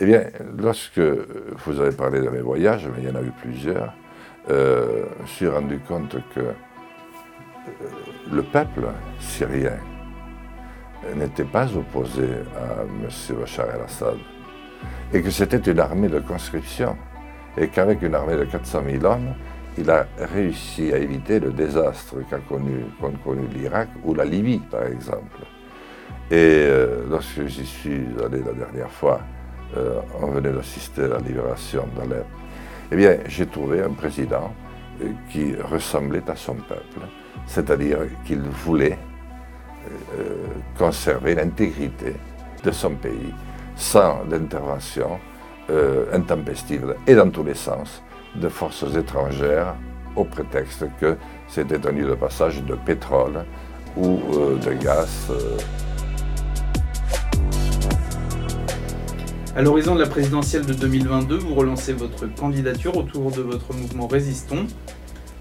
Eh 0.00 0.06
bien, 0.06 0.22
lorsque 0.56 1.00
vous 1.00 1.80
avez 1.80 1.90
parlé 1.90 2.20
de 2.20 2.28
mes 2.28 2.40
voyages, 2.40 2.88
mais 2.94 3.02
il 3.02 3.08
y 3.08 3.10
en 3.10 3.16
a 3.16 3.22
eu 3.22 3.32
plusieurs, 3.42 3.92
euh, 4.48 5.06
je 5.24 5.30
suis 5.30 5.48
rendu 5.48 5.80
compte 5.80 6.16
que 6.34 6.40
euh, 6.40 6.52
le 8.30 8.42
peuple 8.44 8.86
syrien 9.18 9.76
n'était 11.16 11.44
pas 11.44 11.66
opposé 11.76 12.28
à 12.56 12.82
M. 12.82 13.08
Bachar 13.40 13.66
el-Assad 13.74 14.18
et 15.12 15.20
que 15.20 15.30
c'était 15.30 15.70
une 15.70 15.80
armée 15.80 16.08
de 16.08 16.20
conscription 16.20 16.96
et 17.56 17.66
qu'avec 17.66 18.00
une 18.02 18.14
armée 18.14 18.36
de 18.36 18.44
400 18.44 18.82
000 18.88 19.04
hommes, 19.04 19.34
il 19.76 19.90
a 19.90 20.06
réussi 20.32 20.92
à 20.92 20.98
éviter 20.98 21.40
le 21.40 21.50
désastre 21.50 22.16
qu'a 22.30 22.38
connu, 22.38 22.84
connu 23.24 23.48
l'Irak 23.52 23.88
ou 24.04 24.14
la 24.14 24.24
Libye, 24.24 24.60
par 24.70 24.84
exemple. 24.86 25.38
Et 26.30 26.36
euh, 26.36 27.04
lorsque 27.10 27.46
j'y 27.46 27.66
suis 27.66 28.06
allé 28.24 28.42
la 28.44 28.52
dernière 28.52 28.90
fois, 28.90 29.20
euh, 29.76 30.00
on 30.20 30.28
venait 30.28 30.52
d'assister 30.52 31.04
à 31.04 31.08
la 31.08 31.18
libération 31.18 31.84
d'Alep, 31.96 32.26
eh 32.90 32.96
bien, 32.96 33.18
j'ai 33.26 33.46
trouvé 33.46 33.82
un 33.82 33.90
président 33.90 34.52
euh, 35.02 35.10
qui 35.30 35.54
ressemblait 35.56 36.28
à 36.28 36.36
son 36.36 36.54
peuple, 36.54 37.00
c'est-à-dire 37.46 37.98
qu'il 38.24 38.40
voulait 38.40 38.98
conserver 40.76 41.34
l'intégrité 41.34 42.12
de 42.62 42.70
son 42.70 42.90
pays 42.90 43.32
sans 43.74 44.22
l'intervention 44.28 45.18
intempestive 46.12 46.94
et 47.06 47.14
dans 47.14 47.30
tous 47.30 47.44
les 47.44 47.54
sens 47.54 48.02
de 48.34 48.48
forces 48.48 48.94
étrangères 48.94 49.76
au 50.16 50.24
prétexte 50.24 50.84
que 51.00 51.16
c'était 51.46 51.86
un 51.86 51.92
lieu 51.92 52.06
de 52.06 52.14
passage 52.14 52.62
de 52.62 52.74
pétrole 52.74 53.44
ou 53.96 54.20
euh, 54.34 54.58
de 54.58 54.72
gaz. 54.74 55.30
À 59.56 59.62
l'horizon 59.62 59.94
de 59.94 60.00
la 60.00 60.06
présidentielle 60.06 60.66
de 60.66 60.74
2022, 60.74 61.36
vous 61.36 61.54
relancez 61.54 61.92
votre 61.92 62.26
candidature 62.26 62.96
autour 62.96 63.30
de 63.32 63.40
votre 63.40 63.72
mouvement 63.72 64.06
Résistons. 64.06 64.66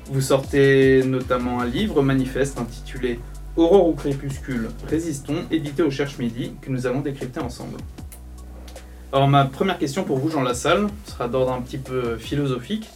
Vous 0.10 0.22
sortez 0.22 1.04
notamment 1.04 1.60
un 1.60 1.66
livre 1.66 2.02
manifeste 2.02 2.58
intitulé 2.58 3.20
Aurore 3.58 3.90
ou 3.90 3.94
crépuscule, 3.94 4.70
résistons, 4.88 5.46
édité 5.52 5.84
au 5.84 5.92
Cherche 5.92 6.18
Midi, 6.20 6.54
que 6.62 6.70
nous 6.72 6.88
allons 6.88 7.02
décrypter 7.02 7.42
ensemble. 7.42 7.78
Alors 9.12 9.28
ma 9.28 9.46
première 9.46 9.78
question 9.78 10.04
pour 10.04 10.18
vous, 10.18 10.30
Jean 10.30 10.42
Lassalle, 10.42 10.88
sera 11.06 11.28
d'ordre 11.28 11.52
un 11.52 11.62
petit 11.62 11.78
peu 11.78 12.18
philosophique. 12.18 12.90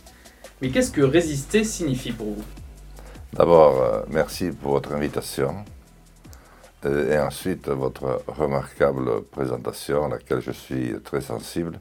Mais 0.62 0.70
qu'est-ce 0.70 0.92
que 0.92 1.02
résister 1.02 1.64
signifie 1.64 2.12
pour 2.12 2.28
vous? 2.28 2.44
D'abord, 3.34 3.82
euh, 3.82 4.02
merci 4.10 4.52
pour 4.52 4.74
votre 4.74 4.94
invitation. 4.94 5.56
Euh, 6.86 7.14
et 7.14 7.20
ensuite, 7.20 7.68
votre 7.68 8.24
remarquable 8.28 9.24
présentation 9.24 10.06
à 10.06 10.10
laquelle 10.10 10.42
je 10.42 10.52
suis 10.52 11.00
très 11.04 11.22
sensible, 11.22 11.80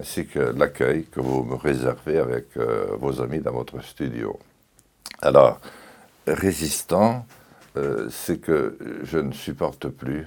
ainsi 0.00 0.26
que 0.26 0.38
l'accueil 0.38 1.04
que 1.04 1.20
vous 1.20 1.42
me 1.42 1.54
réservez 1.54 2.18
avec 2.18 2.56
euh, 2.56 2.86
vos 2.98 3.20
amis 3.20 3.40
dans 3.40 3.52
votre 3.52 3.82
studio. 3.82 4.38
Alors, 5.22 5.60
résistant, 6.26 7.26
c'est 8.08 8.40
que 8.40 8.78
je 9.02 9.18
ne 9.18 9.32
supporte 9.32 9.88
plus 9.88 10.26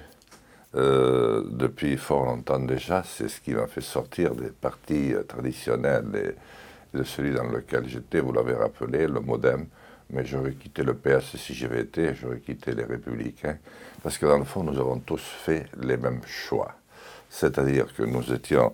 euh, 0.76 1.42
depuis 1.50 1.98
fort 1.98 2.26
longtemps 2.26 2.60
déjà. 2.60 3.02
C'est 3.04 3.28
ce 3.28 3.42
qui 3.42 3.54
m'a 3.54 3.66
fait 3.66 3.82
sortir 3.82 4.36
des 4.36 4.50
partis 4.50 5.16
euh, 5.16 5.24
traditionnels 5.24 6.06
et 6.14 6.96
de 6.98 7.04
celui 7.04 7.34
dans 7.34 7.46
lequel 7.46 7.90
j'étais, 7.90 8.20
vous 8.20 8.32
l'avez 8.32 8.54
rappelé, 8.54 9.08
le 9.08 9.20
Modem. 9.20 9.66
Mais 10.12 10.26
j'aurais 10.26 10.54
quitté 10.54 10.84
le 10.84 10.96
PS 10.96 11.36
si 11.38 11.54
j'avais 11.54 11.82
été, 11.82 12.16
j'aurais 12.16 12.40
quitté 12.40 12.74
les 12.74 12.84
Républicains. 12.84 13.58
Parce 14.02 14.18
que 14.18 14.26
dans 14.26 14.38
le 14.38 14.46
fond, 14.46 14.64
nous 14.64 14.80
avons 14.80 15.00
tous 15.00 15.22
fait 15.22 15.68
les 15.82 15.98
mêmes 15.98 16.22
choix. 16.26 16.72
C'est-à-dire 17.30 17.94
que 17.94 18.04
nous 18.04 18.34
étions, 18.34 18.74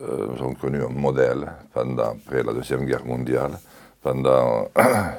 euh, 0.00 0.28
nous 0.28 0.42
avons 0.42 0.54
connu 0.54 0.82
un 0.82 0.88
modèle 0.88 1.52
pendant, 1.72 2.12
après 2.12 2.42
la 2.42 2.52
Deuxième 2.52 2.84
Guerre 2.84 3.04
mondiale, 3.04 3.58
pendant 4.00 4.68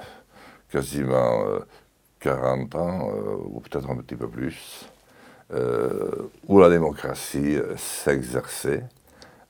quasiment 0.71 1.43
40 2.21 2.75
ans, 2.75 3.09
ou 3.45 3.59
peut-être 3.59 3.89
un 3.89 3.97
petit 3.97 4.15
peu 4.15 4.29
plus. 4.29 4.87
Euh, 5.53 6.29
où 6.47 6.61
la 6.61 6.69
démocratie 6.69 7.57
s'exerçait. 7.75 8.83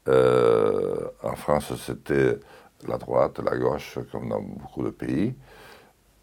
Euh, 0.08 1.10
en 1.22 1.36
France, 1.36 1.74
c'était 1.86 2.40
la 2.88 2.98
droite, 2.98 3.40
la 3.40 3.56
gauche, 3.56 4.00
comme 4.12 4.30
dans 4.30 4.42
beaucoup 4.42 4.84
de 4.84 4.90
pays. 4.90 5.36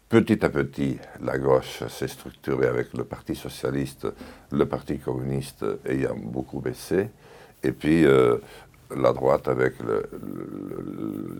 Petit 0.09 0.43
à 0.43 0.49
petit, 0.49 0.97
la 1.21 1.37
gauche 1.37 1.83
s'est 1.87 2.07
structurée 2.07 2.67
avec 2.67 2.93
le 2.93 3.03
Parti 3.03 3.35
socialiste, 3.35 4.07
le 4.51 4.65
Parti 4.65 4.97
communiste 4.97 5.63
ayant 5.85 6.15
beaucoup 6.15 6.59
baissé, 6.59 7.09
et 7.61 7.71
puis 7.71 8.05
euh, 8.05 8.37
la 8.95 9.13
droite 9.13 9.47
avec 9.47 9.75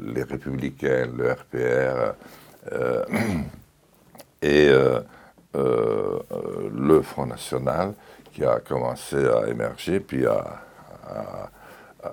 les 0.05 0.21
républicains, 0.21 1.07
le 1.17 1.31
RPR 1.31 2.13
et 4.43 4.69
le 5.55 7.01
Front 7.01 7.25
National 7.25 7.95
qui 8.31 8.45
a 8.45 8.59
commencé 8.59 9.17
à 9.17 9.47
émerger 9.47 9.99
puis 9.99 10.25
à, 10.25 10.61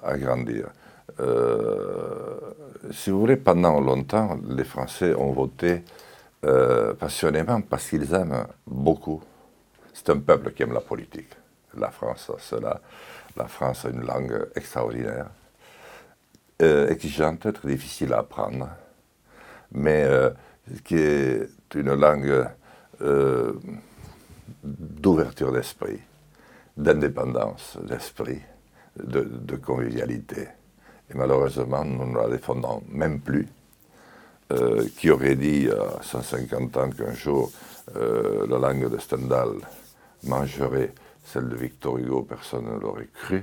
à, 0.03 0.19
grandir. 0.19 0.67
Euh, 1.21 2.39
si 2.91 3.11
vous 3.11 3.21
voulez, 3.21 3.37
pendant 3.37 3.81
longtemps, 3.81 4.39
les 4.49 4.65
Français 4.65 5.15
ont 5.15 5.33
voté 5.33 5.83
euh, 6.47 6.95
passionnément 6.95 7.61
parce 7.61 7.89
qu'ils 7.89 8.13
aiment 8.15 8.47
beaucoup. 8.67 9.23
C'est 9.93 10.11
un 10.11 10.19
peuple 10.19 10.53
qui 10.53 10.63
aime 10.63 10.73
la 10.73 10.81
politique. 10.81 11.33
La 11.77 11.91
France, 11.91 12.31
cela, 12.39 12.81
la 13.37 13.47
France 13.47 13.85
a 13.85 13.91
une 13.91 14.05
langue 14.07 14.49
extraordinaire, 14.55 15.27
euh, 16.63 16.89
exigeante, 16.89 17.53
très 17.53 17.69
difficile 17.69 18.13
à 18.13 18.19
apprendre, 18.19 18.69
mais 19.73 20.07
qui 20.85 20.97
est 20.97 21.49
une 21.75 21.95
langue 21.95 22.47
d'ouverture 24.65 25.53
d'esprit, 25.53 26.01
d'indépendance 26.77 27.79
d'esprit, 27.83 28.41
de, 29.03 29.57
convivialité. 29.57 30.49
Et 31.11 31.15
malheureusement, 31.15 31.85
nous 31.85 32.07
ne 32.07 32.17
la 32.17 32.29
défendons 32.29 32.83
même 32.89 33.21
plus. 33.21 33.49
Euh, 34.53 34.87
qui 34.97 35.11
aurait 35.11 35.35
dit 35.35 35.69
à 35.69 36.01
150 36.05 36.77
ans 36.77 36.91
qu'un 36.91 37.13
jour 37.13 37.51
euh, 37.97 38.47
la 38.49 38.59
langue 38.59 38.89
de 38.89 38.97
Stendhal 38.99 39.49
mangerait 40.23 40.93
celle 41.25 41.49
de 41.49 41.57
Victor 41.57 41.99
Hugo, 41.99 42.23
personne 42.23 42.67
ne 42.73 42.79
l'aurait 42.79 43.09
cru. 43.13 43.43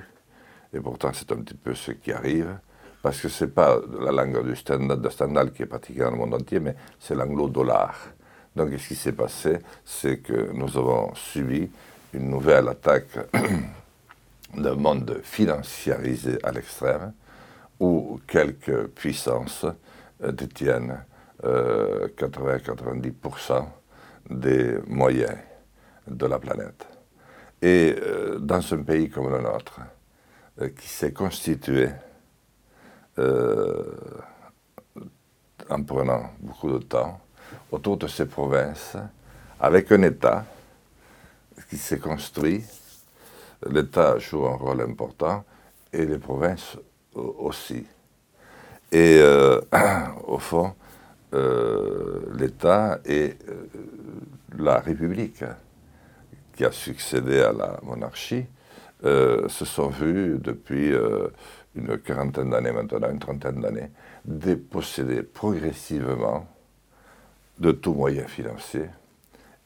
Et 0.73 0.79
pourtant, 0.79 1.11
c'est 1.13 1.29
un 1.33 1.41
petit 1.41 1.55
peu 1.55 1.75
ce 1.75 1.91
qui 1.91 2.13
arrive, 2.13 2.57
parce 3.01 3.19
que 3.19 3.27
ce 3.27 3.43
n'est 3.43 3.51
pas 3.51 3.81
la 3.99 4.13
langue 4.13 4.47
de 4.47 5.09
Stendhal 5.09 5.51
qui 5.51 5.63
est 5.63 5.65
pratiquée 5.65 5.99
dans 5.99 6.11
le 6.11 6.15
monde 6.15 6.35
entier, 6.35 6.61
mais 6.61 6.75
c'est 7.01 7.15
l'anglo-dollar. 7.15 7.93
Donc, 8.55 8.69
ce 8.79 8.87
qui 8.87 8.95
s'est 8.95 9.11
passé, 9.11 9.57
c'est 9.83 10.19
que 10.19 10.53
nous 10.53 10.77
avons 10.77 11.13
subi 11.15 11.69
une 12.13 12.29
nouvelle 12.29 12.69
attaque 12.69 13.09
d'un 14.55 14.75
monde 14.75 15.19
financiarisé 15.21 16.37
à 16.43 16.51
l'extrême, 16.53 17.11
où 17.77 18.21
quelques 18.25 18.87
puissances 18.87 19.65
détiennent 20.19 21.05
80-90% 21.41 23.51
euh, 23.51 23.61
des 24.29 24.77
moyens 24.87 25.37
de 26.07 26.25
la 26.25 26.39
planète. 26.39 26.87
Et 27.61 27.95
euh, 27.97 28.39
dans 28.39 28.73
un 28.73 28.83
pays 28.83 29.09
comme 29.09 29.29
le 29.29 29.41
nôtre, 29.41 29.81
qui 30.79 30.87
s'est 30.87 31.13
constitué 31.13 31.89
en 35.69 35.83
prenant 35.83 36.29
beaucoup 36.39 36.71
de 36.71 36.77
temps, 36.77 37.19
autour 37.71 37.97
de 37.97 38.07
ces 38.07 38.27
provinces, 38.27 38.95
avec 39.59 39.91
un 39.91 40.03
État 40.03 40.45
qui 41.69 41.77
s'est 41.77 41.99
construit. 41.99 42.63
L'État 43.69 44.17
joue 44.19 44.45
un 44.45 44.55
rôle 44.55 44.81
important 44.81 45.43
et 45.91 46.05
les 46.05 46.17
provinces 46.17 46.77
aussi. 47.15 47.85
Et 48.93 49.17
euh, 49.19 49.59
au 50.27 50.37
fond, 50.37 50.75
euh, 51.33 52.21
l'État 52.37 52.99
et 53.05 53.33
euh, 53.49 53.65
la 54.59 54.79
République 54.79 55.43
qui 56.55 56.63
a 56.63 56.71
succédé 56.71 57.41
à 57.41 57.51
la 57.51 57.79
monarchie 57.81 58.45
se 59.01 59.65
sont 59.65 59.89
vus 59.89 60.37
depuis 60.39 60.93
une 61.75 61.97
quarantaine 61.97 62.51
d'années 62.51 62.71
maintenant, 62.71 63.09
une 63.09 63.19
trentaine 63.19 63.59
d'années, 63.59 63.91
déposséder 64.23 65.23
progressivement 65.23 66.47
de 67.59 67.73
tout 67.73 67.93
moyen 67.93 68.25
financier 68.27 68.85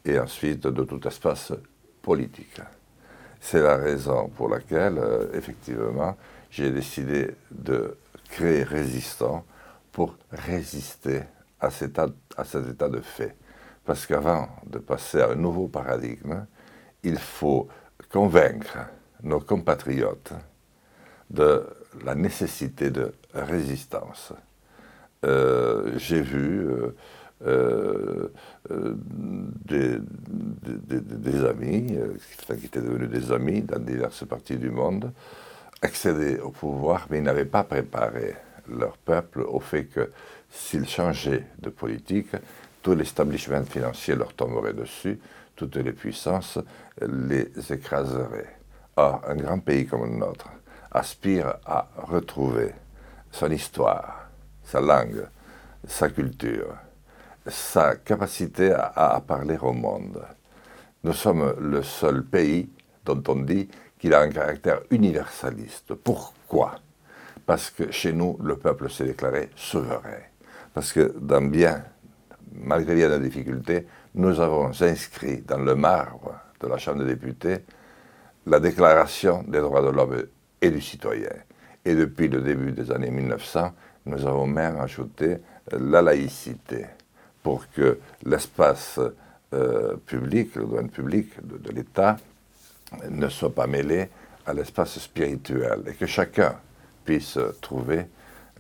et 0.04 0.18
ensuite 0.18 0.62
de 0.66 0.84
tout 0.84 1.08
espace 1.08 1.54
politique. 2.02 2.62
C'est 3.40 3.62
la 3.62 3.76
raison 3.76 4.28
pour 4.30 4.50
laquelle, 4.50 5.00
effectivement, 5.34 6.18
j'ai 6.50 6.72
décidé 6.72 7.30
de 7.52 7.96
créer 8.30 8.64
Résistant 8.64 9.46
pour 9.92 10.16
résister 10.32 11.22
à 11.60 11.72
cet, 11.72 12.00
à 12.00 12.10
état 12.70 12.90
de 12.90 13.02
fait. 13.02 13.36
Parce 13.86 14.06
qu'avant 14.06 14.50
de 14.66 14.80
passer 14.80 15.22
à 15.22 15.32
un 15.32 15.36
nouveau 15.36 15.68
paradigme, 15.68 16.46
il 17.04 17.18
faut 17.18 17.68
convaincre 18.12 18.78
nos 19.24 19.40
compatriotes 19.40 20.34
de 21.30 21.66
la 22.04 22.16
nécessité 22.16 22.92
de 22.92 23.14
résistance. 23.34 24.34
Euh, 25.26 25.94
j'ai 25.98 26.22
vu 26.22 26.68
euh, 27.46 28.30
des, 29.66 29.98
des, 30.60 31.46
amis, 31.46 31.98
qui 32.60 32.66
étaient 32.66 32.82
devenus 32.82 33.10
des 33.10 33.32
amis 33.32 33.62
dans 33.62 33.80
diverses 33.80 34.26
parties 34.26 34.58
du 34.58 34.70
monde, 34.70 35.12
accéder 35.82 36.40
au 36.40 36.50
pouvoir, 36.50 37.08
mais 37.10 37.20
ils 37.20 37.24
n'avaient 37.24 37.46
pas 37.46 37.64
préparé 37.64 38.36
leur 38.70 38.98
peuple 38.98 39.42
au 39.42 39.60
fait 39.60 39.86
que 39.86 40.12
s'ils 40.50 40.88
changeaient 40.88 41.46
de 41.60 41.70
politique, 41.70 42.32
tout 42.82 42.96
l'establishment 42.96 43.66
financier 43.66 44.16
leur 44.16 44.34
tomberait 44.34 44.74
dessus, 44.74 45.20
toutes 45.56 45.78
les 45.78 45.94
puissances 45.94 46.60
les 47.02 47.50
écraseraient. 47.72 48.58
Or, 48.96 49.22
un 49.28 49.36
grand 49.36 49.60
pays 49.60 49.86
comme 49.86 50.06
le 50.06 50.18
nôtre 50.18 50.50
aspire 50.92 51.56
à 51.66 51.88
retrouver 51.98 52.74
son 53.32 53.52
histoire, 53.52 54.30
sa 54.64 54.82
langue, 54.82 55.28
sa 55.88 56.10
culture, 56.10 56.76
sa 57.46 57.96
capacité 57.96 58.72
à, 58.74 59.22
parler 59.26 59.58
au 59.62 59.74
monde. 59.74 60.22
Nous 61.04 61.14
sommes 61.14 61.54
le 61.60 61.84
seul 61.84 62.24
pays 62.24 62.70
dont 63.06 63.22
on 63.28 63.36
dit 63.36 63.70
qu'il 64.00 64.14
a 64.14 64.22
un 64.22 64.30
caractère 64.30 64.82
universaliste. 64.92 65.94
Pourquoi? 65.96 66.76
Parce 67.46 67.70
que 67.70 67.92
chez 67.92 68.14
nous, 68.14 68.38
le 68.44 68.58
peuple 68.58 68.90
s'est 68.90 69.06
déclaré 69.06 69.50
souverain. 69.56 70.22
Parce 70.74 70.92
que 70.94 71.16
dans 71.20 71.42
bien, 71.42 71.84
malgré 72.54 72.96
bien 72.96 73.10
de 73.10 73.18
difficultés, 73.18 73.88
nous 74.16 74.40
avons 74.40 74.72
inscrit 74.82 75.42
dans 75.42 75.60
le 75.60 75.76
marbre 75.76 76.36
de 76.60 76.68
la 76.68 76.78
Chambre 76.78 77.04
des 77.04 77.16
députés 77.16 77.64
la 78.48 78.60
Déclaration 78.60 79.44
des 79.48 79.60
droits 79.60 79.82
de 79.82 79.90
l'homme 79.90 80.24
et 80.62 80.72
du 80.72 80.82
citoyen. 80.82 81.30
Et 81.84 81.96
depuis 81.96 82.28
le 82.28 82.42
début 82.42 82.72
des 82.72 82.92
années 82.92 83.12
1900, 83.12 83.72
nous 84.06 84.26
avons 84.26 84.48
même 84.48 84.78
ajouté 84.80 85.38
la 85.72 86.02
laïcité 86.02 86.86
pour 87.44 87.70
que 87.72 88.00
l'espace 88.26 89.00
euh, 89.54 89.96
public, 90.06 90.56
le 90.56 90.66
domaine 90.66 90.90
public 90.90 91.30
de, 91.42 91.72
l'État, 91.72 92.18
ne 93.10 93.28
soit 93.30 93.54
pas 93.54 93.68
mêlé 93.68 94.10
à 94.46 94.54
l'espace 94.54 95.00
spirituel 95.00 95.84
et 95.88 95.94
que 95.94 96.06
chacun 96.06 96.56
puisse 97.06 97.38
trouver 97.62 98.06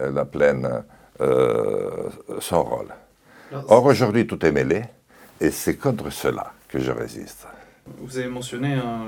euh, 0.01 0.12
la 0.12 0.25
pleine 0.25 0.83
euh, 1.21 2.09
son 2.39 2.63
rôle. 2.63 2.94
Or 3.69 3.85
aujourd'hui 3.85 4.27
tout 4.27 4.45
est 4.45 4.51
mêlé 4.51 4.83
et 5.39 5.51
c'est 5.51 5.75
contre 5.75 6.09
cela 6.09 6.53
que 6.68 6.79
je 6.79 6.91
résiste. 6.91 7.47
Vous 8.00 8.18
avez 8.18 8.27
mentionné 8.27 8.74
hein, 8.74 9.06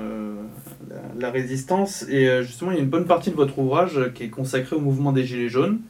la, 1.18 1.30
résistance 1.30 2.02
et 2.08 2.42
justement 2.42 2.70
il 2.70 2.78
y 2.78 2.80
a 2.80 2.82
une 2.82 2.88
bonne 2.88 3.06
partie 3.06 3.30
de 3.30 3.36
votre 3.36 3.58
ouvrage 3.58 4.10
qui 4.14 4.24
est 4.24 4.30
consacrée 4.30 4.74
au 4.74 4.80
mouvement 4.80 5.12
des 5.12 5.24
Gilets 5.24 5.50
jaunes. 5.50 5.80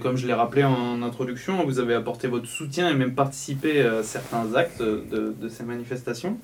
Comme 0.00 0.16
je 0.16 0.26
l'ai 0.26 0.32
rappelé 0.32 0.64
en 0.64 1.02
introduction, 1.02 1.62
vous 1.66 1.78
avez 1.78 1.92
apporté 1.92 2.26
votre 2.26 2.46
soutien 2.46 2.88
et 2.88 2.94
même 2.94 3.14
participé 3.14 3.82
à 3.82 4.02
certains 4.02 4.54
actes 4.54 4.80
de, 4.80 5.34
de 5.38 5.48
ces 5.50 5.62
manifestations. 5.62 6.38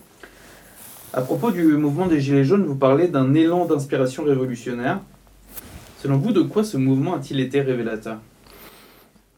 À 1.13 1.23
propos 1.23 1.51
du 1.51 1.65
mouvement 1.77 2.07
des 2.07 2.21
Gilets 2.21 2.45
jaunes, 2.45 2.65
vous 2.65 2.77
parlez 2.77 3.09
d'un 3.09 3.35
élan 3.35 3.65
d'inspiration 3.65 4.23
révolutionnaire. 4.23 5.01
Selon 5.99 6.19
vous, 6.19 6.31
de 6.31 6.43
quoi 6.43 6.63
ce 6.63 6.77
mouvement 6.77 7.17
a-t-il 7.17 7.41
été 7.41 7.61
révélateur? 7.63 8.19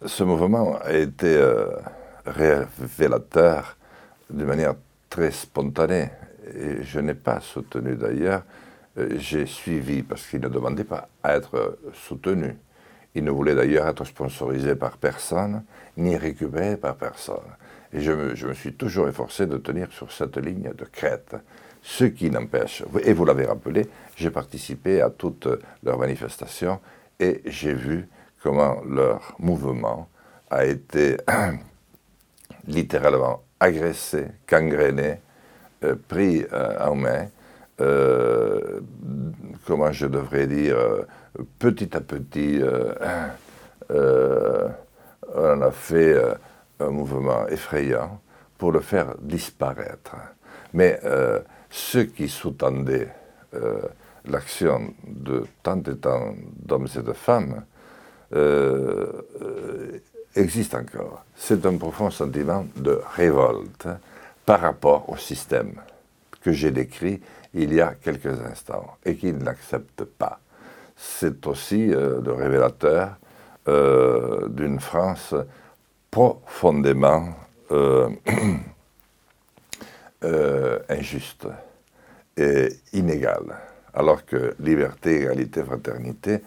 Ce 0.05 0.23
mouvement 0.23 0.77
a 0.83 0.93
été 0.93 1.35
euh, 1.35 1.69
révélateur 2.27 3.79
de 4.29 4.45
manière 4.45 4.75
très 5.09 5.31
spontanée. 5.31 6.11
Et 6.55 6.83
je 6.83 7.01
n'ai 7.01 7.15
pas 7.15 7.41
soutenu 7.41 7.97
d'ailleurs, 7.97 8.43
euh, 8.99 9.09
j'ai 9.17 9.47
suivi 9.47 10.03
parce 10.03 10.27
qu'il 10.27 10.41
ne 10.41 10.49
demandait 10.49 10.85
pas 10.85 11.09
à 11.23 11.37
être 11.37 11.79
soutenu. 11.95 12.55
Il 13.15 13.25
ne 13.25 13.31
voulait 13.31 13.55
d'ailleurs 13.55 13.89
être 13.89 14.05
sponsorisé 14.05 14.75
par 14.75 14.99
personne, 14.99 15.63
ni 15.97 16.19
récupéré 16.19 16.77
par 16.77 16.97
personne. 16.97 17.39
Et 17.95 18.01
je 18.01 18.13
me, 18.13 18.35
je 18.35 18.47
me, 18.47 18.53
suis 18.53 18.75
toujours 18.75 19.09
efforcé 19.09 19.47
de 19.47 19.57
tenir 19.57 19.91
sur 19.91 20.13
cette 20.13 20.37
ligne 20.37 20.73
de 20.77 20.85
crête. 20.85 21.35
Ce 21.82 22.05
qui 22.05 22.31
n'empêche, 22.31 22.84
et 23.05 23.12
vous 23.12 23.25
l'avez 23.25 23.44
rappelé, 23.44 23.88
j'ai 24.17 24.31
participé 24.31 25.00
à 25.02 25.11
toutes 25.11 25.49
leurs 25.82 25.99
manifestations 25.99 26.79
et 27.19 27.43
j'ai 27.44 27.75
vu 27.75 28.08
comment 28.43 28.81
leur 28.88 29.34
mouvement 29.38 30.08
a 30.49 30.64
été 30.64 31.17
littéralement 32.67 33.43
agressé, 33.58 34.26
gangréné, 34.49 35.20
euh, 35.84 35.96
pris 36.08 36.44
euh, 36.52 36.79
en 36.87 36.94
main, 36.94 37.26
euh, 37.81 38.81
comment 39.67 39.90
je 39.93 40.06
devrais 40.06 40.46
dire, 40.46 40.76
petit 41.58 41.96
à 41.96 42.00
petit, 42.00 42.61
on 45.34 45.62
a 45.62 45.70
fait 45.70 46.14
un 46.79 46.90
mouvement 46.90 47.49
effrayant 47.49 48.20
pour 48.58 48.73
le 48.73 48.81
faire 48.81 49.14
disparaître. 49.20 50.17
Mais 50.75 51.00
ceux 51.73 52.05
qui 52.05 52.29
sous-tendaient 52.29 53.09
euh, 53.55 53.81
l'action 54.27 54.93
de 55.07 55.45
tant 55.63 55.81
et 55.81 55.97
tant 55.97 56.35
d'hommes 56.57 56.87
et 56.95 57.03
de 57.03 57.13
femmes 57.13 57.65
euh, 58.35 59.11
euh, 59.41 59.99
existent 60.37 60.79
encore. 60.79 61.25
C'est 61.35 61.65
un 61.65 61.77
profond 61.79 62.11
sentiment 62.11 62.67
de 62.77 63.01
révolte 63.17 63.89
par 64.45 64.61
rapport 64.61 65.09
au 65.09 65.17
système 65.17 65.75
que 66.43 66.53
j'ai 66.53 66.71
décrit 66.71 67.21
il 67.55 67.73
y 67.73 67.81
a 67.81 67.95
quelques 67.95 68.41
instants 68.43 68.97
et 69.05 69.17
qui 69.17 69.33
ne 69.33 69.43
l'accepte 69.43 70.05
pas. 70.05 70.41
C'est 70.95 71.47
aussi 71.47 71.87
le 71.87 72.33
révélateur 72.33 73.17
d'une 73.67 74.79
France 74.79 75.35
profondément 76.11 77.35
Euh, 80.25 80.79
injuste 80.89 81.49
et 82.37 82.69
inégale, 82.93 83.57
alors 83.93 84.25
que 84.25 84.55
liberté, 84.61 85.23
égalité, 85.23 85.65
fraternité 85.65 86.39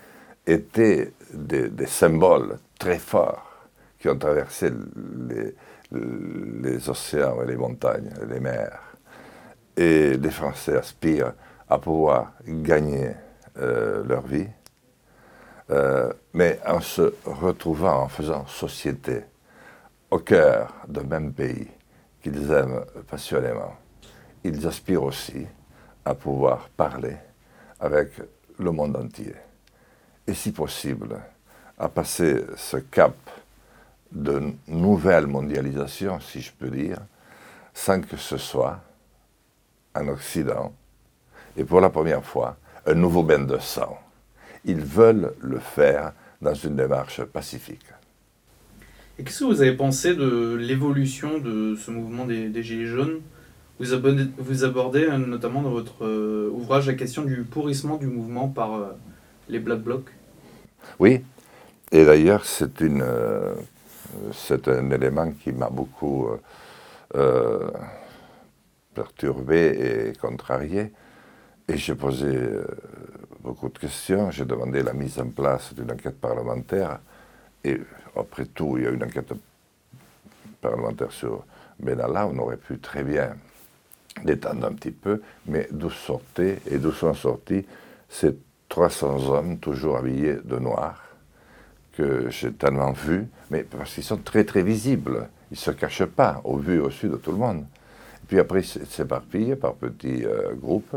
étaient 0.48 1.12
des, 1.34 1.86
symboles 1.86 2.58
très 2.80 2.98
forts 2.98 3.68
qui 4.00 4.08
ont 4.08 4.18
traversé 4.18 4.72
les, 5.92 6.90
océans 6.90 7.44
et 7.44 7.48
les 7.48 7.58
montagnes 7.58 8.12
les 8.30 8.40
mers. 8.40 8.80
Et 9.76 10.16
les 10.16 10.32
Français 10.32 10.78
aspirent 10.78 11.34
à 11.68 11.78
pouvoir 11.78 12.32
gagner 12.48 13.12
euh, 13.58 14.06
leur 14.06 14.26
vie, 14.26 14.48
euh, 15.72 16.14
mais 16.34 16.62
en 16.66 16.80
se 16.80 17.14
retrouvant, 17.26 18.04
en 18.04 18.08
faisant 18.08 18.48
société 18.48 19.24
au 20.12 20.20
cœur 20.20 20.74
d'un 20.88 21.04
même 21.04 21.34
pays, 21.34 21.68
qu'ils 22.26 22.52
aiment 22.52 22.84
passionnément, 23.08 23.76
ils 24.44 24.66
aspirent 24.66 25.04
aussi 25.04 25.46
à 26.04 26.16
pouvoir 26.16 26.70
parler 26.70 27.16
avec 27.80 28.14
le 28.58 28.72
monde 28.72 28.98
entier. 28.98 29.36
Et 30.26 30.34
si 30.34 30.52
possible, 30.52 31.20
à 31.78 31.88
passer 31.88 32.44
ce 32.58 32.78
cap 32.78 33.14
de 34.12 34.42
nouvelle 34.68 35.28
mondialisation, 35.28 36.20
si 36.20 36.42
je 36.42 36.52
peux 36.52 36.72
dire, 36.72 36.98
sans 37.76 38.02
que 38.02 38.18
ce 38.18 38.38
soit 38.38 38.80
en 39.94 40.08
Occident, 40.08 40.74
et 41.56 41.64
pour 41.64 41.80
la 41.80 41.92
première 41.92 42.26
fois, 42.26 42.58
un 42.88 42.96
nouveau 42.96 43.22
bain 43.22 43.40
de 43.46 43.60
sang. 43.60 44.00
Ils 44.64 44.84
veulent 44.84 45.36
le 45.42 45.60
faire 45.60 46.14
dans 46.42 46.56
une 46.56 46.76
démarche 46.76 47.24
pacifique. 47.24 47.86
Et 49.18 49.24
qu'est-ce 49.24 49.40
que 49.40 49.46
vous 49.46 49.62
avez 49.62 49.72
pensé 49.74 50.14
de 50.14 50.56
l'évolution 50.56 51.40
de 51.40 51.76
ce 51.76 51.90
mouvement 51.90 52.26
des, 52.26 52.64
Gilets 52.64 52.88
jaunes? 52.88 53.22
Vous 53.80 53.94
abordez, 54.64 55.06
euh, 55.06 55.18
notamment 55.18 55.62
dans 55.62 55.70
votre 55.70 56.06
euh, 56.06 56.50
ouvrage 56.52 56.88
la 56.88 56.96
question 56.96 57.24
du 57.24 57.44
pourrissement 57.44 57.96
du 57.98 58.08
mouvement 58.08 58.50
par 58.50 58.74
euh, 58.74 58.92
les 59.48 59.60
Black 59.60 59.80
Blocs? 59.80 60.10
Oui, 61.00 61.22
et 61.92 62.06
d'ailleurs 62.06 62.46
c'est 62.46 62.82
un 64.68 64.92
élément 64.92 65.32
qui 65.32 65.52
m'a 65.52 65.70
beaucoup 65.70 66.28
perturbé 68.94 70.12
et 70.12 70.18
contrarié. 70.18 70.92
Et 71.68 71.78
j'ai 71.78 71.96
posé 71.96 72.38
beaucoup 73.42 73.70
de 73.70 73.80
questions, 73.80 74.30
j'ai 74.30 74.46
demandé 74.46 74.84
la 74.84 74.94
mise 74.94 75.20
en 75.20 75.30
place 75.30 75.74
d'une 75.74 75.92
enquête 75.92 76.20
parlementaire. 76.20 77.00
Et 77.64 77.80
après 78.18 78.46
tout, 78.46 78.78
il 78.78 78.84
y 78.84 78.88
a 78.88 78.92
une 78.92 79.04
enquête 79.04 79.34
parlementaire 80.62 81.12
sur 81.12 81.46
Benalla, 81.80 82.28
on 82.28 82.38
aurait 82.40 82.58
pu 82.58 82.80
très 82.80 83.04
bien 83.04 83.36
l'étendre 84.24 84.66
un 84.66 84.74
petit 84.74 84.92
peu, 84.92 85.22
mais 85.46 85.68
d'où 85.72 85.90
sortaient 85.90 86.60
et 86.70 86.78
d'où 86.78 86.92
sont 86.92 87.14
sortis 87.14 87.66
ces 88.10 88.36
300 88.70 89.30
hommes 89.30 89.58
toujours 89.58 89.98
habillés 89.98 90.38
de 90.44 90.58
noir 90.58 91.02
que 91.94 92.30
j'ai 92.30 92.52
tellement 92.52 92.92
vus, 92.92 93.28
mais 93.52 93.64
parce 93.64 93.94
qu'ils 93.94 94.04
sont 94.04 94.18
très 94.18 94.44
très 94.44 94.64
visibles, 94.64 95.30
ils 95.52 95.56
ne 95.56 95.58
se 95.58 95.72
cachent 95.72 96.06
pas 96.06 96.42
au 96.44 96.58
vu 96.58 96.76
et 96.76 96.80
au 96.80 96.90
su 96.90 97.08
de 97.08 97.16
tout 97.18 97.32
le 97.32 97.38
monde. 97.38 97.62
Et 97.62 98.28
puis 98.28 98.40
après, 98.40 98.62
ils 98.62 98.86
s'éparpillent 98.88 99.56
par 99.56 99.76
petits 99.76 100.26
euh, 100.26 100.54
groupes, 100.54 100.96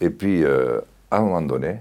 et 0.00 0.10
puis 0.10 0.44
euh, 0.44 0.80
à 1.10 1.18
un 1.18 1.22
moment 1.22 1.42
donné, 1.42 1.78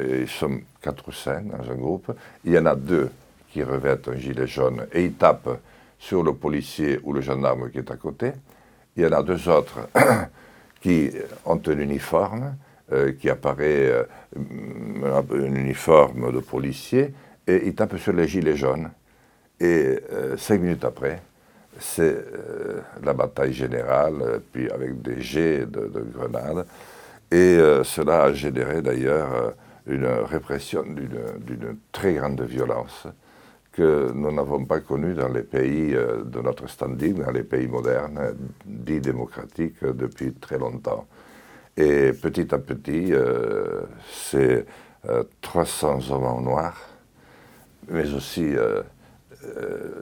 ils 0.00 0.28
sont 0.28 0.60
quatre 0.80 1.08
ou 1.08 1.12
cinq 1.12 1.48
dans 1.48 1.68
un 1.68 1.74
groupe. 1.74 2.12
Il 2.44 2.52
y 2.52 2.58
en 2.58 2.66
a 2.66 2.76
deux 2.76 3.10
qui 3.50 3.62
revêtent 3.62 4.08
un 4.08 4.16
gilet 4.16 4.46
jaune 4.46 4.86
et 4.92 5.04
ils 5.04 5.14
tapent 5.14 5.58
sur 5.98 6.22
le 6.22 6.32
policier 6.32 7.00
ou 7.02 7.12
le 7.12 7.20
gendarme 7.20 7.70
qui 7.70 7.78
est 7.78 7.90
à 7.90 7.96
côté. 7.96 8.32
Il 8.96 9.02
y 9.02 9.06
en 9.06 9.12
a 9.12 9.22
deux 9.22 9.48
autres 9.48 9.88
qui 10.80 11.10
ont 11.44 11.60
un 11.66 11.78
uniforme, 11.78 12.56
euh, 12.92 13.12
qui 13.12 13.28
apparaît 13.28 13.90
euh, 13.90 14.04
un 14.36 15.54
uniforme 15.54 16.32
de 16.32 16.40
policier, 16.40 17.12
et 17.46 17.66
ils 17.66 17.74
tapent 17.74 17.96
sur 17.96 18.12
les 18.12 18.28
gilets 18.28 18.56
jaunes. 18.56 18.90
Et 19.60 19.98
euh, 20.12 20.36
cinq 20.36 20.60
minutes 20.60 20.84
après, 20.84 21.20
c'est 21.80 22.24
la 23.04 23.12
bataille 23.12 23.52
générale, 23.52 24.40
puis 24.52 24.68
avec 24.68 25.00
des 25.00 25.20
jets 25.20 25.66
de, 25.66 25.86
de 25.86 26.00
grenades. 26.12 26.66
Et 27.30 27.56
cela 27.84 28.24
a 28.24 28.32
généré 28.32 28.82
d'ailleurs 28.82 29.54
une 29.86 30.06
répression 30.06 30.82
d'une 30.82 31.76
très 31.92 32.14
grande 32.14 32.40
violence 32.40 33.06
que 33.78 34.10
nous 34.12 34.32
n'avons 34.32 34.64
pas 34.64 34.80
connue 34.80 35.14
dans 35.14 35.28
les 35.28 35.44
pays 35.44 35.94
euh, 35.94 36.24
de 36.24 36.40
notre 36.40 36.66
standing, 36.66 37.22
dans 37.22 37.30
les 37.30 37.44
pays 37.44 37.68
modernes, 37.68 38.34
dits 38.66 39.00
démocratiques, 39.00 39.84
depuis 39.84 40.32
très 40.34 40.58
longtemps. 40.58 41.06
Et 41.76 42.12
petit 42.12 42.52
à 42.52 42.58
petit, 42.58 43.12
euh, 43.12 43.82
ces 44.10 44.64
300 45.42 46.00
euh, 46.10 46.12
hommes 46.12 46.24
en 46.24 46.40
noir, 46.40 46.76
mais 47.88 48.12
aussi 48.12 48.52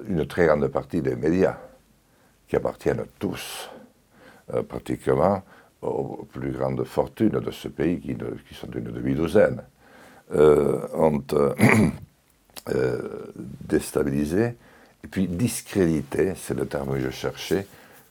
une 0.09 0.27
très 0.27 0.47
grande 0.47 0.67
partie 0.69 1.03
des 1.03 1.15
médias, 1.15 1.59
qui 2.49 2.57
appartiennent 2.57 3.05
tous, 3.19 3.69
pratiquement, 4.69 5.43
aux 5.83 6.27
plus 6.33 6.51
grandes 6.53 6.83
fortunes 6.85 7.39
de 7.41 7.51
ce 7.51 7.69
pays, 7.69 8.01
qui, 8.01 8.17
qui 8.17 8.55
sont 8.55 8.69
d'une 8.69 8.85
demi-douzaine, 8.85 9.63
ont 10.33 11.23
euh, 12.69 13.33
déstabilisé 13.61 14.55
et 15.05 15.09
puis 15.09 15.29
discrédité, 15.29 16.33
c'est 16.37 16.55
le 16.55 16.67
terme 16.67 16.95
que 16.95 17.01
je 17.01 17.11
cherchais, 17.11 17.67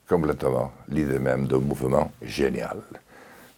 complètement 0.07 0.71
l'idée 0.87 1.19
même 1.19 1.47
de 1.47 1.57
mouvement 1.57 2.11
génial. 2.21 2.77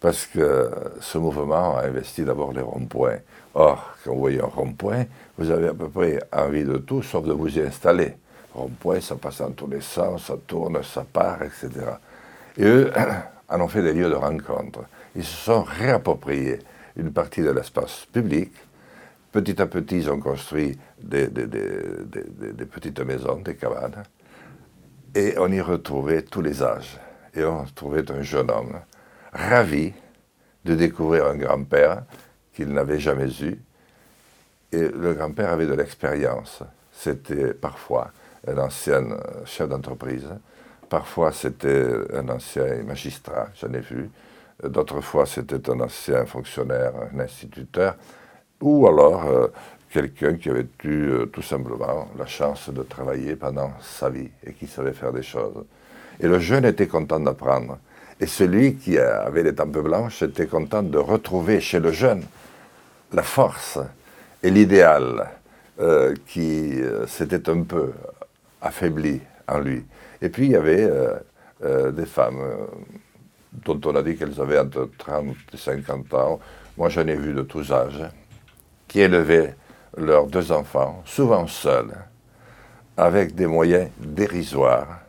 Parce 0.00 0.26
que 0.26 0.70
ce 1.00 1.18
mouvement 1.18 1.76
a 1.76 1.82
investi 1.82 2.24
d'abord 2.24 2.52
les 2.52 2.62
ronds-points. 2.62 3.18
Or, 3.54 3.94
quand 4.02 4.12
vous 4.12 4.20
voyez 4.20 4.40
un 4.40 4.46
rond-point, 4.46 5.04
vous 5.36 5.50
avez 5.50 5.68
à 5.68 5.74
peu 5.74 5.88
près 5.88 6.20
envie 6.32 6.64
de 6.64 6.78
tout 6.78 7.02
sauf 7.02 7.24
de 7.24 7.32
vous 7.32 7.58
y 7.58 7.60
installer. 7.60 8.14
Rond-point, 8.54 9.00
ça 9.00 9.16
passe 9.16 9.38
dans 9.38 9.50
tous 9.50 9.68
les 9.68 9.80
sens, 9.80 10.26
ça 10.26 10.34
tourne, 10.46 10.82
ça 10.82 11.04
part, 11.04 11.42
etc. 11.42 11.70
Et 12.56 12.64
eux 12.64 12.92
en 13.48 13.60
ont 13.60 13.68
fait 13.68 13.82
des 13.82 13.92
lieux 13.92 14.10
de 14.10 14.14
rencontre. 14.14 14.80
Ils 15.16 15.24
se 15.24 15.36
sont 15.44 15.62
réappropriés 15.62 16.58
une 16.96 17.12
partie 17.12 17.42
de 17.42 17.50
l'espace 17.50 18.06
public 18.12 18.52
Petit 19.38 19.62
à 19.62 19.66
petit, 19.66 19.98
ils 19.98 20.10
ont 20.10 20.18
construit 20.18 20.76
des, 21.00 21.28
petites 21.28 22.98
maisons, 22.98 23.36
des 23.36 23.54
cabanes, 23.54 24.02
et 25.14 25.34
on 25.38 25.46
y 25.52 25.60
retrouvait 25.60 26.22
tous 26.22 26.40
les 26.40 26.60
âges. 26.60 26.98
Et 27.32 27.44
on 27.44 27.64
trouvait 27.72 28.10
un 28.10 28.20
jeune 28.20 28.50
homme 28.50 28.80
ravi 29.32 29.92
de 30.64 30.74
découvrir 30.74 31.26
un 31.26 31.36
grand-père 31.36 32.02
qu'il 32.52 32.72
n'avait 32.72 32.98
jamais 32.98 33.30
eu. 33.40 33.62
Et 34.72 34.88
le 34.88 35.14
grand-père 35.14 35.50
avait 35.50 35.66
de 35.66 35.74
l'expérience. 35.74 36.64
C'était 36.90 37.54
parfois 37.54 38.10
un 38.44 38.58
ancien 38.58 39.04
chef 39.44 39.68
d'entreprise, 39.68 40.26
parfois 40.88 41.30
c'était 41.30 41.86
un 42.12 42.28
ancien 42.28 42.82
magistrat, 42.82 43.50
j'en 43.54 43.72
ai 43.72 43.82
vu, 43.82 44.10
d'autres 44.64 45.00
fois 45.00 45.26
c'était 45.26 45.70
un 45.70 45.78
ancien 45.78 46.26
fonctionnaire, 46.26 46.92
un 47.14 47.20
instituteur 47.20 47.94
ou 48.60 48.86
alors 48.86 49.26
euh, 49.26 49.46
quelqu'un 49.90 50.34
qui 50.34 50.50
avait 50.50 50.66
eu 50.84 51.08
euh, 51.08 51.26
tout 51.26 51.42
simplement 51.42 52.08
la 52.18 52.26
chance 52.26 52.70
de 52.70 52.82
travailler 52.82 53.36
pendant 53.36 53.72
sa 53.80 54.10
vie 54.10 54.30
et 54.44 54.52
qui 54.52 54.66
savait 54.66 54.92
faire 54.92 55.12
des 55.12 55.22
choses. 55.22 55.64
Et 56.20 56.26
le 56.26 56.38
jeune 56.38 56.64
était 56.64 56.88
content 56.88 57.20
d'apprendre. 57.20 57.78
Et 58.20 58.26
celui 58.26 58.74
qui 58.74 58.98
avait 58.98 59.44
les 59.44 59.54
tempes 59.54 59.78
blanches 59.78 60.22
était 60.22 60.46
content 60.46 60.82
de 60.82 60.98
retrouver 60.98 61.60
chez 61.60 61.78
le 61.78 61.92
jeune 61.92 62.24
la 63.12 63.22
force 63.22 63.78
et 64.42 64.50
l'idéal 64.50 65.30
euh, 65.80 66.14
qui 66.26 66.74
s'était 67.06 67.48
un 67.48 67.62
peu 67.62 67.92
affaibli 68.60 69.20
en 69.46 69.60
lui. 69.60 69.84
Et 70.20 70.28
puis 70.30 70.46
il 70.46 70.52
y 70.52 70.56
avait 70.56 70.90
des 71.62 72.06
femmes 72.06 72.42
dont 73.52 73.80
on 73.84 73.94
a 73.94 74.02
dit 74.02 74.16
qu'elles 74.16 74.40
avaient 74.40 74.58
entre 74.58 74.90
30 74.98 75.36
et 75.54 75.56
50 75.56 76.14
ans. 76.14 76.40
Moi 76.76 76.88
j'en 76.88 77.06
ai 77.06 77.14
vu 77.14 77.32
de 77.32 77.42
tous 77.42 77.72
âges 77.72 78.02
qui 78.88 79.00
élevaient 79.00 79.54
leurs 79.96 80.26
deux 80.26 80.50
enfants, 80.50 81.02
souvent 81.04 81.46
seuls, 81.46 81.94
avec 82.96 83.34
des 83.34 83.46
moyens 83.46 83.90
dérisoires, 83.98 85.00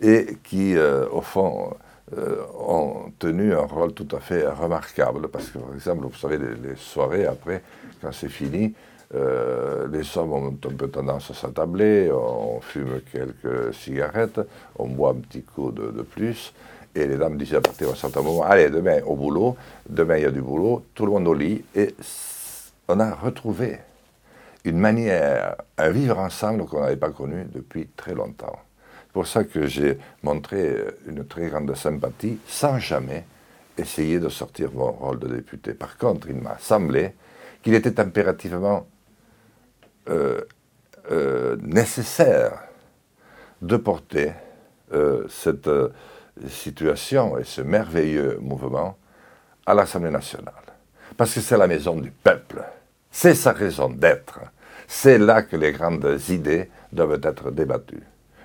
et 0.00 0.38
qui, 0.42 0.76
euh, 0.76 1.06
au 1.10 1.20
fond, 1.20 1.74
euh, 2.16 2.42
ont 2.58 3.12
tenu 3.18 3.52
un 3.52 3.66
rôle 3.66 3.92
tout 3.92 4.08
à 4.16 4.20
fait 4.20 4.46
remarquable, 4.48 5.28
parce 5.28 5.48
que, 5.48 5.58
par 5.58 5.74
exemple, 5.74 6.06
vous 6.06 6.18
savez, 6.18 6.38
les, 6.38 6.76
soirées 6.76 7.26
après, 7.26 7.62
quand 8.00 8.12
c'est 8.12 8.28
fini, 8.28 8.74
euh, 9.14 9.86
les 9.90 10.18
hommes 10.18 10.32
ont 10.32 10.48
un 10.48 10.74
peu 10.74 10.88
tendance 10.88 11.30
à 11.30 11.34
s'attabler, 11.34 12.10
on 12.12 12.60
fume 12.60 13.00
quelques 13.12 13.74
cigarettes, 13.74 14.40
on 14.78 14.88
boit 14.88 15.10
un 15.10 15.20
petit 15.20 15.42
coup 15.42 15.70
de, 15.70 16.02
plus, 16.02 16.52
et 16.94 17.06
les 17.06 17.16
dames 17.16 17.36
disaient 17.36 17.56
à 17.56 17.60
partir 17.60 17.88
d'un 17.88 17.94
certain 17.94 18.22
moment, 18.22 18.42
allez, 18.42 18.70
demain 18.70 19.00
au 19.06 19.14
boulot, 19.14 19.56
demain 19.88 20.16
il 20.16 20.22
y 20.22 20.26
a 20.26 20.30
du 20.30 20.42
boulot, 20.42 20.84
tout 20.94 21.06
le 21.06 21.12
monde 21.12 21.28
au 21.28 21.34
lit, 21.34 21.64
et 21.74 21.94
on 22.88 23.00
a 23.00 23.14
retrouvé 23.14 23.78
une 24.64 24.78
manière 24.78 25.56
à 25.76 25.90
vivre 25.90 26.18
ensemble 26.18 26.66
qu'on 26.66 26.80
n'avait 26.80 26.96
pas 26.96 27.10
connue 27.10 27.44
depuis 27.44 27.88
très 27.88 28.14
longtemps. 28.14 28.58
C'est 29.06 29.12
pour 29.12 29.26
ça 29.26 29.44
que 29.44 29.66
j'ai 29.66 29.98
montré 30.22 30.84
une 31.06 31.26
très 31.26 31.48
grande 31.48 31.74
sympathie 31.74 32.38
sans 32.46 32.78
jamais 32.78 33.24
essayer 33.76 34.18
de 34.18 34.28
sortir 34.28 34.72
mon 34.72 34.90
rôle 34.90 35.18
de 35.18 35.28
député. 35.28 35.74
Par 35.74 35.96
contre, 35.96 36.28
il 36.28 36.36
m'a 36.36 36.58
semblé 36.58 37.14
qu'il 37.62 37.74
était 37.74 38.00
impérativement 38.00 38.86
euh, 40.08 40.40
euh, 41.10 41.56
nécessaire 41.62 42.64
de 43.62 43.76
porter 43.76 44.32
euh, 44.92 45.26
cette 45.28 45.70
situation 46.48 47.38
et 47.38 47.44
ce 47.44 47.60
merveilleux 47.60 48.38
mouvement 48.40 48.96
à 49.66 49.74
l'Assemblée 49.74 50.10
nationale. 50.10 50.54
Parce 51.16 51.34
que 51.34 51.40
c'est 51.40 51.56
la 51.56 51.66
maison 51.66 51.96
du 51.96 52.10
peuple. 52.10 52.62
C'est 53.10 53.34
sa 53.34 53.52
raison 53.52 53.88
d'être. 53.88 54.40
C'est 54.86 55.18
là 55.18 55.42
que 55.42 55.56
les 55.56 55.72
grandes 55.72 56.18
idées 56.28 56.70
doivent 56.92 57.20
être 57.22 57.50
débattues. 57.50 58.02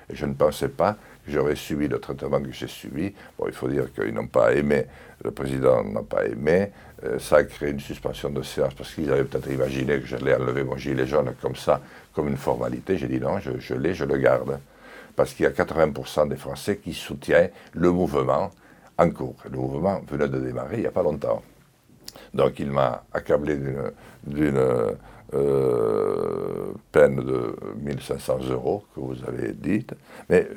Et 0.09 0.15
je 0.15 0.25
ne 0.25 0.33
pensais 0.33 0.69
pas 0.69 0.97
que 1.25 1.31
j'aurais 1.31 1.55
subi 1.55 1.87
le 1.87 1.99
traitement 1.99 2.41
que 2.41 2.51
j'ai 2.51 2.67
subi. 2.67 3.13
Bon, 3.37 3.45
il 3.47 3.53
faut 3.53 3.67
dire 3.67 3.93
qu'ils 3.93 4.13
n'ont 4.13 4.27
pas 4.27 4.53
aimé, 4.53 4.85
le 5.23 5.31
président 5.31 5.83
n'a 5.83 6.03
pas 6.03 6.25
aimé. 6.25 6.71
Euh, 7.05 7.19
ça 7.19 7.37
a 7.37 7.43
créé 7.43 7.71
une 7.71 7.79
suspension 7.79 8.29
de 8.29 8.41
séance 8.41 8.73
parce 8.73 8.93
qu'ils 8.93 9.11
avaient 9.11 9.23
peut-être 9.23 9.49
imaginé 9.51 9.99
que 9.99 10.05
j'allais 10.05 10.35
enlever 10.35 10.63
mon 10.63 10.77
gilet 10.77 11.07
jaune 11.07 11.33
comme 11.41 11.55
ça, 11.55 11.81
comme 12.13 12.27
une 12.27 12.37
formalité. 12.37 12.97
J'ai 12.97 13.07
dit 13.07 13.19
non, 13.19 13.39
je, 13.39 13.51
je 13.59 13.73
l'ai, 13.73 13.93
je 13.93 14.05
le 14.05 14.17
garde. 14.17 14.59
Parce 15.15 15.33
qu'il 15.33 15.43
y 15.43 15.47
a 15.47 15.51
80% 15.51 16.27
des 16.27 16.35
Français 16.35 16.77
qui 16.77 16.93
soutiennent 16.93 17.51
le 17.73 17.91
mouvement 17.91 18.51
en 18.97 19.09
cours. 19.11 19.35
Le 19.49 19.57
mouvement 19.57 20.01
venait 20.09 20.27
de 20.27 20.39
démarrer 20.39 20.77
il 20.77 20.81
n'y 20.81 20.87
a 20.87 20.91
pas 20.91 21.03
longtemps. 21.03 21.41
Donc 22.33 22.59
il 22.59 22.71
m'a 22.71 23.03
accablé 23.13 23.57
d'une 24.25 24.71
euh, 25.33 26.73
peine 26.91 27.15
de 27.15 27.55
1500 27.81 28.39
euros 28.51 28.83
que 28.93 28.99
vous 28.99 29.17
avez 29.27 29.53
dite, 29.53 29.93
mais 30.29 30.47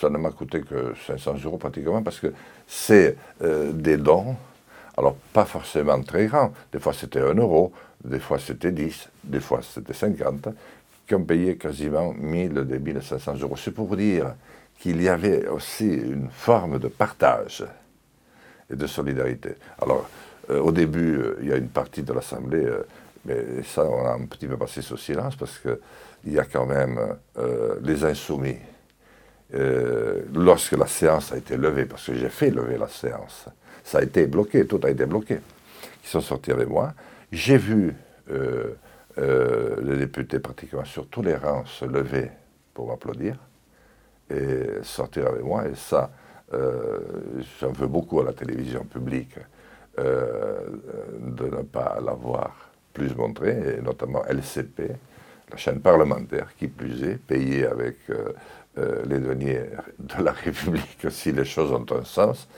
ça 0.00 0.10
ne 0.10 0.18
m'a 0.18 0.30
coûté 0.30 0.62
que 0.62 0.94
500 1.06 1.36
euros 1.44 1.58
pratiquement 1.58 2.02
parce 2.02 2.18
que 2.18 2.32
c'est 2.66 3.16
euh, 3.42 3.72
des 3.72 3.96
dons, 3.96 4.34
alors 4.96 5.16
pas 5.32 5.44
forcément 5.44 6.00
très 6.02 6.26
grands, 6.26 6.52
des 6.72 6.80
fois 6.80 6.92
c'était 6.92 7.20
1 7.20 7.34
euro, 7.34 7.72
des 8.04 8.18
fois 8.18 8.38
c'était 8.38 8.72
10, 8.72 9.08
des 9.24 9.40
fois 9.40 9.60
c'était 9.62 9.92
50, 9.92 10.48
qui 11.06 11.14
ont 11.14 11.24
payé 11.24 11.56
quasiment 11.56 12.12
1000 12.14 12.52
des 12.64 12.78
1500 12.80 13.34
euros. 13.42 13.56
C'est 13.56 13.70
pour 13.70 13.96
dire 13.96 14.34
qu'il 14.78 15.00
y 15.02 15.08
avait 15.08 15.46
aussi 15.46 15.86
une 15.86 16.30
forme 16.30 16.78
de 16.78 16.88
partage 16.88 17.64
et 18.70 18.74
de 18.74 18.86
solidarité. 18.86 19.50
Au 20.48 20.72
début, 20.72 21.18
euh, 21.18 21.38
il 21.40 21.48
y 21.48 21.52
a 21.52 21.56
une 21.56 21.68
partie 21.68 22.02
de 22.02 22.12
l'Assemblée, 22.12 22.64
euh, 22.64 22.86
mais 23.24 23.62
ça, 23.64 23.84
on 23.84 24.06
a 24.06 24.12
un 24.12 24.26
petit 24.26 24.46
peu 24.46 24.56
passé 24.56 24.82
sous 24.82 24.96
silence 24.96 25.34
parce 25.36 25.58
qu'il 25.58 26.32
y 26.32 26.38
a 26.38 26.44
quand 26.44 26.66
même 26.66 27.16
les 27.82 28.04
insoumis. 28.04 28.58
lorsque 30.32 30.72
la 30.72 30.86
séance 30.86 31.32
a 31.32 31.36
été 31.36 31.56
levée, 31.56 31.86
parce 31.86 32.06
que 32.06 32.14
j'ai 32.14 32.28
fait 32.28 32.50
lever 32.50 32.78
la 32.78 32.86
séance, 32.86 33.46
ça 33.82 33.98
a 33.98 34.02
été 34.02 34.28
bloqué, 34.28 34.64
tout 34.64 34.80
a 34.84 34.90
été 34.90 35.06
bloqué, 35.06 35.40
qui 36.02 36.08
sont 36.08 36.20
sortis 36.20 36.52
avec 36.52 36.68
moi. 36.68 36.92
J'ai 37.32 37.56
vu 37.58 37.96
les 38.28 39.96
députés 39.98 40.38
pratiquement 40.38 40.84
sur 40.84 41.08
tous 41.08 41.22
les 41.22 41.34
rangs 41.34 41.64
se 41.66 41.84
lever 41.84 42.30
pour 42.72 42.86
m'applaudir 42.86 43.36
et 44.30 44.84
sortir 44.84 45.26
avec 45.26 45.42
moi. 45.42 45.66
Et 45.66 45.74
ça, 45.74 46.12
j'en 46.52 47.72
veux 47.72 47.88
beaucoup 47.88 48.20
à 48.20 48.24
la 48.24 48.32
télévision 48.32 48.84
publique. 48.84 49.34
Euh, 49.98 50.60
de 51.20 51.44
ne 51.46 51.62
pas 51.62 51.98
l'avoir 52.04 52.70
plus 52.92 53.14
montré, 53.16 53.78
et 53.78 53.82
notamment 53.82 54.22
LCP, 54.26 54.90
la 55.50 55.56
chaîne 55.56 55.80
parlementaire, 55.80 56.54
qui 56.58 56.68
plus 56.68 57.02
est, 57.02 57.16
payée 57.16 57.66
avec 57.66 57.96
les 58.76 59.18
deniers 59.18 59.62
de 59.98 60.22
la 60.22 60.32
République, 60.44 61.06
si 61.08 61.32
les 61.32 61.44
choses 61.44 61.72
ont 61.72 61.86
un 61.90 62.04
sens, 62.04 62.48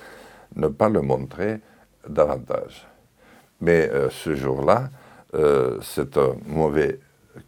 ne 0.57 0.69
pas 0.69 0.89
le 0.89 1.01
montrer 1.01 1.61
davantage. 2.09 2.87
Mais 3.61 3.91
ce 4.11 4.35
jour-là, 4.35 4.91
c'est 5.83 6.17
un 6.17 6.35
mauvais 6.47 6.99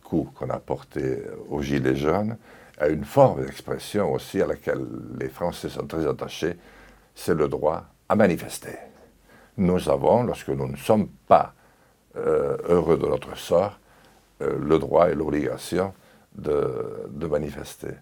coup 0.03 0.31
qu'on 0.35 0.51
a 0.51 0.59
porté 0.59 1.23
aux 1.49 1.63
Gilets 1.63 1.97
jaunes, 1.97 2.37
à 2.79 2.89
une 2.89 3.05
forme 3.05 3.45
d'expression 3.45 4.13
aussi 4.13 4.41
à 4.41 4.47
laquelle 4.47 4.85
les 5.19 5.29
Français 5.29 5.69
sont 5.69 5.87
très 5.87 6.07
attachés, 6.07 6.57
c'est 7.15 7.35
le 7.35 7.49
droit 7.49 7.85
à 8.09 8.17
manifester. 8.17 8.90
Nous 9.57 9.89
avons, 9.89 10.23
lorsque 10.23 10.49
nous 10.49 10.69
ne 10.69 10.77
sommes 10.77 11.09
pas 11.29 11.55
euh, 12.17 12.57
heureux 12.69 12.97
de 12.97 13.07
notre 13.07 13.37
sort, 13.37 13.79
euh, 14.43 14.59
le 14.59 14.79
droit 14.79 15.11
et 15.11 15.15
l'obligation 15.15 15.95
de, 16.35 17.07
de, 17.09 17.27
manifester. 17.27 17.93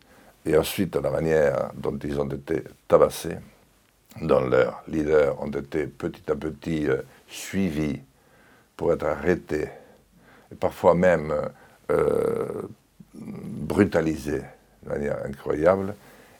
Et 0.46 0.56
ensuite, 0.56 0.96
la 0.96 1.10
manière 1.10 1.70
dont 1.74 1.98
ils 1.98 2.18
ont 2.18 2.28
été 2.28 2.64
tabassés, 2.86 3.36
dont 4.22 4.40
leurs 4.40 4.82
leaders 4.88 5.40
ont 5.42 5.50
été 5.50 5.86
petit 5.86 6.30
à 6.30 6.34
petit 6.34 6.88
euh, 6.88 7.02
suivis 7.26 8.00
pour 8.76 8.92
être 8.92 9.04
arrêtés, 9.04 9.68
et 10.50 10.54
parfois 10.54 10.94
même 10.94 11.34
brutalisés 13.14 14.42
de 14.82 14.88
manière 14.88 15.18
incroyable, 15.24 15.94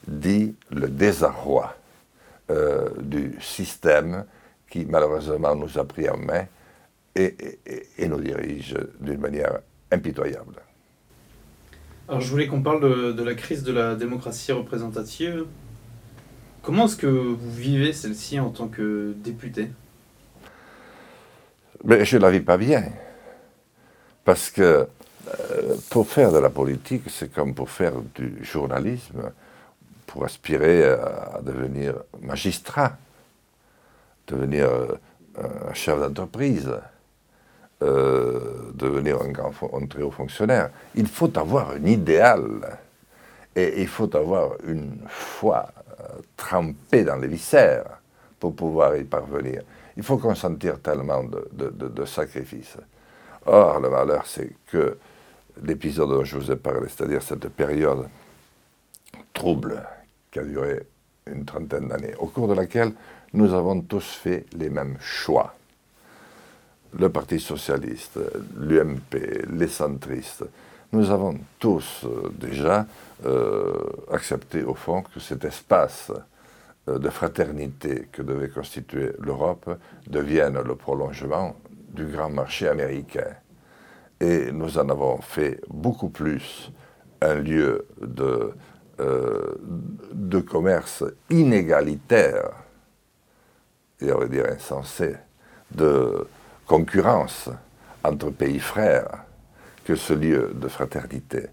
dit 0.07 0.55
le 0.71 0.89
désarroi 0.89 1.75
du 3.01 3.37
système 3.41 4.25
qui 4.69 4.87
malheureusement 4.87 5.55
nous 5.55 5.79
a 5.79 5.85
pris 5.85 6.09
en 6.09 6.17
main 6.17 6.47
et, 7.17 7.59
nous 8.07 8.21
dirige 8.21 8.77
d'une 9.01 9.19
manière 9.19 9.59
impitoyable. 9.91 10.55
Alors 12.09 12.21
je 12.21 12.31
voulais 12.31 12.47
qu'on 12.47 12.63
parle 12.63 12.81
de, 12.81 13.13
de, 13.13 13.23
la 13.23 13.35
crise 13.35 13.63
de 13.63 13.73
la 13.73 13.95
démocratie 13.95 14.53
représentative. 14.53 15.45
Comment 16.63 16.87
est-ce 16.87 16.97
que 16.97 17.07
vous 17.07 17.51
vivez 17.51 17.93
celle-ci 17.93 18.41
en 18.41 18.51
tant 18.51 18.69
que 18.69 19.15
député? 19.17 19.71
Mais 21.85 22.05
Je 22.05 22.17
ne 22.17 22.23
la 22.23 22.31
vis 22.31 22.41
pas 22.41 22.57
bien. 22.57 22.85
Parce 24.25 24.51
que 24.51 24.87
euh, 25.41 25.77
pour 25.91 26.09
faire 26.09 26.33
de 26.33 26.39
la 26.39 26.51
politique, 26.51 27.05
c'est 27.09 27.33
comme 27.33 27.55
pour 27.55 27.71
faire 27.71 27.95
du 28.15 28.39
journalisme, 28.43 29.33
pour 30.07 30.25
aspirer 30.25 30.85
à, 30.85 31.41
devenir 31.43 31.95
magistrat, 32.21 32.97
devenir 34.29 34.69
euh, 34.69 34.99
un 35.37 35.75
chef 35.75 35.99
d'entreprise, 36.01 36.71
euh, 37.83 38.73
devenir 38.75 39.21
un, 39.23 39.29
grand, 39.29 39.53
très 39.89 40.03
haut 40.03 40.11
fonctionnaire. 40.11 40.71
Il 40.95 41.07
faut 41.07 41.37
avoir 41.39 41.71
un 41.71 41.85
idéal 41.85 42.79
et 43.57 43.81
il 43.81 43.89
faut 43.89 44.15
avoir 44.17 44.53
une 44.67 44.99
foi 45.09 45.67
trempée 46.37 47.05
dans 47.05 47.17
les 47.17 47.29
viscères 47.29 48.01
pour 48.39 48.55
pouvoir 48.55 48.97
y 48.97 49.05
parvenir. 49.05 49.63
Il 49.97 50.03
faut 50.05 50.19
consentir 50.19 50.79
tellement 50.81 51.25
de 51.25 52.05
sacrifices. 52.05 52.77
Or, 53.47 53.81
le 53.81 53.91
malheur, 53.91 54.27
c'est 54.27 54.53
que 54.71 54.99
l'épisode 55.63 56.11
dont 56.11 56.25
je 56.25 56.37
vous 56.37 56.51
ai 56.53 56.57
parlé, 56.57 56.89
c'est-à-dire 56.89 57.23
cette 57.23 57.49
période 57.49 58.09
trouble 59.33 59.83
qui 60.31 60.39
a 60.39 60.45
duré 60.45 60.83
une 61.27 61.45
trentaine 61.45 61.89
d'années, 61.89 62.15
au 62.19 62.27
cours 62.27 62.49
de 62.49 62.55
laquelle 62.55 62.93
nous 63.33 63.53
avons 63.55 63.81
tous 63.81 64.05
fait 64.15 64.47
les 64.57 64.71
mêmes 64.71 64.97
choix. 65.01 65.55
Le 66.99 67.11
Parti 67.11 67.39
socialiste, 67.39 68.19
l'UMP, 68.57 69.47
les 69.51 69.69
centristes, 69.69 70.45
nous 70.93 71.11
avons 71.11 71.39
tous 71.59 72.05
euh, 72.05 72.31
déjà 72.31 72.87
euh, 73.27 73.75
accepté 74.11 74.63
au 74.63 74.75
fond 74.75 75.03
que 75.03 75.21
cet 75.21 75.45
espace 75.45 76.11
euh, 76.89 76.99
de 76.99 77.11
fraternité 77.11 78.09
que 78.11 78.23
devait 78.23 78.49
constituer 78.49 79.13
l'Europe 79.19 79.79
devienne 80.07 80.59
le 80.63 80.75
prolongement 80.77 81.57
du 81.91 82.07
grand 82.07 82.31
marché 82.31 82.69
américain 82.69 83.35
et 84.21 84.51
nous 84.51 84.79
en 84.79 84.89
avons 84.89 85.21
fait 85.21 85.61
beaucoup 85.69 86.09
plus 86.09 86.73
un 87.21 87.35
lieu 87.35 87.87
de, 88.01 88.53
de 88.99 90.41
commerce 90.41 91.05
inégalitaire, 91.31 92.51
et 94.01 94.13
on 94.13 94.19
va 94.19 94.27
dire 94.27 94.47
insensé, 94.47 95.17
de 95.71 96.27
concurrence 96.67 97.51
entre 98.05 98.31
pays 98.31 98.61
frères 98.61 99.25
que 99.85 99.95
ce 99.97 100.13
lieu 100.13 100.53
de 100.55 100.69
fraternité. 100.69 101.47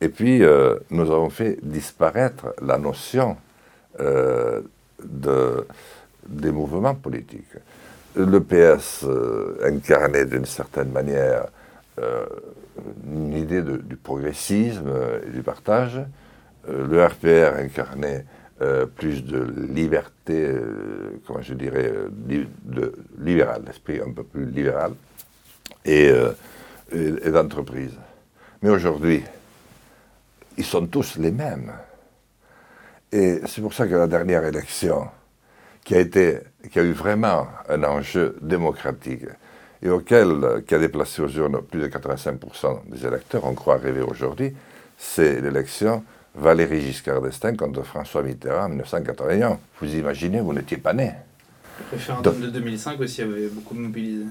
Et 0.00 0.08
puis, 0.08 0.42
euh, 0.42 0.76
nous 0.90 1.10
avons 1.10 1.30
fait 1.30 1.58
disparaître 1.62 2.54
la 2.60 2.78
notion 2.78 3.36
euh, 4.00 4.60
de, 5.02 5.66
des 6.26 6.50
mouvements 6.50 6.94
politiques. 6.94 7.56
Le 8.16 8.40
PS 8.40 9.04
incarnait 9.62 10.24
d'une 10.24 10.46
certaine 10.46 10.90
manière 10.90 11.46
euh, 12.00 12.24
une 13.06 13.34
idée 13.34 13.62
du 13.62 13.96
progressisme 13.96 14.90
et 15.24 15.30
du 15.30 15.42
partage. 15.42 16.00
Euh, 16.68 16.86
le 16.88 17.04
RPR 17.04 17.56
incarnait 17.56 18.24
euh, 18.62 18.86
plus 18.86 19.24
de 19.24 19.44
liberté, 19.72 20.54
comment 21.26 21.42
je 21.42 21.54
dirais, 21.54 21.92
de 22.10 22.92
libéral, 23.18 23.62
l'esprit 23.66 24.00
un 24.00 24.12
peu 24.12 24.24
plus 24.24 24.46
libéral, 24.46 24.92
et, 25.84 26.10
et 26.92 27.30
d'entreprise. 27.30 27.92
Mais 28.62 28.70
aujourd'hui, 28.70 29.22
ils 30.56 30.64
sont 30.64 30.86
tous 30.86 31.16
les 31.16 31.30
mêmes. 31.30 31.72
Et 33.12 33.40
c'est 33.46 33.60
pour 33.60 33.74
ça 33.74 33.86
que 33.86 33.94
la 33.94 34.06
dernière 34.06 34.44
élection, 34.44 35.08
qui 35.84 35.94
a, 35.94 36.00
été, 36.00 36.40
qui 36.70 36.78
a 36.78 36.82
eu 36.82 36.92
vraiment 36.92 37.46
un 37.68 37.84
enjeu 37.84 38.36
démocratique, 38.40 39.26
et 39.82 39.90
auquel, 39.90 40.64
qui 40.66 40.74
a 40.74 40.78
déplacé 40.78 41.20
aux 41.20 41.28
urnes 41.28 41.60
plus 41.60 41.80
de 41.80 41.88
85% 41.88 42.88
des 42.88 43.06
électeurs, 43.06 43.44
on 43.44 43.54
croit 43.54 43.76
rêver 43.76 44.00
aujourd'hui, 44.00 44.54
c'est 44.96 45.40
l'élection 45.40 46.02
Valéry 46.34 46.80
Giscard 46.80 47.22
d'Estaing 47.22 47.56
contre 47.56 47.82
François 47.82 48.22
Mitterrand 48.22 48.64
en 48.64 48.68
1981. 48.68 49.58
Vous 49.80 49.94
imaginez, 49.94 50.40
vous 50.40 50.52
n'étiez 50.52 50.78
pas 50.78 50.92
né. 50.92 51.12
Le 51.92 51.96
référendum 51.96 52.40
de 52.40 52.50
2005 52.50 53.00
aussi 53.00 53.22
avait 53.22 53.48
beaucoup 53.48 53.74
mobilisé. 53.74 54.24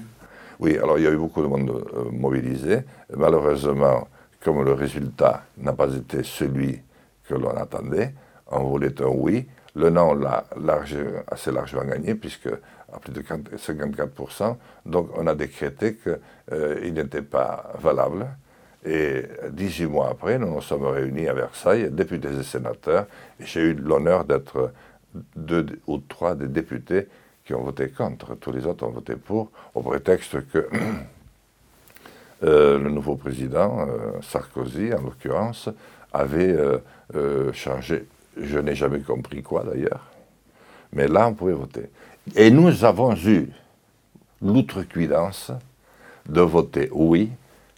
Oui, 0.60 0.76
alors 0.76 0.98
il 0.98 1.04
y 1.04 1.06
a 1.06 1.10
eu 1.10 1.16
beaucoup 1.16 1.42
de 1.42 1.46
monde 1.46 1.70
euh, 1.94 2.10
mobilisé. 2.10 2.80
Malheureusement, 3.16 4.06
comme 4.42 4.62
le 4.64 4.72
résultat 4.72 5.44
n'a 5.58 5.72
pas 5.72 5.92
été 5.94 6.22
celui 6.22 6.80
que 7.26 7.34
l'on 7.34 7.56
attendait, 7.56 8.12
on 8.50 8.64
voulait 8.64 9.00
un 9.00 9.06
oui. 9.06 9.46
Le 9.74 9.90
non 9.90 10.14
l'a 10.14 10.44
assez 11.26 11.50
largement 11.50 11.84
gagné, 11.84 12.14
puisque 12.14 12.48
à 12.92 12.98
plus 13.00 13.12
de 13.12 13.22
54%. 13.22 14.56
Donc 14.86 15.08
on 15.16 15.26
a 15.26 15.34
décrété 15.34 15.96
qu'il 15.96 16.18
euh, 16.52 16.90
n'était 16.90 17.22
pas 17.22 17.72
valable. 17.80 18.26
Et 18.84 19.22
18 19.50 19.86
mois 19.86 20.10
après, 20.10 20.38
nous 20.38 20.52
nous 20.52 20.60
sommes 20.60 20.84
réunis 20.86 21.28
à 21.28 21.32
Versailles, 21.32 21.88
députés 21.90 22.28
et 22.38 22.42
sénateurs, 22.42 23.06
et 23.40 23.46
j'ai 23.46 23.60
eu 23.60 23.74
l'honneur 23.74 24.24
d'être 24.24 24.72
deux 25.36 25.66
ou 25.86 25.98
trois 25.98 26.34
des 26.34 26.48
députés 26.48 27.08
qui 27.46 27.54
ont 27.54 27.62
voté 27.62 27.88
contre. 27.88 28.34
Tous 28.34 28.52
les 28.52 28.66
autres 28.66 28.86
ont 28.86 28.90
voté 28.90 29.16
pour, 29.16 29.50
au 29.74 29.80
prétexte 29.80 30.46
que 30.48 30.68
euh, 32.44 32.78
le 32.78 32.90
nouveau 32.90 33.16
président, 33.16 33.86
euh, 33.88 34.20
Sarkozy 34.20 34.92
en 34.92 35.02
l'occurrence, 35.02 35.70
avait 36.12 36.56
changé, 37.52 38.06
je 38.40 38.58
n'ai 38.60 38.76
jamais 38.76 39.00
compris 39.00 39.42
quoi 39.42 39.64
d'ailleurs, 39.64 40.12
mais 40.92 41.08
là 41.08 41.26
on 41.26 41.34
pouvait 41.34 41.54
voter. 41.54 41.90
Et 42.36 42.52
nous 42.52 42.84
avons 42.84 43.16
eu 43.16 43.48
l'outrecuidance 44.40 45.50
de 46.28 46.40
voter 46.40 46.88
oui 46.92 47.30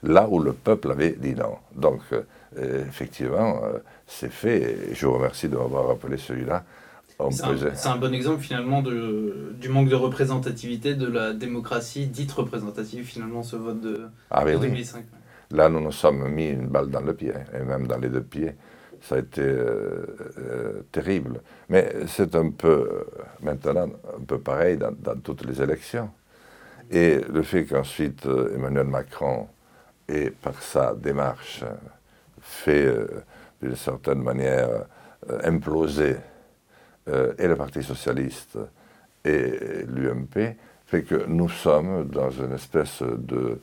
là 0.02 0.28
où 0.28 0.40
le 0.40 0.52
peuple 0.52 0.90
avait 0.90 1.12
dit 1.12 1.34
non. 1.34 1.56
Donc, 1.74 2.00
euh, 2.12 2.84
effectivement, 2.86 3.60
euh, 3.64 3.78
c'est 4.06 4.30
fait. 4.30 4.90
Et 4.90 4.94
je 4.94 5.06
vous 5.06 5.14
remercie 5.14 5.48
de 5.48 5.56
m'avoir 5.56 5.88
rappelé 5.88 6.16
celui-là. 6.16 6.64
C'est 7.30 7.86
un, 7.86 7.96
bon 7.96 8.12
exemple 8.12 8.42
finalement 8.42 8.82
de, 8.82 9.54
du 9.58 9.70
manque 9.70 9.88
de 9.88 9.94
représentativité 9.94 10.94
de 10.94 11.06
la 11.06 11.32
démocratie 11.32 12.06
dite 12.06 12.30
représentative, 12.32 13.06
finalement, 13.06 13.42
ce 13.42 13.56
vote 13.56 13.80
de, 13.80 14.02
ah, 14.30 14.44
2005. 14.44 15.02
Là, 15.52 15.70
nous 15.70 15.80
nous 15.80 15.92
sommes 15.92 16.28
mis 16.28 16.48
une 16.48 16.66
balle 16.66 16.90
dans 16.90 17.00
le 17.00 17.14
pied, 17.14 17.32
et 17.54 17.64
même 17.64 17.86
dans 17.86 17.96
les 17.96 18.10
deux 18.10 18.22
pieds 18.22 18.54
ça 19.02 19.16
a 19.16 19.18
été 19.18 19.42
euh, 19.42 20.82
terrible. 20.90 21.40
Mais 21.68 21.92
c'est 22.06 22.34
un 22.34 22.50
peu, 22.50 23.06
maintenant, 23.42 23.88
un 24.18 24.24
peu 24.26 24.38
pareil 24.38 24.76
dans, 24.78 25.20
toutes 25.22 25.44
les 25.46 25.62
élections. 25.62 26.10
Et 26.90 27.20
le 27.32 27.42
fait 27.42 27.64
qu'ensuite 27.64 28.26
Emmanuel 28.54 28.86
Macron 28.86 29.48
ait, 30.08 30.30
par 30.30 30.62
sa 30.62 30.94
démarche, 30.94 31.64
fait 32.40 32.88
d'une 33.60 33.76
certaine 33.76 34.22
manière 34.22 34.86
imploser 35.42 36.16
et 37.06 37.46
le 37.46 37.56
Parti 37.56 37.82
socialiste 37.82 38.58
et 39.24 39.84
l'UMP, 39.86 40.56
fait 40.86 41.02
que 41.02 41.26
nous 41.26 41.48
sommes 41.48 42.08
dans 42.08 42.30
une 42.30 42.52
espèce 42.52 43.02
de 43.02 43.60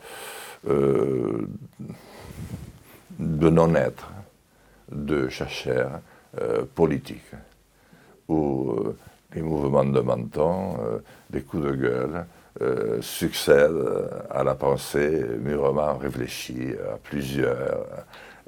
de 3.20 3.50
non-être 3.50 4.12
de 4.92 5.30
chercheurs 5.30 6.00
politiques, 6.74 7.36
où 8.28 8.76
les 9.34 9.42
mouvements 9.42 9.86
de 9.86 10.00
menton, 10.00 10.78
des 11.30 11.42
coups 11.42 11.64
de 11.66 11.72
gueule, 11.74 12.26
succèdent 13.02 14.10
à 14.30 14.44
la 14.44 14.56
pensée 14.56 15.24
mûrement 15.40 15.98
réfléchie 15.98 16.74
à 16.94 16.98
plusieurs, 16.98 17.86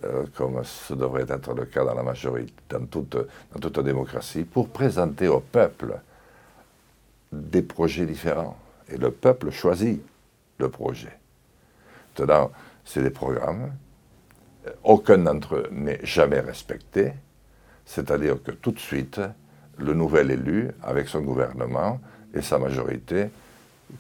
euh, 0.04 0.26
comme 0.36 0.62
ce 0.64 0.94
devrait 0.94 1.26
être 1.28 1.54
le 1.54 1.66
cas 1.66 1.86
dans 1.86 1.94
la 1.94 2.04
majorité, 2.04 2.54
dans 2.70 2.86
toute, 2.86 3.16
dans 3.16 3.60
toute 3.60 3.80
démocratie, 3.80 4.44
pour 4.44 4.70
présenter 4.70 5.28
au 5.28 5.40
peuple 5.40 6.00
des 7.32 7.62
projets 7.62 8.06
différents. 8.06 8.58
Et 8.90 8.98
le 8.98 9.12
peuple 9.12 9.52
choisit 9.52 10.02
le 10.58 10.70
projet. 10.70 11.18
Maintenant, 12.18 12.52
c'est 12.84 13.02
des 13.02 13.10
programmes. 13.10 13.72
Aucun 14.84 15.18
d'entre 15.18 15.56
eux 15.56 15.70
n'est 15.72 16.00
jamais 16.04 16.40
respecté. 16.40 17.14
C'est-à-dire 17.86 18.42
que 18.42 18.52
tout 18.52 18.72
de 18.72 18.80
suite, 18.80 19.22
le 19.78 19.94
nouvel 19.94 20.32
élu, 20.32 20.72
avec 20.82 21.08
son 21.08 21.22
gouvernement 21.22 22.00
et 22.34 22.42
sa 22.42 22.58
majorité, 22.58 23.30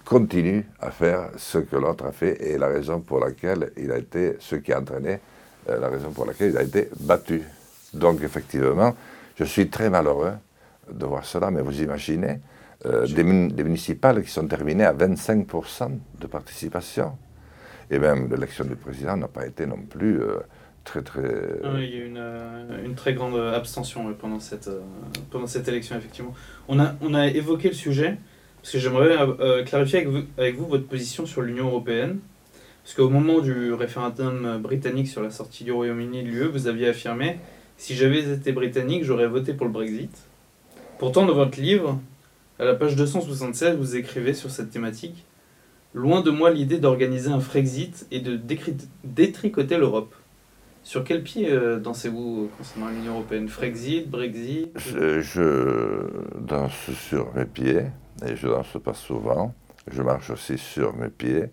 continue 0.03 0.65
à 0.79 0.91
faire 0.91 1.29
ce 1.37 1.57
que 1.57 1.75
l'autre 1.75 2.05
a 2.05 2.11
fait 2.11 2.41
et 2.41 2.57
la 2.57 2.67
raison 2.67 2.99
pour 2.99 3.19
laquelle 3.19 3.71
il 3.77 3.91
a 3.91 3.97
été 3.97 4.35
ce 4.39 4.55
qui 4.55 4.73
a 4.73 4.79
entraîné 4.79 5.19
euh, 5.69 5.79
la 5.79 5.89
raison 5.89 6.11
pour 6.11 6.25
laquelle 6.25 6.51
il 6.51 6.57
a 6.57 6.63
été 6.63 6.89
battu. 6.99 7.41
Donc 7.93 8.21
effectivement, 8.23 8.95
je 9.35 9.43
suis 9.43 9.69
très 9.69 9.89
malheureux 9.89 10.33
de 10.91 11.05
voir 11.05 11.25
cela, 11.25 11.51
mais 11.51 11.61
vous 11.61 11.81
imaginez 11.81 12.39
euh, 12.85 13.07
des, 13.07 13.23
municipales 13.23 14.21
qui 14.23 14.29
sont 14.29 14.47
terminées 14.47 14.85
à 14.85 14.93
25% 14.93 15.89
de 16.19 16.27
participation. 16.27 17.17
Et 17.89 17.99
même 17.99 18.29
l'élection 18.29 18.65
du 18.65 18.75
président 18.75 19.15
n'a 19.17 19.27
pas 19.27 19.45
été 19.45 19.65
non 19.65 19.77
plus 19.77 20.21
euh, 20.21 20.37
très 20.83 21.01
très... 21.01 21.21
il 21.63 21.89
y 21.89 22.01
a 22.01 22.05
eu 22.05 22.85
une, 22.85 22.95
très 22.95 23.13
grande 23.13 23.35
abstention 23.53 24.13
pendant, 24.13 24.39
cette, 24.39 24.69
pendant 25.31 25.47
cette 25.47 25.67
élection, 25.67 25.95
effectivement. 25.97 26.33
On 26.67 26.79
a, 26.79 26.95
on 27.01 27.13
a 27.13 27.27
évoqué 27.27 27.69
le 27.69 27.73
sujet, 27.73 28.17
parce 28.65 28.71
que 28.73 28.79
j'aimerais 28.79 29.63
clarifier 29.63 29.99
avec 29.99 30.09
vous, 30.09 30.23
avec 30.39 30.55
vous 30.57 30.65
votre 30.65 30.87
position 30.87 31.27
sur 31.27 31.43
l'Union 31.43 31.67
européenne. 31.67 32.17
Parce 32.83 32.95
qu'au 32.95 33.09
moment 33.09 33.39
du 33.39 33.71
référendum 33.73 34.57
britannique 34.57 35.07
sur 35.07 35.21
la 35.21 35.29
sortie 35.29 35.63
du 35.63 35.71
Royaume-Uni 35.71 36.23
de 36.23 36.29
l'UE, 36.29 36.47
vous 36.47 36.65
aviez 36.65 36.87
affirmé 36.87 37.37
Si 37.77 37.93
j'avais 37.93 38.27
été 38.33 38.53
britannique, 38.53 39.03
j'aurais 39.03 39.27
voté 39.27 39.53
pour 39.53 39.67
le 39.67 39.71
Brexit. 39.71 40.09
Pourtant, 40.97 41.27
dans 41.27 41.35
votre 41.35 41.61
livre, 41.61 41.99
à 42.57 42.65
la 42.65 42.73
page 42.73 42.95
276, 42.95 43.77
vous 43.77 43.97
écrivez 43.97 44.33
sur 44.33 44.49
cette 44.49 44.71
thématique 44.71 45.25
Loin 45.93 46.21
de 46.21 46.31
moi 46.31 46.49
l'idée 46.49 46.79
d'organiser 46.79 47.29
un 47.29 47.39
Frexit 47.39 48.07
et 48.09 48.19
de 48.19 48.35
détricoter 49.03 49.77
l'Europe. 49.77 50.15
Sur 50.85 51.03
quel 51.03 51.23
pied 51.23 51.49
euh, 51.49 51.79
dansez-vous 51.79 52.51
concernant 52.55 52.89
l'Union 52.89 53.13
européenne? 53.13 53.49
Frexit, 53.49 54.07
Brexit? 54.07 54.69
Je, 54.77 56.07
danse 56.39 56.91
sur 56.91 57.33
mes 57.33 57.45
pieds, 57.45 57.87
et 58.23 58.35
je 58.35 58.47
danse 58.47 58.77
pas 58.83 58.93
souvent. 58.93 59.55
Je 59.91 60.03
marche 60.03 60.29
aussi 60.29 60.59
sur 60.59 60.95
mes 60.95 61.09
pieds. 61.09 61.49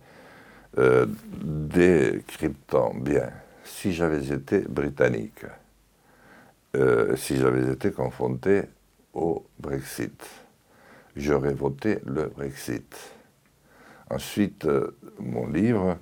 Euh, 0.77 1.07
décryptant 1.43 2.93
bien, 2.95 3.31
si 3.65 3.95
j'avais 3.95 4.35
été 4.35 4.61
britannique, 4.61 5.47
euh, 6.77 7.17
si 7.17 7.39
j'avais 7.39 7.73
été 7.73 7.91
confronté 7.91 8.65
au 9.15 9.47
Brexit, 9.59 10.29
j'aurais 11.17 11.55
voté 11.55 12.01
le 12.05 12.27
Brexit. 12.27 12.95
Ensuite, 14.11 14.67
euh, 14.67 14.95
mon 15.19 15.47
livre, 15.47 15.97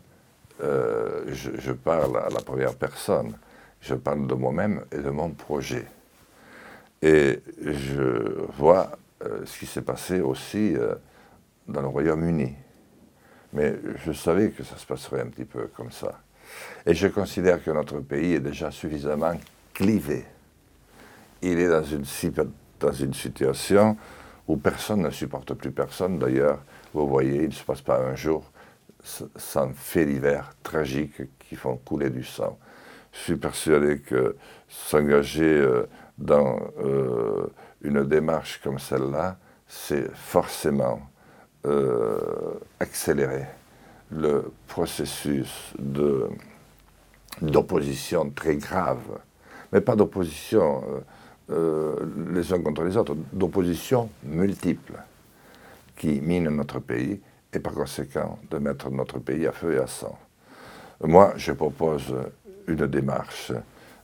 je, 0.61 1.51
je, 1.59 1.73
parle 1.73 2.19
à 2.19 2.29
la 2.29 2.41
première 2.41 2.75
personne, 2.75 3.35
je 3.81 3.95
parle 3.95 4.27
de 4.27 4.35
moi-même 4.35 4.85
et 4.93 4.99
de 4.99 5.11
mon 5.11 5.31
projet. 5.31 5.87
Et 7.03 7.41
je 7.63 8.45
vois 8.59 8.91
ce 9.45 9.59
qui 9.59 9.67
s'est 9.67 9.83
passé 9.83 10.21
aussi 10.21 10.75
dans 11.67 11.81
le 11.81 11.89
Royaume-Uni. 11.89 12.55
Mais 13.53 13.75
je 14.05 14.13
savais 14.13 14.51
que 14.51 14.63
ça 14.63 14.77
se 14.77 14.87
passerait 14.87 15.23
un 15.23 15.27
petit 15.27 15.45
peu 15.45 15.69
comme 15.75 15.91
ça. 15.91 16.21
Et 16.87 16.95
je 16.95 17.09
considère 17.09 17.63
que 17.63 17.71
notre 17.71 18.01
pays 18.01 18.35
est 18.35 18.41
déjà 18.41 18.71
suffisamment 18.71 19.33
clivé. 19.73 20.25
Il 21.43 21.59
est 21.59 21.69
dans 21.69 21.83
une 22.93 23.15
situation 23.15 23.97
où 24.47 24.57
personne 24.57 25.03
ne 25.03 25.11
supporte 25.11 25.55
plus 25.55 25.71
personne. 25.71 26.19
D'ailleurs, 26.19 26.61
vous 26.93 27.07
voyez, 27.09 27.43
il 27.43 27.49
ne 27.49 27.55
se 27.55 27.65
passe 27.65 27.81
pas 27.81 27.99
un 27.99 28.15
jour 28.15 28.45
sans 29.03 29.73
faits 29.75 30.09
divers 30.09 30.53
tragiques 30.63 31.23
qui 31.39 31.57
font 31.57 31.77
couler 31.77 32.11
du 32.11 32.25
sang. 32.25 32.59
Je 33.13 33.19
suis 33.19 33.37
persuadé 33.37 33.99
que 33.99 34.37
s'engager 34.69 35.59
euh, 35.59 35.89
dans 36.19 36.61
euh, 36.83 37.47
une 37.83 38.05
démarche 38.05 38.61
comme 38.63 38.79
celle-là, 38.79 39.37
c'est 39.67 40.15
forcément 40.15 41.01
euh, 41.67 42.19
accélérer 42.79 43.47
le 44.11 44.53
processus 44.67 45.75
d'opposition 47.41 48.31
très 48.31 48.57
grave, 48.57 49.21
mais 49.73 49.81
pas 49.81 49.95
d'opposition 49.95 50.83
les 51.49 52.53
uns 52.53 52.61
contre 52.61 52.83
les 52.83 52.97
autres, 52.97 53.17
d'opposition 53.33 54.09
multiple 54.25 54.95
qui 55.97 56.21
mine 56.21 56.49
notre 56.49 56.81
pays 56.81 57.21
et 57.53 57.59
par 57.59 57.73
conséquent 57.75 58.39
de 58.51 58.59
mettre 58.59 58.91
notre 58.91 59.19
pays 59.19 59.47
à 59.47 59.53
feu 59.53 59.75
et 59.75 59.79
à 59.79 59.87
sang. 59.87 60.19
Moi, 61.03 61.33
je 61.37 61.53
propose 61.53 62.15
une 62.67 62.87
démarche 62.87 63.53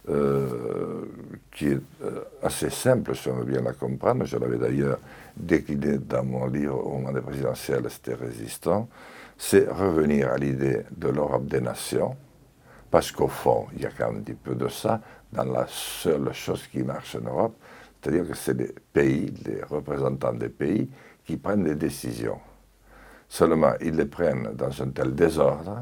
euh, 0.08 1.04
qui 1.52 1.66
est 1.66 1.80
euh, 2.04 2.22
assez 2.40 2.70
simple, 2.70 3.16
si 3.16 3.28
on 3.28 3.34
veut 3.34 3.44
bien 3.44 3.60
la 3.60 3.72
comprendre. 3.72 4.24
Je 4.24 4.36
l'avais 4.36 4.56
d'ailleurs 4.56 4.98
décliné 5.36 5.98
dans 5.98 6.24
mon 6.24 6.46
livre 6.46 6.78
au 6.78 6.98
moment 6.98 7.12
des 7.12 7.20
présidentielles, 7.20 7.84
c'était 7.88 8.14
résistant. 8.14 8.88
C'est 9.36 9.68
revenir 9.68 10.30
à 10.30 10.38
l'idée 10.38 10.82
de 10.96 11.08
l'Europe 11.08 11.46
des 11.46 11.60
nations, 11.60 12.16
parce 12.90 13.10
qu'au 13.10 13.28
fond, 13.28 13.66
il 13.74 13.82
y 13.82 13.86
a 13.86 13.90
quand 13.90 14.12
même 14.12 14.20
un 14.20 14.22
petit 14.22 14.34
peu 14.34 14.54
de 14.54 14.68
ça 14.68 15.00
dans 15.32 15.44
la 15.44 15.66
seule 15.68 16.32
chose 16.32 16.66
qui 16.68 16.84
marche 16.84 17.16
en 17.16 17.28
Europe, 17.28 17.56
c'est-à-dire 18.00 18.28
que 18.28 18.34
c'est 18.34 18.56
les 18.56 18.72
pays, 18.92 19.34
les 19.44 19.62
représentants 19.64 20.32
des 20.32 20.48
pays 20.48 20.88
qui 21.24 21.36
prennent 21.36 21.64
des 21.64 21.74
décisions. 21.74 22.38
Seulement, 23.28 23.72
ils 23.80 23.94
les 23.94 24.06
prennent 24.06 24.50
dans 24.54 24.82
un 24.82 24.90
tel 24.90 25.14
désordre, 25.14 25.80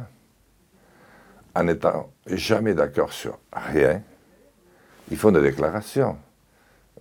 en 1.54 1.64
n'étant 1.64 2.10
jamais 2.26 2.74
d'accord 2.74 3.12
sur 3.12 3.38
rien, 3.52 4.02
ils 5.10 5.16
font 5.16 5.30
des 5.30 5.42
déclarations, 5.42 6.16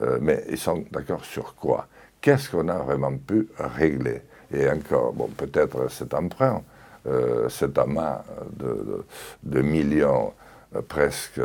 euh, 0.01 0.17
mais 0.21 0.43
ils 0.49 0.57
sont 0.57 0.83
d'accord 0.91 1.23
sur 1.23 1.55
quoi? 1.55 1.87
Qu'est-ce 2.21 2.49
qu'on 2.49 2.67
a 2.67 2.77
vraiment 2.77 3.15
pu 3.17 3.47
régler? 3.57 4.21
Et 4.53 4.69
encore, 4.69 5.13
bon, 5.13 5.27
peut-être 5.27 5.89
cet 5.89 6.13
emprunt, 6.13 6.63
euh, 7.07 7.49
cet 7.49 7.77
amas 7.77 8.23
de, 9.43 9.61
millions 9.61 10.33
euh, 10.75 10.81
presque 10.81 11.41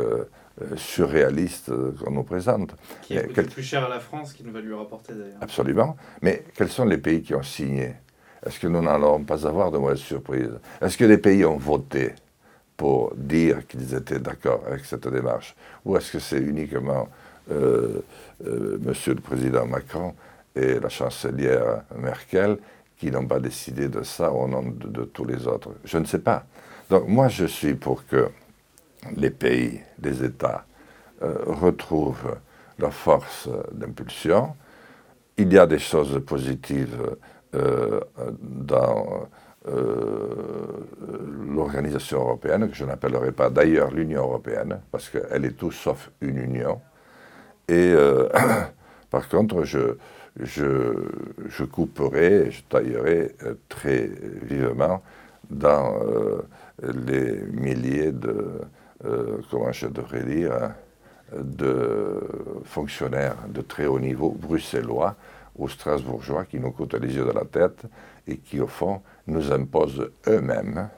surréalistes 0.75 1.71
qu'on 1.97 2.11
nous 2.11 2.23
présente. 2.23 2.75
Qui 3.01 3.15
est 3.15 3.31
quel... 3.33 3.47
plus 3.47 3.63
cher 3.63 3.85
à 3.85 3.89
la 3.89 3.99
France 3.99 4.33
qu'il 4.33 4.45
ne 4.45 4.51
va 4.51 4.59
lui 4.59 4.73
rapporter 4.73 5.13
d'ailleurs. 5.13 5.37
Absolument. 5.39 5.95
Mais 6.21 6.43
quels 6.53 6.69
sont 6.69 6.85
les 6.85 6.97
pays 6.97 7.21
qui 7.21 7.33
ont 7.33 7.43
signé 7.43 7.95
Est-ce 8.45 8.59
que 8.59 8.67
nous 8.67 8.81
n'allons 8.81 9.23
pas 9.23 9.45
avoir 9.45 9.71
de 9.71 9.77
mauvaises 9.77 9.99
surprises? 9.99 10.51
Est-ce 10.81 10.97
que 10.97 11.05
les 11.05 11.17
pays 11.17 11.43
ont 11.45 11.57
voté 11.57 12.13
pour 12.77 13.13
dire 13.15 13.67
qu'ils 13.67 13.93
étaient 13.93 14.19
d'accord 14.19 14.63
avec 14.65 14.85
cette 14.85 15.07
démarche? 15.07 15.55
Ou 15.85 15.97
est-ce 15.97 16.13
que 16.13 16.19
c'est 16.19 16.39
uniquement 16.39 17.09
euh, 17.51 18.01
euh, 18.45 18.77
Monsieur 18.81 19.13
le 19.15 19.21
Président 19.21 19.65
Macron 19.65 20.15
et 20.55 20.79
la 20.79 20.89
chancelière 20.89 21.83
Merkel 21.97 22.57
qui 22.97 23.11
n'ont 23.11 23.27
pas 23.27 23.39
décidé 23.39 23.87
de 23.89 24.03
ça 24.03 24.31
au 24.31 24.47
nom 24.47 24.63
de, 24.63 25.03
tous 25.03 25.25
les 25.25 25.45
autres? 25.45 25.71
Je 25.83 25.97
ne 25.97 26.05
sais 26.05 26.19
pas. 26.19 26.45
Donc 26.89 27.07
moi, 27.07 27.27
je 27.27 27.45
suis 27.45 27.75
pour 27.75 28.05
que 28.05 28.29
les 29.15 29.29
pays, 29.31 29.81
les 30.01 30.23
États 30.23 30.65
euh, 31.21 31.35
retrouvent 31.45 32.37
leur 32.77 32.93
force 32.93 33.49
d'impulsion. 33.73 34.55
Il 35.37 35.51
y 35.51 35.57
a 35.57 35.67
des 35.67 35.79
choses 35.79 36.21
positives 36.25 36.97
dans 37.53 39.27
euh, 39.67 40.87
l'organisation 41.53 42.19
européenne, 42.21 42.69
que 42.69 42.75
je 42.75 42.85
n'appellerai 42.85 43.33
pas 43.33 43.49
d'ailleurs 43.49 43.91
l'Union 43.91 44.21
européenne, 44.21 44.79
parce 44.89 45.09
qu'elle 45.09 45.43
est 45.43 45.57
tout 45.57 45.71
sauf 45.71 46.11
une 46.21 46.37
union. 46.37 46.79
Et 47.67 47.91
euh, 47.93 48.29
par 49.09 49.27
contre, 49.27 49.65
je, 49.65 49.97
je, 50.39 50.93
je, 51.49 51.63
couperai, 51.65 52.51
je 52.51 52.61
taillerai 52.69 53.35
euh, 53.43 53.55
très 53.67 54.09
vivement 54.43 55.03
dans 55.49 55.95
les 56.83 57.41
milliers 57.51 58.11
de, 58.11 58.61
comment 59.49 59.71
je 59.71 59.87
devrais 59.87 60.23
dire, 60.23 60.53
de 61.35 62.21
fonctionnaires 62.65 63.35
de 63.47 63.61
très 63.61 63.87
haut 63.87 63.99
niveau 63.99 64.29
bruxellois 64.29 65.15
ou 65.59 65.69
strasbourgeois 65.69 66.45
qui 66.45 66.59
nous 66.59 66.71
coûtent 66.71 66.95
les 66.95 67.15
yeux 67.15 67.25
de 67.25 67.31
la 67.31 67.45
tête 67.45 67.83
et 68.27 68.37
qui, 68.37 68.59
au 68.59 68.67
fond, 68.67 69.01
nous 69.27 69.51
imposent 69.51 70.09
eux-mêmes 70.27 70.89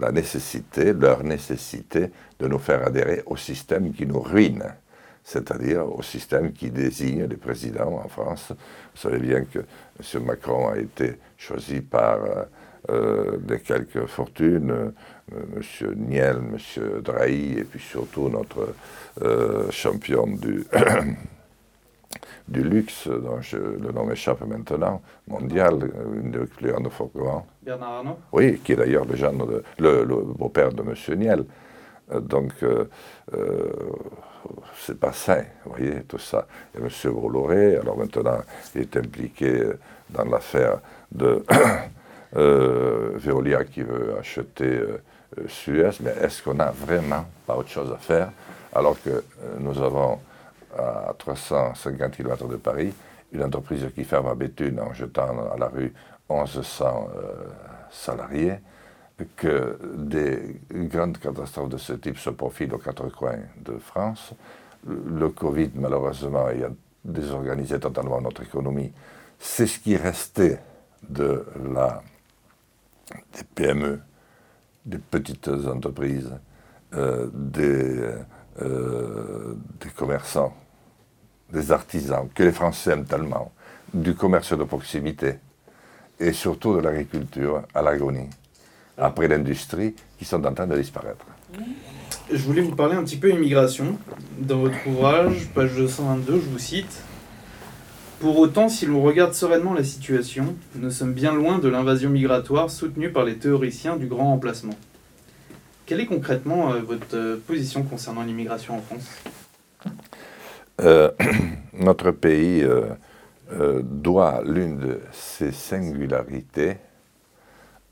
la 0.00 0.12
nécessité, 0.12 0.92
leur 0.92 1.22
nécessité 1.22 2.10
de 2.38 2.46
nous 2.46 2.58
faire 2.58 2.86
adhérer 2.86 3.22
au 3.26 3.36
système 3.36 3.92
qui 3.92 4.06
nous 4.06 4.20
ruine, 4.20 4.64
c'est-à-dire 5.22 5.86
au 5.86 6.02
système 6.02 6.52
qui 6.52 6.70
désigne 6.70 7.24
les 7.24 7.36
présidents 7.36 8.00
en 8.04 8.08
France. 8.08 8.48
Vous 8.50 9.00
savez 9.00 9.18
bien 9.18 9.44
que 9.44 9.60
M. 9.60 10.24
Macron 10.24 10.68
a 10.68 10.78
été 10.78 11.18
choisi 11.36 11.80
par 11.80 12.18
euh, 12.90 13.38
des 13.38 13.60
quelques 13.60 14.06
fortunes, 14.06 14.70
euh, 14.70 14.92
M. 15.32 15.94
Niel, 15.96 16.36
M. 16.36 17.00
Drahi, 17.02 17.58
et 17.58 17.64
puis 17.64 17.80
surtout 17.80 18.28
notre 18.28 18.74
euh, 19.22 19.70
champion 19.70 20.26
du, 20.26 20.64
du 22.46 22.62
luxe, 22.62 23.08
dont 23.08 23.40
le 23.52 23.92
nom 23.92 24.04
m'échappe 24.04 24.44
maintenant, 24.46 25.00
mondial, 25.28 25.90
une 26.22 26.30
des 26.30 26.46
plus 26.46 26.70
grandes 26.70 26.90
fois 26.90 27.08
Bernard 27.62 27.92
Arnault? 27.92 28.18
Oui, 28.32 28.58
qui 28.58 28.72
est 28.72 28.76
d'ailleurs 28.76 29.04
le, 29.06 29.62
le, 29.78 30.04
le 30.04 30.16
beau-père 30.16 30.70
de 30.72 30.82
M. 30.82 31.18
Niel. 31.18 31.44
Donc, 32.20 32.52
c'est 34.76 34.98
pas 34.98 35.12
sain, 35.12 35.44
vous 35.64 35.72
voyez, 35.72 36.02
tout 36.02 36.18
ça. 36.18 36.46
Et 36.74 36.78
M. 36.78 36.88
Bolloré, 37.12 37.76
alors 37.76 37.96
maintenant, 37.96 38.40
il 38.74 38.82
est 38.82 38.96
impliqué 38.96 39.62
dans 40.10 40.24
l'affaire 40.24 40.80
de 41.10 41.44
euh, 42.36 43.12
Veolia 43.16 43.64
qui 43.64 43.82
veut 43.82 44.16
acheter 44.18 44.64
euh, 44.80 44.98
Suez, 45.48 45.90
mais 46.00 46.14
est-ce 46.20 46.42
qu'on 46.42 46.54
n'a 46.54 46.70
vraiment 46.70 47.26
pas 47.46 47.56
autre 47.56 47.68
chose 47.68 47.90
à 47.92 47.96
faire 47.96 48.30
alors 48.74 48.96
que 49.02 49.10
euh, 49.10 49.22
nous 49.58 49.80
avons 49.80 50.18
à 50.78 51.14
350 51.18 52.12
km 52.16 52.48
de 52.48 52.56
Paris 52.56 52.92
une 53.32 53.42
entreprise 53.42 53.86
qui 53.94 54.04
ferme 54.04 54.28
à 54.28 54.34
Béthune 54.34 54.78
en 54.80 54.92
jetant 54.92 55.50
à 55.52 55.56
la 55.58 55.66
rue 55.66 55.92
1100 56.30 57.08
salariés, 57.90 58.54
que 59.36 59.78
des 59.96 60.60
grandes 60.70 61.18
catastrophes 61.18 61.68
de 61.68 61.76
ce 61.76 61.94
type 61.94 62.16
se 62.18 62.30
profilent 62.30 62.74
aux 62.74 62.78
quatre 62.78 63.08
coins 63.08 63.40
de 63.58 63.78
France. 63.78 64.32
Le 64.86 65.28
Covid, 65.30 65.70
malheureusement, 65.74 66.46
a 66.46 66.52
désorganisé 67.04 67.80
totalement 67.80 68.20
notre 68.20 68.42
économie. 68.42 68.92
C'est 69.38 69.66
ce 69.66 69.80
qui 69.80 69.96
restait 69.96 70.60
de 71.08 71.44
la 71.74 72.02
des 73.32 73.44
PME, 73.54 74.00
des 74.86 74.98
petites 74.98 75.48
entreprises, 75.48 76.32
euh, 76.94 77.28
euh, 78.62 79.54
des, 79.80 79.90
commerçants, 79.90 80.54
des 81.54 81.72
artisans, 81.72 82.28
que 82.34 82.42
les 82.42 82.52
Français 82.52 82.90
aiment 82.92 83.06
tellement, 83.06 83.52
du 83.94 84.14
commerce 84.14 84.56
de 84.56 84.64
proximité 84.64 85.36
et 86.20 86.32
surtout 86.32 86.74
de 86.76 86.80
l'agriculture 86.80 87.62
à 87.74 87.82
l'agonie, 87.82 88.28
après 88.98 89.28
l'industrie, 89.28 89.94
qui 90.18 90.24
sont 90.24 90.44
en 90.44 90.52
train 90.52 90.66
de 90.66 90.76
disparaître. 90.76 91.24
Je 92.30 92.42
voulais 92.42 92.62
vous 92.62 92.74
parler 92.74 92.96
un 92.96 93.04
petit 93.04 93.16
peu 93.16 93.30
immigration. 93.30 93.96
Dans 94.38 94.58
votre 94.58 94.86
ouvrage, 94.86 95.48
page 95.54 95.74
222, 95.74 96.34
je 96.34 96.50
vous 96.50 96.58
cite 96.58 97.02
pour 98.20 98.38
autant, 98.38 98.70
si 98.70 98.86
l'on 98.86 99.02
regarde 99.02 99.34
sereinement 99.34 99.74
la 99.74 99.84
situation, 99.84 100.56
nous 100.76 100.90
sommes 100.90 101.12
bien 101.12 101.34
loin 101.34 101.58
de 101.58 101.68
l'invasion 101.68 102.08
migratoire 102.08 102.70
soutenue 102.70 103.10
par 103.10 103.24
les 103.24 103.36
théoriciens 103.36 103.96
du 103.96 104.06
grand 104.06 104.30
remplacement. 104.30 104.76
Quelle 105.84 106.00
est 106.00 106.06
concrètement 106.06 106.72
euh, 106.72 106.80
votre 106.80 107.14
euh, 107.14 107.36
position 107.46 107.82
concernant 107.82 108.22
l'immigration 108.22 108.78
en 108.78 108.80
France? 108.80 109.04
Euh, 110.80 111.10
Notre 111.74 112.12
pays 112.12 112.66
doit 113.82 114.42
l'une 114.44 114.78
de 114.78 115.00
ses 115.12 115.52
singularités 115.52 116.76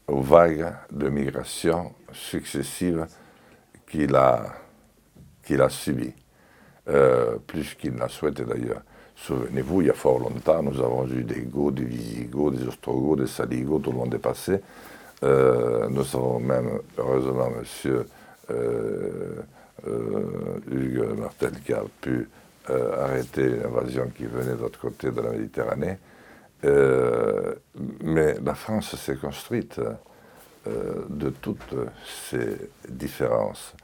aux 0.07 0.21
vagues 0.21 0.73
de 0.91 1.09
migration 1.09 1.93
successives 2.13 3.07
qu'il 3.91 4.15
a, 4.15 4.55
qu'il 5.45 5.61
a 5.61 5.69
subies, 5.69 6.15
plus 7.47 7.75
qu'il 7.75 7.95
n'a 7.95 8.09
souhaité 8.09 8.45
d'ailleurs. 8.45 8.83
Souvenez-vous, 9.17 9.83
il 9.83 9.87
y 9.87 9.91
a 9.91 9.95
fort 9.95 10.19
longtemps, 10.19 10.63
nous 10.63 10.81
avons 10.81 11.07
eu 11.07 11.23
des 11.23 11.43
Goths, 11.43 11.75
des 11.75 11.85
Visigoths, 11.85 12.55
des 12.57 12.67
Ostrogoths, 12.67 13.21
des 13.21 13.27
Saligoths, 13.29 13.83
tout 13.83 13.93
le 13.93 13.99
monde 13.99 14.15
est 14.15 14.19
passé. 14.19 14.61
Euh, 15.23 15.87
nous 15.89 16.01
avons 16.17 16.41
même, 16.41 16.81
heureusement, 16.99 17.47
M. 17.47 18.05
Euh, 18.51 19.37
euh, 19.87 20.61
Hugues 20.71 21.19
Martel 21.19 21.53
qui 21.65 21.73
a 21.73 21.85
pu 22.01 22.29
arrêter 22.69 23.49
l'invasion 23.57 24.09
qui 24.15 24.25
venait 24.25 24.55
de 24.55 24.61
l'autre 24.61 24.79
côté 24.79 25.11
de 25.11 25.21
la 25.21 25.31
Méditerranée. 25.31 25.99
mais 28.03 28.35
la 28.41 28.55
France 28.55 28.95
s'est 28.97 29.17
construite 29.17 29.81
de 30.65 31.31
toutes 31.31 31.75
ces 32.31 32.71
différences. 32.89 33.75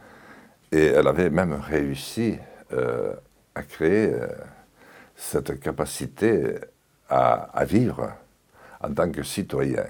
Et 0.70 0.86
elle 0.86 1.08
avait 1.08 1.30
même 1.30 1.54
réussi 1.54 2.38
à 2.70 3.62
créer 3.62 4.12
cette 5.16 5.58
capacité 5.58 6.54
à, 7.08 7.64
vivre 7.64 8.12
en 8.80 8.94
tant 8.94 9.10
que 9.10 9.22
citoyen 9.22 9.84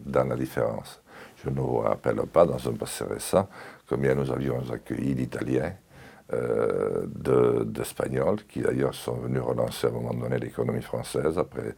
dans 0.00 0.24
la 0.24 0.36
différence. 0.36 1.00
Je 1.44 1.50
ne 1.50 1.60
vous 1.60 1.78
rappelle 1.78 2.22
pas, 2.32 2.46
dans 2.46 2.68
un 2.68 2.72
passé 2.72 3.04
récent, 3.04 3.48
combien 3.88 4.14
nous 4.14 4.30
avions 4.30 4.62
accueilli 4.72 5.14
d'Italiens, 5.14 5.74
euh, 6.32 7.04
d'Espagnols, 7.64 8.44
qui 8.48 8.60
d'ailleurs 8.60 8.94
sont 8.94 9.16
venus 9.16 9.42
relancer 9.42 9.86
à 9.86 9.90
un 9.90 9.92
moment 9.92 10.14
donné 10.14 10.38
l'économie 10.38 10.82
française 10.82 11.38
après 11.38 11.74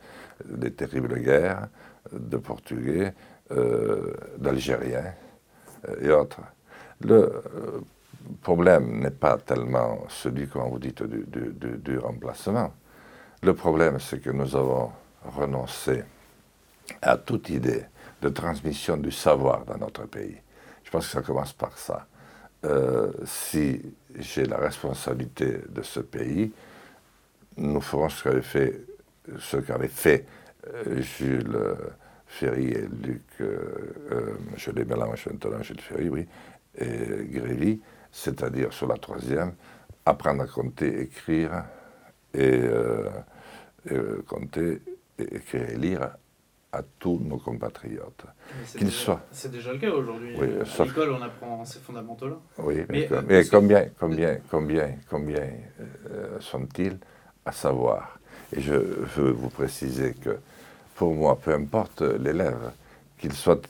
les 0.59 0.73
terribles 0.73 1.19
guerres, 1.21 1.69
de 2.13 2.37
Portugais, 2.37 3.15
euh, 3.51 4.13
d'Algériens 4.39 5.15
euh, 5.89 5.97
et 6.01 6.11
autres. 6.11 6.41
Le 7.01 7.43
problème 8.43 9.01
n'est 9.01 9.11
pas 9.11 9.39
tellement 9.39 10.05
celui, 10.09 10.47
comme 10.49 10.71
vous 10.71 10.79
dites, 10.79 11.03
du 11.03 11.99
remplacement. 11.99 12.73
Le 13.43 13.55
problème, 13.55 13.99
c'est 13.99 14.21
que 14.21 14.31
nous 14.31 14.55
avons 14.55 14.91
renoncé 15.25 16.05
à 17.03 17.17
toute 17.17 17.51
idée 17.51 17.85
de 18.23 18.29
transmission 18.29 18.97
du 18.97 19.11
savoir 19.11 19.65
dans 19.65 19.79
notre 19.79 20.05
pays. 20.07 20.37
Je 20.83 20.91
pense 20.91 21.07
que 21.07 21.13
ça 21.13 21.23
commence 21.23 21.53
par 21.53 21.77
ça. 21.77 22.07
Euh, 22.65 23.13
si 23.25 23.83
j'ai 24.19 24.45
la 24.47 24.57
responsabilité 24.59 25.59
de 25.69 25.83
ce 25.83 26.01
pays, 26.01 26.53
nous 27.57 27.81
ferons 27.81 28.09
ce 28.09 28.25
qu'avaient 28.25 28.43
fait, 28.43 28.81
ce 29.39 29.57
qu'avaient 29.59 29.89
fait 29.89 30.27
euh, 30.73 31.01
Jules 31.03 31.59
Ferry 32.27 32.69
et 32.73 32.89
Luc, 32.89 33.23
euh, 33.41 34.37
je 34.57 34.71
les 34.71 34.85
mélange 34.85 35.27
maintenant, 35.27 35.63
Jules 35.63 35.81
Ferry, 35.81 36.09
oui, 36.09 36.27
et 36.79 37.27
Grévy, 37.27 37.81
c'est-à-dire 38.11 38.73
sur 38.73 38.89
la 38.89 38.97
troisième, 38.97 39.55
apprendre 40.07 40.43
à 40.43 40.47
compter, 40.47 41.03
écrire 41.03 41.65
et 42.33 42.61
euh, 42.65 44.23
compter, 44.27 44.81
écrire 45.19 45.71
et 45.71 45.77
lire 45.77 46.17
à 46.75 46.83
tous 46.99 47.21
nos 47.25 47.39
compatriotes. 47.39 48.27
Qu'ils 48.77 48.91
soient. 48.91 49.21
C'est 49.31 49.51
déjà 49.51 49.73
le 49.73 49.79
cas 49.79 49.91
aujourd'hui. 49.91 50.37
à 50.37 50.85
l'école, 50.85 51.11
on 51.13 51.23
apprend 51.23 51.65
ces 51.65 51.79
fondamentaux-là. 51.79 52.37
Oui, 52.59 52.85
mais, 52.89 53.09
euh, 53.13 53.45
combien, 53.51 53.87
combien, 53.99 54.39
combien, 54.51 54.91
combien 55.09 55.49
euh, 56.11 56.41
sont-ils 56.41 56.99
à 57.47 57.53
savoir? 57.53 58.19
Et 58.53 58.61
je 58.61 58.75
veux 58.75 59.31
vous 59.31 59.51
préciser 59.51 60.15
que 60.15 60.39
pour 60.97 61.15
moi, 61.15 61.39
peu 61.39 61.53
importe 61.53 62.03
l'élève, 62.03 62.73
qu'il 63.19 63.33
soit 63.33 63.69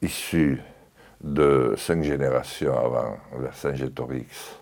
issu 0.00 0.60
de 1.22 1.74
cinq 1.76 2.02
générations 2.02 2.76
avant 2.76 3.18
Vercingétorix, 3.38 4.56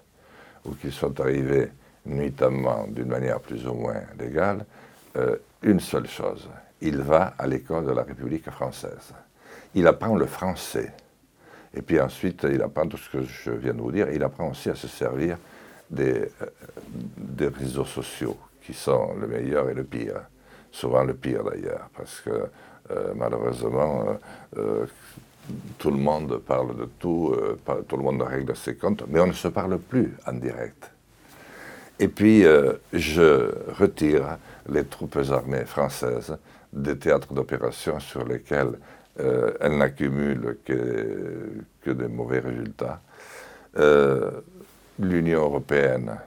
ou 0.65 0.73
qu'il 0.75 0.93
soit 0.93 1.19
arrivé 1.21 1.69
nuitamment 2.07 2.87
d'une 2.89 3.09
manière 3.09 3.41
plus 3.41 3.67
ou 3.67 3.75
moins 3.75 4.03
légale, 4.19 4.65
euh, 5.17 5.37
une 5.63 5.81
seule 5.81 6.09
chose. 6.09 6.49
Il 6.83 6.99
va 6.99 7.35
à 7.39 7.47
l'école 7.47 7.87
de 7.87 7.93
la 7.93 8.03
République 8.03 8.51
française. 8.51 9.13
Il 9.75 9.87
apprend 9.87 10.17
le 10.17 10.27
français. 10.27 10.93
Et 11.75 11.81
puis 11.81 11.99
ensuite, 12.01 12.45
il 12.51 12.61
apprend 12.61 12.87
tout 12.87 12.99
ce 12.99 13.09
que 13.09 13.23
je 13.23 13.51
viens 13.51 13.73
de 13.73 13.81
vous 13.81 13.93
dire. 13.93 14.11
Il 14.11 14.23
apprend 14.23 14.51
aussi 14.51 14.69
à 14.69 14.75
se 14.75 14.89
servir 14.89 15.39
des, 15.89 16.29
euh, 16.43 17.51
réseaux 17.59 17.85
sociaux, 17.85 18.37
qui 18.63 18.75
sont 18.75 19.15
le 19.19 19.27
meilleur 19.27 19.71
et 19.71 19.75
le 19.75 19.85
pire. 19.85 20.21
Souvent 20.71 21.05
le 21.05 21.15
pire 21.15 21.45
d'ailleurs, 21.45 21.89
parce 21.97 22.21
que 22.21 22.31
euh, 22.91 23.13
malheureusement, 23.15 24.19
tout 25.79 25.91
le 25.91 25.97
monde 25.97 26.39
parle 26.39 26.77
de 26.77 26.85
tout, 26.99 27.35
tout 27.89 27.97
le 27.97 28.03
monde 28.03 28.23
règle 28.23 28.55
ses 28.57 28.77
comptes, 28.77 29.05
mais 29.09 29.21
on 29.21 29.27
ne 29.27 29.33
se 29.33 29.49
parle 29.49 29.79
plus 29.79 30.15
en 30.27 30.33
direct. 30.35 30.93
Et 32.03 32.09
puis, 32.09 32.45
euh, 32.45 32.73
je 32.93 33.55
retire 33.79 34.39
les 34.69 34.85
troupes 34.85 35.19
armées 35.31 35.65
françaises 35.65 36.37
des 36.73 36.99
théâtres 36.99 37.33
d'opération 37.33 38.01
sur 38.01 38.25
lesquels 38.25 38.79
euh, 39.21 39.53
elles 39.61 39.77
n'accumulent 39.77 40.59
que, 40.65 41.65
que 41.83 41.91
des 41.91 42.09
mauvais 42.09 42.41
résultats. 42.41 43.01
Euh, 43.79 44.31
L'Union 44.99 45.41
européenne 45.41 46.19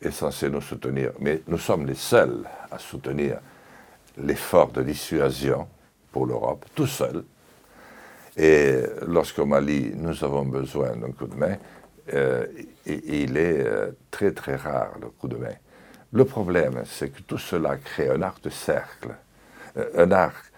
est 0.00 0.10
censée 0.10 0.48
nous 0.48 0.62
soutenir, 0.62 1.12
mais 1.20 1.42
nous 1.46 1.58
sommes 1.58 1.86
les 1.86 1.94
seuls 1.94 2.44
à 2.70 2.78
soutenir 2.78 3.38
l'effort 4.16 4.72
de 4.72 4.82
dissuasion 4.82 5.68
pour 6.10 6.26
l'Europe, 6.26 6.64
tout 6.74 6.86
seul. 6.86 7.24
Et 8.36 8.82
lorsqu'au 9.06 9.44
Mali, 9.44 9.92
nous 9.94 10.24
avons 10.24 10.44
besoin 10.44 10.96
d'un 10.96 11.12
coup 11.12 11.26
de 11.26 11.36
main, 11.36 11.56
euh, 12.12 12.46
il 12.86 13.36
est 13.36 13.66
très 14.10 14.32
très 14.32 14.56
rare 14.56 14.92
le 15.00 15.08
coup 15.08 15.28
de 15.28 15.36
main. 15.36 15.54
Le 16.12 16.24
problème, 16.24 16.82
c'est 16.86 17.10
que 17.10 17.20
tout 17.20 17.38
cela 17.38 17.76
crée 17.76 18.08
un 18.08 18.22
arc 18.22 18.42
de 18.42 18.50
cercle, 18.50 19.14
un 19.96 20.10
arc 20.12 20.52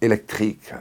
électrique 0.00 0.72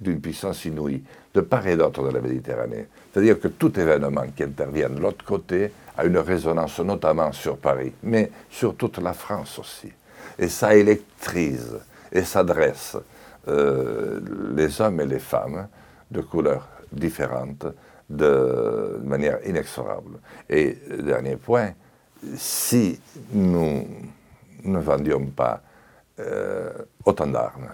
d'une 0.00 0.20
puissance 0.20 0.64
inouïe 0.64 1.02
de 1.34 1.40
part 1.40 1.66
et 1.66 1.76
d'autre 1.76 2.02
de 2.08 2.12
la 2.12 2.20
Méditerranée. 2.20 2.86
C'est-à-dire 3.12 3.38
que 3.38 3.48
tout 3.48 3.78
événement 3.78 4.26
qui 4.34 4.42
intervient 4.42 4.88
de 4.88 5.00
l'autre 5.00 5.24
côté 5.24 5.72
a 5.96 6.04
une 6.04 6.18
résonance 6.18 6.80
notamment 6.80 7.32
sur 7.32 7.58
Paris, 7.58 7.92
mais 8.02 8.30
sur 8.50 8.74
toute 8.76 8.98
la 8.98 9.12
France 9.12 9.58
aussi. 9.58 9.92
Et 10.38 10.48
ça 10.48 10.74
électrise 10.74 11.78
et 12.12 12.22
s'adresse 12.22 12.96
euh, 13.48 14.20
les 14.54 14.80
hommes 14.80 15.00
et 15.00 15.06
les 15.06 15.18
femmes 15.18 15.68
de 16.10 16.20
couleurs 16.20 16.68
différentes 16.92 17.66
de 18.08 19.00
manière 19.04 19.38
inexorable. 19.46 20.18
Et 20.48 20.78
dernier 21.02 21.36
point, 21.36 21.70
si 22.36 23.00
nous 23.32 23.86
ne 24.64 24.78
vendions 24.78 25.26
pas 25.26 25.62
euh, 26.20 26.70
autant 27.04 27.26
d'armes 27.26 27.68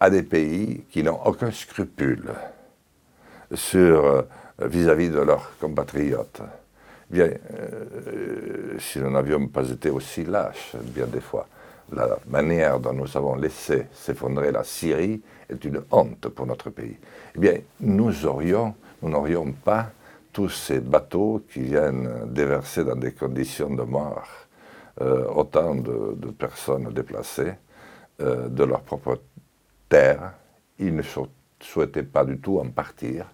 à 0.00 0.10
des 0.10 0.22
pays 0.22 0.84
qui 0.90 1.02
n'ont 1.02 1.20
aucun 1.24 1.50
scrupule 1.50 2.30
sur 3.54 4.04
euh, 4.04 4.22
vis-à-vis 4.60 5.10
de 5.10 5.20
leurs 5.20 5.56
compatriotes, 5.58 6.42
bien, 7.10 7.30
si 8.78 8.98
nous 9.00 9.10
n'avions 9.10 9.46
pas 9.48 9.68
été 9.68 9.90
aussi 9.90 10.24
lâches, 10.24 10.76
bien 10.82 11.06
des 11.06 11.20
fois, 11.20 11.46
la 11.92 12.18
manière 12.28 12.80
dont 12.80 12.92
nous 12.92 13.16
avons 13.16 13.34
laissé 13.34 13.86
s'effondrer 13.92 14.50
la 14.52 14.64
Syrie 14.64 15.20
est 15.48 15.64
une 15.64 15.82
honte 15.90 16.28
pour 16.28 16.46
notre 16.46 16.70
pays. 16.70 16.96
Eh 17.36 17.38
bien, 17.38 17.58
nous 17.80 18.24
aurions, 18.26 18.74
nous 19.02 19.10
n'aurions 19.10 19.52
pas 19.52 19.90
tous 20.32 20.48
ces 20.48 20.80
bateaux 20.80 21.42
qui 21.52 21.60
viennent 21.60 22.26
déverser 22.26 22.84
dans 22.84 22.96
des 22.96 23.12
conditions 23.12 23.70
de 23.70 23.82
mort 23.82 24.28
euh, 25.00 25.26
autant 25.34 25.74
de, 25.74 26.30
personnes 26.38 26.90
déplacées 26.92 27.52
euh, 28.22 28.48
de 28.48 28.64
leur 28.64 28.82
propre 28.82 29.20
terre. 29.88 30.34
Ils 30.78 30.94
ne 30.94 31.02
souhaitaient 31.60 32.02
pas 32.02 32.24
du 32.24 32.38
tout 32.38 32.58
en 32.58 32.68
partir. 32.68 33.26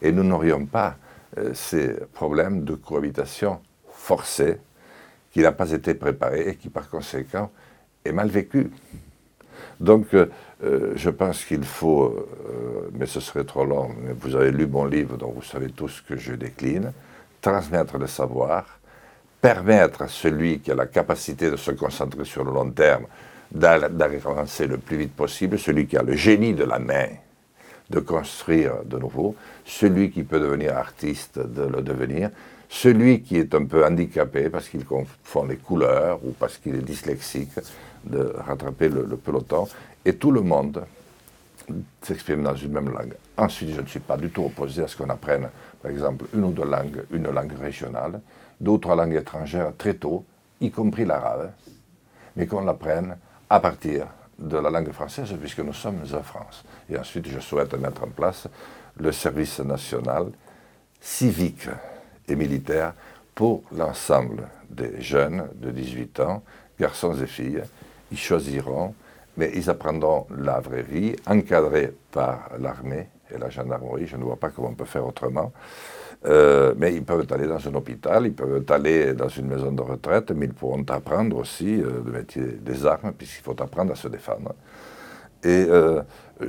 Et 0.00 0.12
nous 0.12 0.24
n'aurions 0.24 0.66
pas 0.66 0.96
euh, 1.38 1.52
ces 1.54 1.94
problèmes 2.12 2.64
de 2.64 2.74
cohabitation 2.74 3.60
forcée 3.92 4.58
qui 5.30 5.40
n'a 5.40 5.52
pas 5.52 5.70
été 5.70 5.94
préparé 5.94 6.48
et 6.48 6.56
qui 6.56 6.68
par 6.70 6.88
conséquent 6.88 7.50
est 8.04 8.12
mal 8.12 8.28
vécu. 8.28 8.70
Donc, 9.78 10.14
euh, 10.14 10.26
je 10.94 11.10
pense 11.10 11.44
qu'il 11.44 11.64
faut, 11.64 12.26
mais 12.92 13.06
ce 13.06 13.20
serait 13.20 13.44
trop 13.44 13.64
long, 13.64 13.94
mais 14.02 14.12
vous 14.12 14.34
avez 14.34 14.50
lu 14.50 14.66
mon 14.66 14.84
livre, 14.84 15.16
donc 15.16 15.34
vous 15.34 15.42
savez 15.42 15.70
tout 15.70 15.88
ce 15.88 16.02
que 16.02 16.16
je 16.16 16.34
décline, 16.34 16.92
transmettre 17.40 17.96
le 17.96 18.06
savoir, 18.06 18.80
permettre 19.40 20.02
à 20.02 20.08
celui 20.08 20.60
qui 20.60 20.70
a 20.70 20.74
la 20.74 20.86
capacité 20.86 21.50
de 21.50 21.56
se 21.56 21.70
concentrer 21.70 22.24
sur 22.24 22.44
le 22.44 22.52
long 22.52 22.70
terme 22.70 23.06
d'avancer 23.52 24.66
le 24.66 24.78
plus 24.78 24.96
vite 24.96 25.14
possible, 25.14 25.58
celui 25.58 25.86
qui 25.86 25.96
a 25.96 26.02
le 26.02 26.14
génie 26.14 26.54
de 26.54 26.64
la 26.64 26.78
main, 26.78 27.08
de 27.90 28.00
construire 28.00 28.84
de 28.84 28.98
nouveau, 28.98 29.34
celui 29.64 30.10
qui 30.10 30.22
peut 30.22 30.38
devenir 30.38 30.76
artiste, 30.76 31.38
de 31.38 31.62
le 31.62 31.82
devenir, 31.82 32.30
celui 32.68 33.22
qui 33.22 33.36
est 33.36 33.52
un 33.54 33.64
peu 33.64 33.84
handicapé 33.84 34.48
parce 34.48 34.68
qu'il 34.68 34.84
confond 34.84 35.44
les 35.44 35.56
couleurs 35.56 36.24
ou 36.24 36.30
parce 36.30 36.56
qu'il 36.58 36.76
est 36.76 36.82
dyslexique, 36.82 37.50
de 38.04 38.32
rattraper 38.38 38.88
le, 38.88 39.04
peloton, 39.16 39.68
et 40.04 40.14
tout 40.14 40.30
le 40.30 40.40
monde 40.40 40.84
s'exprime 42.00 42.42
dans 42.42 42.54
une 42.54 42.72
même 42.72 42.90
langue. 42.90 43.14
Ensuite, 43.36 43.74
je 43.74 43.80
ne 43.80 43.86
suis 43.86 44.00
pas 44.00 44.16
du 44.16 44.30
tout 44.30 44.44
opposé 44.44 44.82
à 44.82 44.88
ce 44.88 44.96
qu'on 44.96 45.10
apprenne, 45.10 45.48
par 45.82 45.90
exemple, 45.90 46.26
une 46.34 46.44
ou 46.44 46.52
deux 46.52 46.64
langues, 46.64 47.04
une 47.12 47.30
langue 47.30 47.52
régionale, 47.60 48.20
deux 48.60 48.72
ou 48.72 48.78
trois 48.78 48.96
langues 48.96 49.16
étrangères 49.16 49.72
très 49.76 49.94
tôt, 49.94 50.24
y 50.60 50.70
compris 50.70 51.04
l'arabe, 51.04 51.50
mais 52.36 52.46
qu'on 52.46 52.64
l'apprenne 52.64 53.16
à 53.50 53.60
partir 53.60 54.06
de 54.38 54.56
la 54.56 54.70
langue 54.70 54.92
française, 54.92 55.34
puisque 55.38 55.58
nous 55.58 55.74
sommes 55.74 56.02
en 56.14 56.22
France. 56.22 56.64
Et 56.88 56.96
ensuite, 56.96 57.28
je 57.28 57.40
souhaite 57.40 57.74
mettre 57.74 58.04
en 58.04 58.08
place 58.08 58.46
le 58.96 59.12
service 59.12 59.60
national 59.60 60.26
civique 61.00 61.68
et 62.28 62.36
militaire 62.36 62.94
pour 63.34 63.62
l'ensemble 63.72 64.48
des 64.70 65.00
jeunes 65.00 65.48
de 65.54 65.70
18 65.70 66.20
ans, 66.20 66.42
garçons 66.78 67.14
et 67.14 67.26
filles, 67.26 67.62
ils 68.12 68.18
choisiront, 68.18 68.94
mais 69.36 69.50
ils 69.54 69.68
apprendront 69.68 70.26
la 70.36 70.60
vraie 70.60 70.82
vie, 70.82 71.16
encadrés 71.26 71.92
par 72.12 72.50
l'armée 72.58 73.08
et 73.32 73.38
la 73.38 73.50
gendarmerie. 73.50 74.06
Je 74.06 74.16
ne 74.16 74.24
vois 74.24 74.36
pas 74.36 74.50
comment 74.50 74.68
on 74.68 74.74
peut 74.74 74.84
faire 74.84 75.06
autrement. 75.06 75.52
Euh, 76.26 76.74
mais 76.76 76.94
ils 76.94 77.02
peuvent 77.02 77.26
aller 77.30 77.46
dans 77.46 77.66
un 77.66 77.74
hôpital, 77.74 78.26
ils 78.26 78.34
peuvent 78.34 78.62
aller 78.68 79.14
dans 79.14 79.28
une 79.28 79.46
maison 79.46 79.72
de 79.72 79.80
retraite, 79.80 80.30
mais 80.32 80.46
ils 80.46 80.52
pourront 80.52 80.84
apprendre 80.88 81.38
aussi 81.38 81.80
euh, 81.80 82.02
le 82.04 82.12
métier 82.12 82.42
des 82.42 82.84
armes, 82.84 83.12
puisqu'il 83.12 83.42
faut 83.42 83.60
apprendre 83.62 83.92
à 83.92 83.96
se 83.96 84.08
défendre. 84.08 84.54
Et 85.42 85.66
euh, 85.70 86.02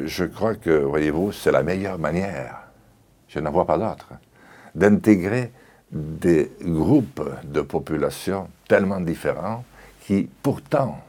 je 0.03 0.25
crois 0.25 0.55
que, 0.55 0.71
voyez-vous, 0.71 1.31
c'est 1.31 1.51
la 1.51 1.63
meilleure 1.63 1.97
manière, 1.97 2.63
je 3.29 3.39
n'en 3.39 3.51
vois 3.51 3.65
pas 3.65 3.77
d'autre, 3.77 4.09
d'intégrer 4.75 5.51
des 5.89 6.51
groupes 6.61 7.29
de 7.43 7.61
population 7.61 8.49
tellement 8.67 8.99
différents 8.99 9.63
qui, 10.01 10.29
pourtant, 10.43 10.99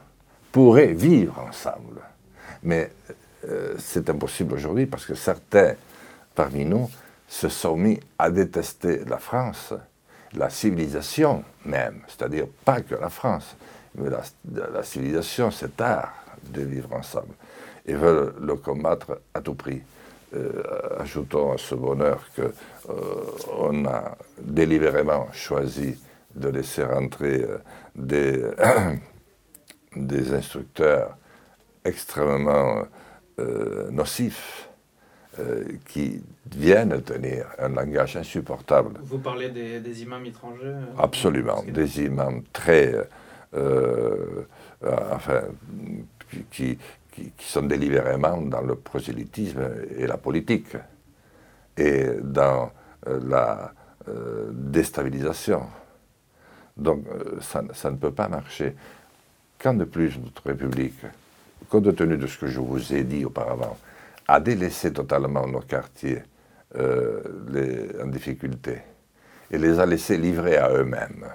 pourraient 0.53 0.93
vivre 0.93 1.37
ensemble. 1.39 2.01
Mais 2.63 2.91
euh, 3.49 3.75
c'est 3.77 4.09
impossible 4.09 4.53
aujourd'hui 4.53 4.85
parce 4.85 5.05
que 5.05 5.15
certains 5.15 5.73
parmi 6.33 6.63
nous 6.63 6.89
se 7.33 7.49
sont 7.49 7.75
mis 7.75 7.99
à 8.19 8.29
détester 8.29 9.03
la 9.05 9.17
France, 9.17 9.73
la 10.33 10.51
civilisation 10.51 11.43
même, 11.65 12.01
c'est-à-dire 12.07 12.45
pas 12.63 12.81
que 12.81 12.93
la 12.93 13.09
France, 13.09 13.57
mais 13.95 14.09
la, 14.11 14.83
civilisation, 14.83 15.49
cet 15.49 15.81
art 15.81 16.13
de 16.43 16.61
vivre 16.61 16.93
ensemble, 16.93 17.33
et 17.87 17.95
veulent 17.95 18.35
le 18.39 18.55
combattre 18.55 19.19
à 19.33 19.41
tout 19.41 19.55
prix. 19.55 19.81
Euh, 20.35 20.61
ajoutons 20.99 21.53
à 21.53 21.57
ce 21.57 21.73
bonheur 21.73 22.23
qu'on 22.35 23.85
euh, 23.85 23.89
a 23.89 24.15
délibérément 24.39 25.27
choisi 25.31 25.99
de 26.35 26.49
laisser 26.49 26.83
rentrer 26.83 27.47
des 27.95 28.43
des 29.95 30.33
instructeurs 30.33 31.17
extrêmement 31.83 32.83
euh, 33.39 33.89
nocifs 33.89 34.69
euh, 35.39 35.63
qui 35.87 36.21
viennent 36.51 37.01
tenir 37.01 37.47
un 37.57 37.69
langage 37.69 38.15
insupportable. 38.17 38.99
Vous 39.01 39.17
parlez 39.17 39.49
des, 39.49 40.01
imams 40.03 40.25
étrangers 40.25 40.65
euh, 40.65 40.85
Absolument, 40.97 41.63
des 41.67 42.01
imams 42.01 42.43
très... 42.53 42.95
enfin, 44.83 45.41
qui, 46.51 46.77
qui, 47.11 47.31
sont 47.39 47.63
délibérément 47.63 48.41
dans 48.41 48.61
le 48.61 48.75
prosélytisme 48.75 49.63
et 49.97 50.05
la 50.05 50.17
politique, 50.17 50.75
et 51.77 52.09
dans 52.21 52.71
la 53.05 53.73
déstabilisation. 54.51 55.63
Donc 56.75 57.05
ça, 57.41 57.63
ça, 57.73 57.91
ne 57.91 57.97
peut 57.97 58.11
pas 58.11 58.27
marcher. 58.27 58.75
Quand 59.59 59.73
de 59.75 59.85
plus 59.85 60.19
notre 60.19 60.45
République, 60.45 61.05
compte 61.69 61.95
tenu 61.95 62.17
de 62.17 62.27
ce 62.27 62.37
que 62.37 62.47
je 62.47 62.59
vous 62.59 62.93
ai 62.93 63.03
dit 63.03 63.25
auparavant, 63.25 63.77
a 64.27 64.39
délaissé 64.39 64.91
totalement 64.93 65.47
nos 65.47 65.61
quartiers 65.61 66.23
euh, 66.75 68.01
en 68.01 68.07
difficulté 68.07 68.81
et 69.51 69.57
les 69.57 69.79
a 69.79 69.85
laissés 69.85 70.17
livrer 70.17 70.57
à 70.57 70.69
eux-mêmes, 70.71 71.27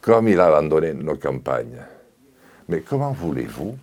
comme 0.00 0.28
il 0.28 0.40
a 0.40 0.46
abandonné 0.46 0.92
nos 0.92 1.16
campagnes. 1.16 1.82
Mais 2.68 2.80
comment 2.80 3.12
voulez-vous 3.12 3.78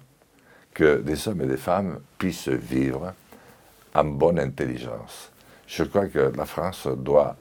que 0.73 0.97
des 0.97 1.27
hommes 1.27 1.41
et 1.41 1.47
des 1.47 1.57
femmes 1.57 1.99
puissent 2.17 2.49
vivre 2.49 3.13
en 3.93 4.03
bonne 4.03 4.39
intelligence? 4.39 5.31
Je 5.67 5.83
crois 5.83 6.07
que 6.07 6.31
la 6.35 6.45
France 6.45 6.87
doit, 6.87 7.35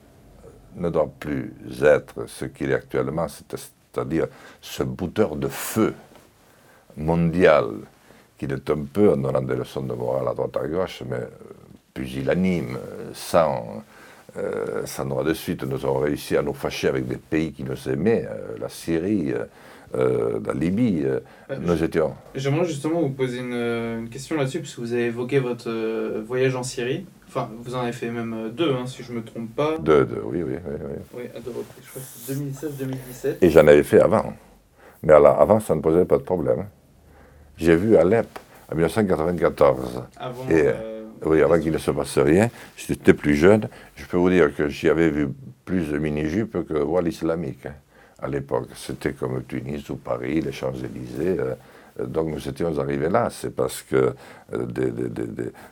ne 0.77 0.89
doit 0.89 1.11
plus 1.19 1.53
être 1.83 2.27
ce 2.27 2.45
qu'il 2.45 2.71
est 2.71 2.75
actuellement, 2.75 3.27
c'est-à-dire 3.29 4.29
ce 4.61 4.83
bouteur 4.83 5.37
de 5.37 5.49
feu 5.49 5.95
mondial, 6.97 7.67
qui 8.47 8.53
est 8.53 8.71
un 8.71 8.85
peu, 8.93 9.13
en 9.13 9.17
donnant 9.17 9.43
des 9.43 9.57
leçons 9.57 9.83
de 9.83 9.95
morale 9.95 10.29
à 10.29 10.35
droite 10.35 10.57
à 10.57 10.67
gauche, 10.67 11.03
mais 11.09 11.17
euh, 11.17 11.29
pusillanime, 11.93 12.79
sans, 13.13 13.83
euh, 14.37 14.83
sans 14.87 15.07
droit 15.07 15.25
de 15.25 15.35
suite, 15.35 15.63
nous 15.65 15.85
avons 15.85 16.01
réussi 16.01 16.37
à 16.37 16.43
nous 16.43 16.55
fâcher 16.55 16.89
avec 16.89 17.07
des 17.07 17.17
pays 17.17 17.53
qui 17.53 17.65
nous 17.65 17.89
aimaient, 17.89 18.27
euh, 18.29 18.57
la 18.61 18.69
Syrie, 18.69 19.33
la 19.97 20.53
Libye, 20.55 21.05
nous 21.61 21.85
étions... 21.85 22.15
J'aimerais 22.35 22.65
justement 22.65 23.01
vous 23.01 23.11
poser 23.11 23.39
une, 23.39 24.09
question 24.11 24.37
là-dessus, 24.37 24.59
puisque 24.59 24.81
vous 24.81 24.93
avez 24.93 25.05
évoqué 25.05 25.39
votre 25.39 25.71
voyage 26.27 26.57
en 26.57 26.65
Syrie. 26.65 27.07
Enfin, 27.29 27.49
vous 27.61 27.77
en 27.77 27.81
avez 27.83 27.93
fait 27.93 28.11
même 28.11 28.51
deux, 28.53 28.73
hein, 28.73 28.87
si 28.87 29.05
je 29.05 29.13
ne 29.13 29.19
me 29.19 29.25
trompe 29.25 29.55
pas. 29.55 29.79
Deux, 29.79 30.05
deux, 30.05 30.21
oui, 30.25 30.43
oui. 30.43 30.55
Oui, 30.67 30.97
oui. 31.15 31.23
à 31.37 31.39
deux 31.39 31.51
reprises, 31.51 31.85
je 31.85 31.91
crois 31.91 32.03
que 32.03 32.09
c'est 32.09 33.29
2016-2017. 33.31 33.37
Et 33.41 33.51
j'en 33.51 33.69
avais 33.69 33.85
fait 33.85 34.01
avant. 34.01 34.33
Mais 35.05 35.13
alors, 35.13 35.41
avant, 35.41 35.61
ça 35.61 35.77
ne 35.77 35.81
posait 35.81 36.07
pas 36.07 36.19
de 36.19 36.25
problème. 36.25 36.65
J'ai 37.59 37.77
vu 37.77 37.97
Alep 37.97 38.27
en 38.71 38.75
1994. 38.75 40.05
Avant, 40.17 40.49
et, 40.49 40.63
euh, 40.67 41.05
Oui, 41.25 41.43
avant 41.43 41.59
qu'il 41.59 41.73
ne 41.73 41.79
se 41.79 41.91
passe 41.91 42.19
rien. 42.19 42.51
J'étais 42.77 43.15
plus 43.15 43.35
jeune. 43.35 43.69
Je 43.97 44.07
peux 44.07 44.17
vous 44.17 44.31
dire 44.31 44.55
que 44.55 44.69
j'y 44.69 44.89
avais 44.89 45.11
vu 45.11 45.29
plus 45.65 45.91
de 45.91 45.99
mini-jupes 45.99 46.67
que 46.67 46.75
voile 46.75 47.09
islamique. 47.09 47.67
Hein, 47.67 47.75
à 48.21 48.29
l'époque, 48.29 48.69
c'était 48.75 49.13
comme 49.13 49.43
Tunis 49.45 49.89
ou 49.91 49.97
Paris, 49.97 50.41
les 50.41 50.53
Champs-Élysées. 50.53 51.37
Euh, 51.39 51.55
donc 52.07 52.29
nous 52.29 52.49
étions 52.49 52.77
arrivés 52.79 53.09
là, 53.09 53.29
c'est 53.31 53.55
parce 53.55 53.83
que 53.83 54.15
euh, 54.53 54.67
des, 54.67 54.91
des, 54.91 55.09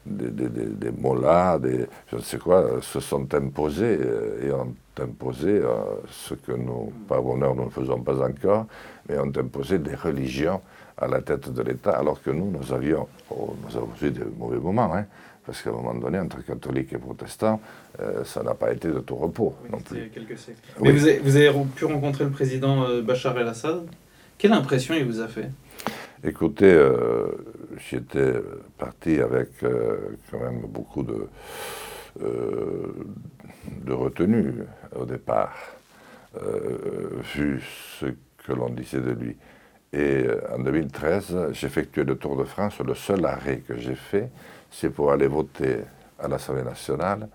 des, 0.06 0.48
des, 0.68 0.90
mollahs, 0.92 1.58
des, 1.58 1.86
je 2.08 2.16
ne 2.16 2.20
sais 2.20 2.38
quoi, 2.38 2.80
se 2.80 3.00
sont 3.00 3.32
imposés 3.34 3.98
euh, 4.00 4.46
et 4.46 4.52
ont 4.52 4.72
imposé 5.00 5.62
ce 6.10 6.34
que 6.34 6.52
nous, 6.52 6.92
par 7.08 7.22
bonheur, 7.22 7.54
nous 7.56 7.64
ne 7.64 7.70
faisons 7.70 8.00
pas 8.02 8.20
encore, 8.22 8.66
mais 9.08 9.18
ont 9.18 9.32
imposé 9.36 9.78
des 9.78 9.94
religions 9.94 10.60
à 10.96 11.06
la 11.06 11.20
tête 11.20 11.52
de 11.52 11.62
l'État, 11.62 11.92
alors 11.92 12.22
que 12.22 12.30
nous, 12.30 12.50
nous 12.50 12.72
avions, 12.72 13.08
oh, 13.30 13.56
nous 13.64 13.76
avons 13.76 13.90
eu 14.02 14.10
de 14.10 14.24
mauvais 14.36 14.58
moments, 14.58 14.94
hein, 14.94 15.06
parce 15.44 15.62
qu'à 15.62 15.70
un 15.70 15.72
moment 15.72 15.94
donné, 15.94 16.18
entre 16.18 16.44
catholiques 16.44 16.92
et 16.92 16.98
protestants, 16.98 17.60
euh, 18.00 18.24
ça 18.24 18.42
n'a 18.42 18.54
pas 18.54 18.72
été 18.72 18.88
de 18.88 19.00
tout 19.00 19.16
repos 19.16 19.54
non 19.70 19.80
plus. 19.80 20.08
Quelques 20.10 20.38
Mais 20.80 20.92
vous 20.92 21.04
avez, 21.04 21.18
vous 21.18 21.36
avez, 21.36 21.50
pu 21.74 21.84
rencontrer 21.84 22.24
le 22.24 22.30
président 22.30 22.84
euh, 22.84 23.02
Bachar 23.02 23.36
el-Assad. 23.38 23.82
Quelle 24.38 24.52
impression 24.52 24.94
il 24.94 25.04
vous 25.04 25.20
a 25.20 25.28
fait? 25.28 25.50
Écoutez, 26.24 26.72
euh, 26.72 27.26
j'étais 27.90 28.34
parti 28.78 29.20
avec 29.20 29.48
quand 30.30 30.38
même 30.38 30.60
beaucoup 30.68 31.02
de, 31.02 31.28
de 32.20 33.92
retenue 33.92 34.54
au 34.94 35.04
départ, 35.04 35.52
vu 37.34 37.60
ce 37.98 38.06
que 38.46 38.52
l'on 38.52 38.68
disait 38.70 39.00
de 39.00 39.10
lui. 39.10 39.36
Et 39.92 40.26
en 40.50 40.58
2013, 40.58 41.52
j'effectuais 41.52 42.04
le 42.04 42.16
Tour 42.16 42.36
de 42.36 42.44
France. 42.44 42.78
Le 42.80 42.94
seul 42.94 43.24
arrêt 43.26 43.58
que 43.58 43.76
j'ai 43.76 43.94
fait, 43.94 44.30
c'est 44.70 44.88
pour 44.88 45.12
aller 45.12 45.26
voter 45.26 45.80
à 46.18 46.28
l'Assemblée 46.28 46.62
nationale 46.62 47.28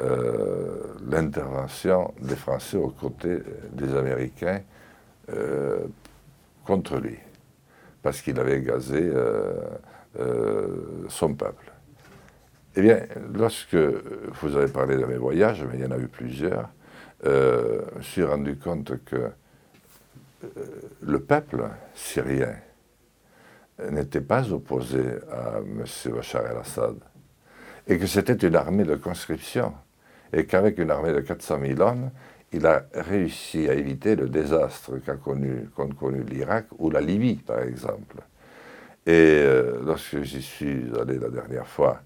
euh, 0.00 0.94
l'intervention 1.10 2.14
des 2.20 2.36
Français 2.36 2.76
aux 2.76 2.90
côtés 2.90 3.38
des 3.72 3.96
Américains 3.96 4.60
euh, 5.30 5.80
contre 6.64 6.98
lui, 6.98 7.18
parce 8.00 8.22
qu'il 8.22 8.38
avait 8.38 8.60
gazé 8.60 9.10
euh, 9.12 9.60
son 11.08 11.34
peuple. 11.34 11.72
Eh 12.76 12.82
bien, 12.82 13.00
lorsque 13.34 13.74
vous 14.40 14.56
avez 14.56 14.70
parlé 14.70 14.96
de 14.96 15.04
mes 15.04 15.16
voyages, 15.16 15.64
mais 15.64 15.78
il 15.78 15.84
y 15.84 15.86
en 15.86 15.90
a 15.90 15.98
eu 15.98 16.06
plusieurs, 16.06 16.68
je 17.24 17.96
me 17.96 18.02
suis 18.02 18.22
rendu 18.22 18.56
compte 18.56 19.02
que 19.04 19.30
le 21.00 21.20
peuple 21.20 21.68
syrien 21.94 22.54
n'était 23.90 24.20
pas 24.20 24.50
opposé 24.52 25.00
à 25.30 25.58
M. 25.58 25.84
Bachar 26.12 26.46
el-Assad, 26.46 26.96
et 27.86 27.98
que 27.98 28.06
c'était 28.06 28.34
une 28.34 28.56
armée 28.56 28.84
de 28.84 28.96
conscription, 28.96 29.72
et 30.32 30.46
qu'avec 30.46 30.78
une 30.78 30.90
armée 30.90 31.12
de 31.12 31.20
400 31.20 31.58
000 31.60 31.80
hommes, 31.80 32.10
il 32.52 32.66
a 32.66 32.86
réussi 32.94 33.68
à 33.68 33.74
éviter 33.74 34.16
le 34.16 34.28
désastre 34.28 34.98
qu'a 34.98 35.16
connu, 35.16 35.68
connu 35.98 36.22
l'Irak 36.22 36.66
ou 36.78 36.90
la 36.90 37.00
Libye, 37.00 37.36
par 37.36 37.60
exemple. 37.60 38.16
Et 39.06 39.12
euh, 39.12 39.80
lorsque 39.84 40.22
j'y 40.22 40.42
suis 40.42 40.84
allé 41.00 41.18
la 41.18 41.28
dernière 41.28 41.66
fois, 41.66 42.02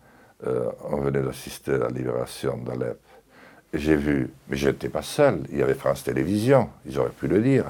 euh, 0.47 0.70
on 0.85 0.97
venait 0.99 1.22
d'assister 1.22 1.72
à 1.74 1.78
la 1.78 1.89
libération 1.89 2.57
d'Alep. 2.59 2.99
J'ai 3.72 3.97
vu, 3.97 4.30
mais 4.49 4.57
je 4.57 4.68
n'étais 4.68 4.89
pas 4.89 5.03
seul, 5.03 5.41
il 5.51 5.59
y 5.59 5.62
avait 5.62 5.74
France 5.74 6.05
Télévisions, 6.05 6.68
ils 6.85 6.99
auraient 6.99 7.11
pu 7.11 7.26
le 7.26 7.41
dire. 7.41 7.64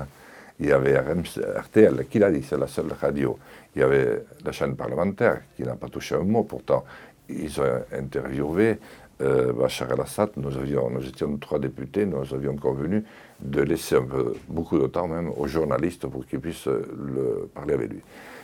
Il 0.62 0.68
y 0.68 0.72
avait 0.72 0.96
RTL, 0.96 2.06
qui 2.08 2.20
l'a 2.20 2.30
dit, 2.30 2.44
c'est 2.48 2.56
la 2.56 2.68
seule 2.68 2.92
radio. 3.00 3.36
Il 3.74 3.80
y 3.80 3.82
avait 3.82 4.22
la 4.44 4.52
chaîne 4.52 4.76
parlementaire 4.76 5.40
qui 5.56 5.64
n'a 5.64 5.74
pas 5.74 5.88
touché 5.88 6.14
un 6.14 6.22
mot. 6.22 6.44
Pourtant, 6.44 6.84
ils 7.28 7.60
ont 7.60 7.82
interviewé 7.92 8.78
euh, 9.22 9.52
Bachar 9.52 9.90
el-Assad. 9.92 10.30
Nous, 10.36 10.56
avions, 10.56 10.88
nous 10.88 11.04
étions 11.04 11.36
trois 11.38 11.58
députés, 11.58 12.06
nous 12.06 12.32
avions 12.32 12.54
convenu 12.54 13.02
de 13.40 13.60
laisser 13.60 13.98
beaucoup 14.46 14.78
de 14.78 14.86
temps 14.86 15.08
même 15.08 15.32
aux 15.36 15.48
journalistes 15.48 16.06
pour 16.06 16.24
qu'ils 16.26 16.38
puissent 16.38 16.68
le, 16.68 17.50
parler 17.52 17.74
avec 17.74 17.90
lui. 17.90 18.00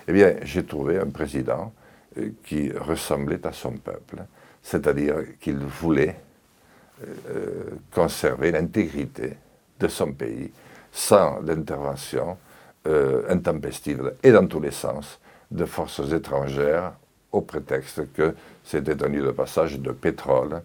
Eh 0.09 0.13
bien, 0.13 0.35
j'ai 0.43 0.65
trouvé 0.65 0.99
un 0.99 1.11
président 1.11 1.73
euh, 2.19 2.31
qui 2.45 2.73
ressemblait 2.73 3.47
à 3.47 3.53
son 3.53 3.75
peuple, 3.75 4.25
c'est-à-dire 4.61 5.39
qu'il 5.39 5.59
voulait 5.59 6.17
euh, 7.31 7.77
conserver 7.93 8.51
l'intégrité 8.51 9.35
de 9.79 9.87
son 9.87 10.13
pays 10.13 10.51
sans 10.93 11.41
l'intervention 11.41 12.37
euh, 12.87 13.23
intempestive 13.29 14.15
et 14.23 14.33
dans 14.33 14.47
tous 14.47 14.61
les 14.61 14.71
sens 14.71 15.19
de 15.51 15.65
forces 15.65 16.13
étrangères 16.13 16.93
au 17.33 17.41
prétexte 17.41 18.13
que 18.13 18.35
c'était 18.65 19.03
un 19.03 19.09
lieu 19.09 19.23
de 19.23 19.31
passage 19.31 19.79
de 19.79 19.91
pétrole 19.93 20.63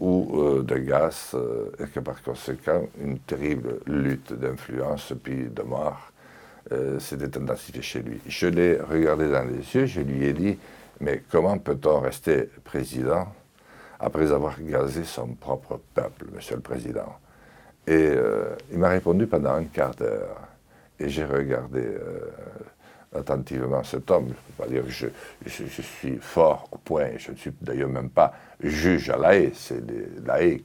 ou 0.00 0.40
euh, 0.40 0.62
de 0.62 0.76
gaz 0.76 1.32
euh, 1.34 1.70
et 1.78 1.86
que 1.88 2.00
par 2.00 2.22
conséquent 2.22 2.82
une 3.02 3.18
terrible 3.18 3.80
lutte 3.86 4.32
d'influence 4.32 5.12
puis 5.22 5.48
de 5.48 5.62
mort 5.62 6.12
s'était 6.98 7.38
intensifiée 7.38 7.80
chez 7.80 8.00
lui. 8.00 8.20
Je 8.26 8.48
l'ai 8.48 8.80
regardé 8.80 9.30
dans 9.30 9.44
les 9.44 9.58
yeux, 9.76 9.86
je 9.86 10.00
lui 10.00 10.24
ai 10.24 10.32
dit 10.32 10.58
mais 11.00 11.22
comment 11.30 11.58
peut-on 11.58 12.00
rester 12.00 12.48
président 12.64 13.28
après 14.00 14.32
avoir 14.32 14.60
gazé 14.60 15.04
son 15.04 15.28
propre 15.28 15.80
peuple, 15.94 16.26
monsieur 16.34 16.56
le 16.56 16.62
président? 16.62 17.18
Et 17.86 18.12
il 18.72 18.78
m'a 18.78 18.88
répondu 18.88 19.26
pendant 19.26 19.54
un 19.54 19.64
quart 19.64 19.94
d'heure. 19.94 20.46
Et 20.98 21.08
j'ai 21.08 21.24
regardé 21.24 21.80
euh, 21.80 22.30
attentivement 23.14 23.82
cet 23.84 24.10
homme. 24.10 24.28
Je 24.28 24.30
ne 24.30 24.34
peux 24.34 24.62
pas 24.62 24.68
dire 24.68 24.84
que 24.84 24.90
je, 24.90 25.82
suis 25.82 26.16
fort 26.16 26.68
au 26.72 26.78
point, 26.78 27.10
je 27.18 27.32
ne 27.32 27.36
suis 27.36 27.52
d'ailleurs 27.60 27.88
même 27.88 28.10
pas 28.10 28.32
juge 28.60 29.10
à 29.10 29.16
la 29.16 29.36
haie, 29.36 29.52
c'est 29.54 29.82
la 30.24 30.42
haie 30.42 30.62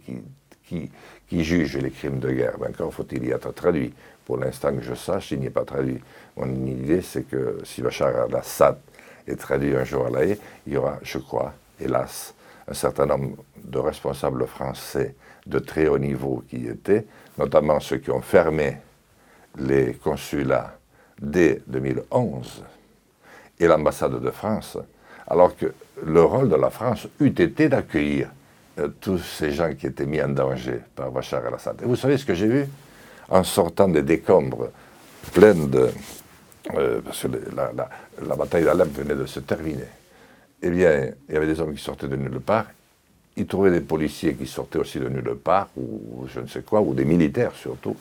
qui, 0.65 0.89
qui, 1.28 1.43
juge 1.43 1.78
les 1.78 1.91
crimes 1.91 2.19
de 2.19 2.32
guerre. 2.32 2.55
Mais 2.59 2.67
encore 2.67 2.93
faut-il 2.93 3.26
y 3.26 3.32
être 3.32 3.51
traduit. 3.53 3.93
Pour 4.26 4.38
l'instant 4.38 4.74
que 4.74 4.82
je 4.82 4.93
sache, 4.93 5.32
il 5.32 5.41
n'y 5.41 5.47
est 5.47 5.51
pas 5.51 5.65
traduit. 5.65 5.99
Mon 6.38 6.47
idée, 6.65 7.01
c'est 7.01 7.24
que 7.24 7.57
si 7.63 7.82
Bachar 7.82 8.15
al-Assad 8.15 8.78
est 9.28 9.36
traduit 9.36 9.76
un 9.76 9.84
jour 9.84 10.05
à 10.07 10.09
la 10.09 10.26
haie, 10.26 10.39
il 10.65 10.74
y 10.74 10.78
aura, 10.78 10.97
je 11.03 11.17
crois, 11.17 11.53
hélas, 11.80 12.34
un 12.67 12.74
certain 12.74 13.05
nombre 13.05 13.43
de 13.61 13.80
responsables 13.80 14.47
français 14.47 15.15
de 15.46 15.60
très 15.60 15.88
haut 15.88 15.98
niveau 15.98 16.44
qui 16.50 16.58
y 16.58 16.68
étaient, 16.68 17.06
notamment 17.38 17.80
ceux 17.80 17.98
qui 17.98 18.12
ont 18.12 18.22
fermé 18.22 18.78
les 19.58 19.94
consulats 19.94 20.78
dès 21.20 21.62
2011 21.68 22.64
et 23.60 23.68
l'ambassade 23.68 24.20
de 24.20 24.32
France, 24.32 24.78
alors 25.28 25.56
que 25.56 25.74
le 26.04 26.24
rôle 26.24 26.50
de 26.50 26.56
la 26.56 26.70
France 26.70 27.08
eût 27.20 27.28
été 27.28 27.70
d'accueillir 27.70 28.30
euh, 28.80 28.88
tous 29.00 29.20
ces 29.20 29.52
gens 29.52 29.74
qui 29.74 29.88
étaient 29.88 30.06
mis 30.06 30.22
en 30.22 30.30
danger 30.30 30.80
par 30.96 31.12
Bachar 31.12 31.46
el-Assad. 31.46 31.82
Et 31.82 31.86
vous 31.86 31.96
savez 31.96 32.18
ce 32.18 32.26
que 32.26 32.34
j'ai 32.34 32.48
vu? 32.48 32.66
En 33.30 33.44
sortant 33.44 33.88
des 33.88 34.02
décombres 34.02 34.70
pleins 35.34 35.54
de... 35.54 35.89
Euh, 36.76 37.02
parce 37.02 37.24
que 37.24 37.28
la, 37.56 38.36
bataille 38.36 38.64
d'Alep 38.64 38.89
venait 38.89 39.16
de 39.16 39.26
se 39.26 39.39
terminer. 39.39 39.88
Eh 40.62 40.70
bien, 40.70 41.12
il 41.28 41.34
y 41.34 41.38
avait 41.38 41.48
des 41.48 41.60
hommes 41.60 41.74
qui 41.74 41.84
sortaient 41.84 42.08
de 42.08 42.16
nulle 42.16 42.39
part. 42.39 42.66
Ils 43.42 43.48
trouvaient 43.48 43.72
des 43.72 43.82
policiers 43.82 44.36
qui 44.36 44.46
sortaient 44.46 44.78
aussi 44.78 45.00
de 45.00 45.10
nulle 45.10 45.34
part, 45.34 45.70
ou 45.76 46.28
je 46.28 46.42
ne 46.42 46.46
sais 46.46 46.62
quoi, 46.62 46.80
ou 46.80 46.94
des 46.94 47.06
militaires 47.06 47.54
surtout. 47.56 47.96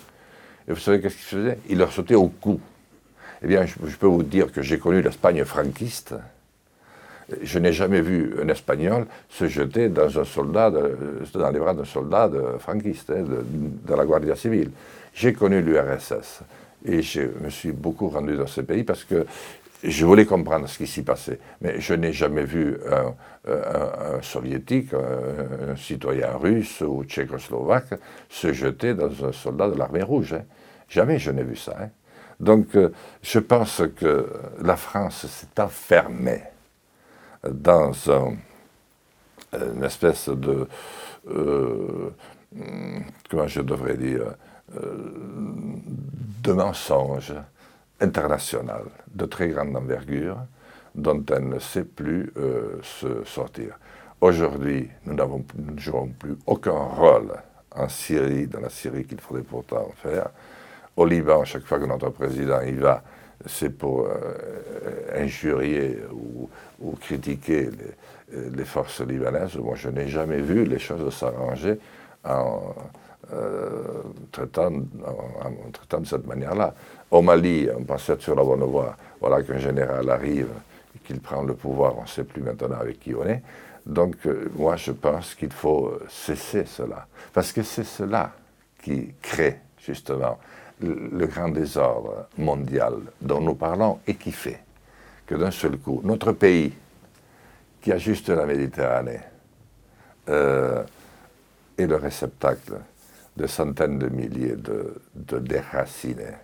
Et 0.69 0.73
vous 0.73 0.79
savez 0.79 1.01
qu'est-ce 1.01 1.17
qu'ils 1.17 1.39
faisaient? 1.39 1.59
Ils 1.71 1.79
leur 1.79 1.91
sautaient 1.91 2.15
au 2.15 2.29
cou. 2.29 2.61
Eh 3.43 3.47
bien, 3.47 3.65
je, 3.65 3.97
peux 3.97 4.07
vous 4.07 4.23
dire 4.23 4.53
que 4.53 4.61
j'ai 4.61 4.79
connu 4.79 5.01
l'Espagne 5.01 5.43
franquiste. 5.47 6.15
Je 7.41 7.59
n'ai 7.59 7.73
jamais 7.73 8.03
vu 8.03 8.35
un 8.43 8.49
Espagnol 8.49 9.07
se 9.31 9.49
jeter 9.49 9.89
dans, 9.89 10.19
un 10.19 10.25
soldat 10.25 10.71
dans 10.71 11.51
les 11.51 11.59
bras 11.59 11.73
d'un 11.73 11.87
soldat 11.87 12.29
de, 12.29 12.59
franquiste, 12.59 13.09
hein, 13.09 13.25
de, 13.25 13.95
la 13.95 14.05
Guardia 14.05 14.37
civile. 14.37 14.71
J'ai 15.15 15.33
connu 15.33 15.63
l'URSS 15.63 16.43
et 16.85 17.01
je 17.01 17.23
me 17.43 17.49
suis 17.49 17.73
beaucoup 17.73 18.09
rendu 18.09 18.37
dans 18.37 18.47
ce 18.47 18.61
pays 18.61 18.85
parce 18.85 19.05
que 19.05 19.25
je 19.83 20.05
voulais 20.05 20.27
comprendre 20.27 20.69
ce 20.69 20.79
qui 20.79 20.87
s'y 20.87 21.03
passait. 21.03 21.39
Mais 21.61 21.81
je 21.81 21.95
n'ai 21.95 22.13
jamais 22.13 22.45
vu 22.45 22.79
un, 22.91 24.21
soviétique, 24.23 24.93
un, 24.95 25.77
citoyen 25.77 26.37
russe 26.37 26.83
ou 26.83 27.05
tchécoslovaque 27.05 27.95
se 28.29 28.53
jeter 28.53 28.95
dans 28.95 29.25
un 29.25 29.33
soldat 29.33 29.69
de 29.69 29.79
l'armée 29.79 30.03
rouge. 30.03 30.35
Hein. 30.35 30.45
Jamais 30.89 31.19
je 31.19 31.31
n'ai 31.31 31.45
vu 31.45 31.57
ça. 31.57 31.77
Hein. 31.81 31.91
Donc 32.41 32.75
euh, 32.75 32.91
je 33.23 33.39
pense 33.39 33.83
que 33.97 34.27
la 34.63 34.77
France 34.77 35.27
s'est 35.27 35.61
enfermée 35.61 36.43
dans 37.49 37.93
une 39.53 39.85
espèce 39.85 40.29
de... 40.29 40.67
Euh, 41.31 42.11
comment 43.29 43.47
je 43.47 43.61
devrais 43.61 43.97
dire 43.97 44.35
euh, 44.77 44.97
de 46.43 46.53
mensonge 46.53 47.35
international 48.01 48.85
de 49.13 49.25
très 49.27 49.49
grande 49.49 49.77
envergure 49.77 50.39
dont 50.95 51.25
elle 51.31 51.49
ne 51.49 51.59
sait 51.59 51.85
plus 51.85 52.33
se 52.83 53.23
sortir. 53.25 53.79
Aujourd'hui, 54.21 54.89
nous, 55.07 55.15
nous 55.15 55.73
ne 55.73 55.79
jouons 55.79 56.09
plus 56.09 56.37
aucun 56.47 56.73
rôle 56.73 57.33
en 57.75 57.89
Syrie, 57.89 58.47
dans 58.47 58.61
la 58.61 58.69
Syrie 58.69 59.05
qu'il 59.05 59.21
faudrait 59.21 59.43
pourtant 59.43 59.89
faire. 59.97 60.31
Au 60.97 61.07
Liban, 61.07 61.45
chaque 61.45 61.63
fois 61.63 61.79
que 61.79 61.85
notre 61.85 62.11
président 62.11 62.61
y 62.63 62.73
va, 62.73 63.03
c'est 63.47 63.71
pour 63.71 64.09
injurier 65.15 65.99
ou, 66.13 66.97
critiquer 67.01 67.71
les, 68.33 68.65
forces 68.65 69.01
libanaises. 69.01 69.57
Moi, 69.57 69.77
je 69.77 69.89
n'ai 69.89 70.09
jamais 70.09 70.41
vu 70.41 70.65
les 70.65 70.79
choses 70.79 71.15
s'arranger 71.15 71.79
en, 72.25 72.75
traitant, 74.33 74.73
en, 74.73 75.71
traitant 75.73 76.01
de 76.01 76.07
cette 76.07 76.27
manière-là. 76.27 76.75
Au 77.11 77.23
Mali, 77.23 77.69
on 77.77 77.85
pensait 77.85 78.15
être 78.15 78.23
sur 78.23 78.35
la 78.35 78.45
bonne 78.45 78.65
voie? 78.65 78.97
Voilà 79.21 79.43
qu'un 79.43 79.59
général 79.59 80.09
arrive 80.11 80.49
et 80.95 80.99
qu'il 81.07 81.21
prend 81.21 81.43
le 81.43 81.55
pouvoir, 81.55 81.99
on 81.99 82.03
ne 82.03 82.09
sait 82.09 82.25
plus 82.25 82.43
maintenant 82.43 82.79
avec 82.81 83.01
qui 83.01 83.15
on 83.15 83.25
est. 83.27 83.43
Donc, 83.87 84.17
euh, 84.27 84.51
moi, 84.55 84.77
je 84.77 84.93
pense 84.93 85.35
qu'il 85.35 85.53
faut 85.53 85.99
cesser 86.09 86.65
cela. 86.65 87.07
Parce 87.33 87.53
que 87.53 87.63
c'est 87.63 87.85
cela 87.85 88.33
qui 88.83 89.15
crée, 89.21 89.59
justement, 89.79 90.39
le, 90.81 91.27
grand 91.27 91.49
désordre 91.49 92.27
mondial 92.39 92.95
dont 93.21 93.41
nous 93.41 93.55
parlons 93.55 94.01
et 94.07 94.15
qui 94.15 94.33
fait 94.33 94.61
que 95.27 95.35
d'un 95.35 95.51
seul 95.51 95.79
coup, 95.79 96.01
notre 96.05 96.33
pays, 96.33 96.73
qui 97.81 97.93
a 97.93 97.99
juste 97.99 98.29
la 98.29 98.45
Méditerranée, 98.47 99.21
euh, 100.29 100.83
est 101.79 101.87
le 101.87 101.97
réceptacle 101.97 102.75
de 103.41 103.47
centaines 103.47 103.99
de 103.99 104.09
milliers 104.09 104.57
de, 104.57 104.95
de 105.15 105.39
déracinés 105.39 106.37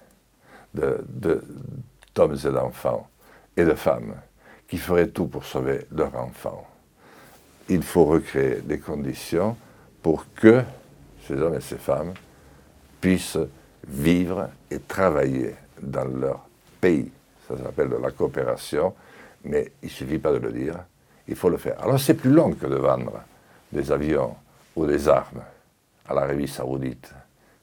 d'hommes 0.75 2.37
et 2.45 2.51
d'enfants 2.51 3.09
et 3.57 3.65
de 3.65 3.75
femmes 3.75 4.15
qui 4.69 4.79
feraient 4.79 5.09
tout 5.09 5.27
pour 5.27 5.45
sauver 5.45 5.87
leurs 5.93 6.15
enfants. 6.17 6.67
Il 7.69 7.83
faut 7.83 8.05
recréer 8.05 8.61
des 8.63 8.79
conditions 8.79 9.57
pour 10.03 10.27
que 10.35 10.63
ces 11.27 11.35
hommes 11.35 11.55
et 11.55 11.61
ces 11.61 11.79
femmes 11.79 12.15
puissent 13.01 13.39
vivre 13.87 14.49
et 14.71 14.81
travailler 14.81 15.55
dans 15.81 16.05
leur 16.05 16.47
pays. 16.81 17.11
Ça 17.49 17.57
s'appelle 17.57 17.91
de 17.91 17.97
la 17.97 18.11
coopération, 18.11 18.95
mais 19.45 19.73
il 19.83 19.87
ne 19.87 19.91
suffit 19.91 20.19
pas 20.19 20.33
de 20.33 20.39
le 20.39 20.53
dire, 20.53 20.77
il 21.29 21.37
faut 21.37 21.49
le 21.49 21.57
faire. 21.57 21.81
Alors 21.83 22.01
c'est 22.01 22.15
plus 22.15 22.31
long 22.31 22.53
que 22.53 22.67
de 22.67 22.77
vendre 22.77 23.21
des 23.73 23.91
avions 23.93 24.35
ou 24.75 24.87
des 24.87 25.09
armes 25.09 25.43
à 26.09 26.15
l'Arabie 26.15 26.49
saoudite 26.49 27.13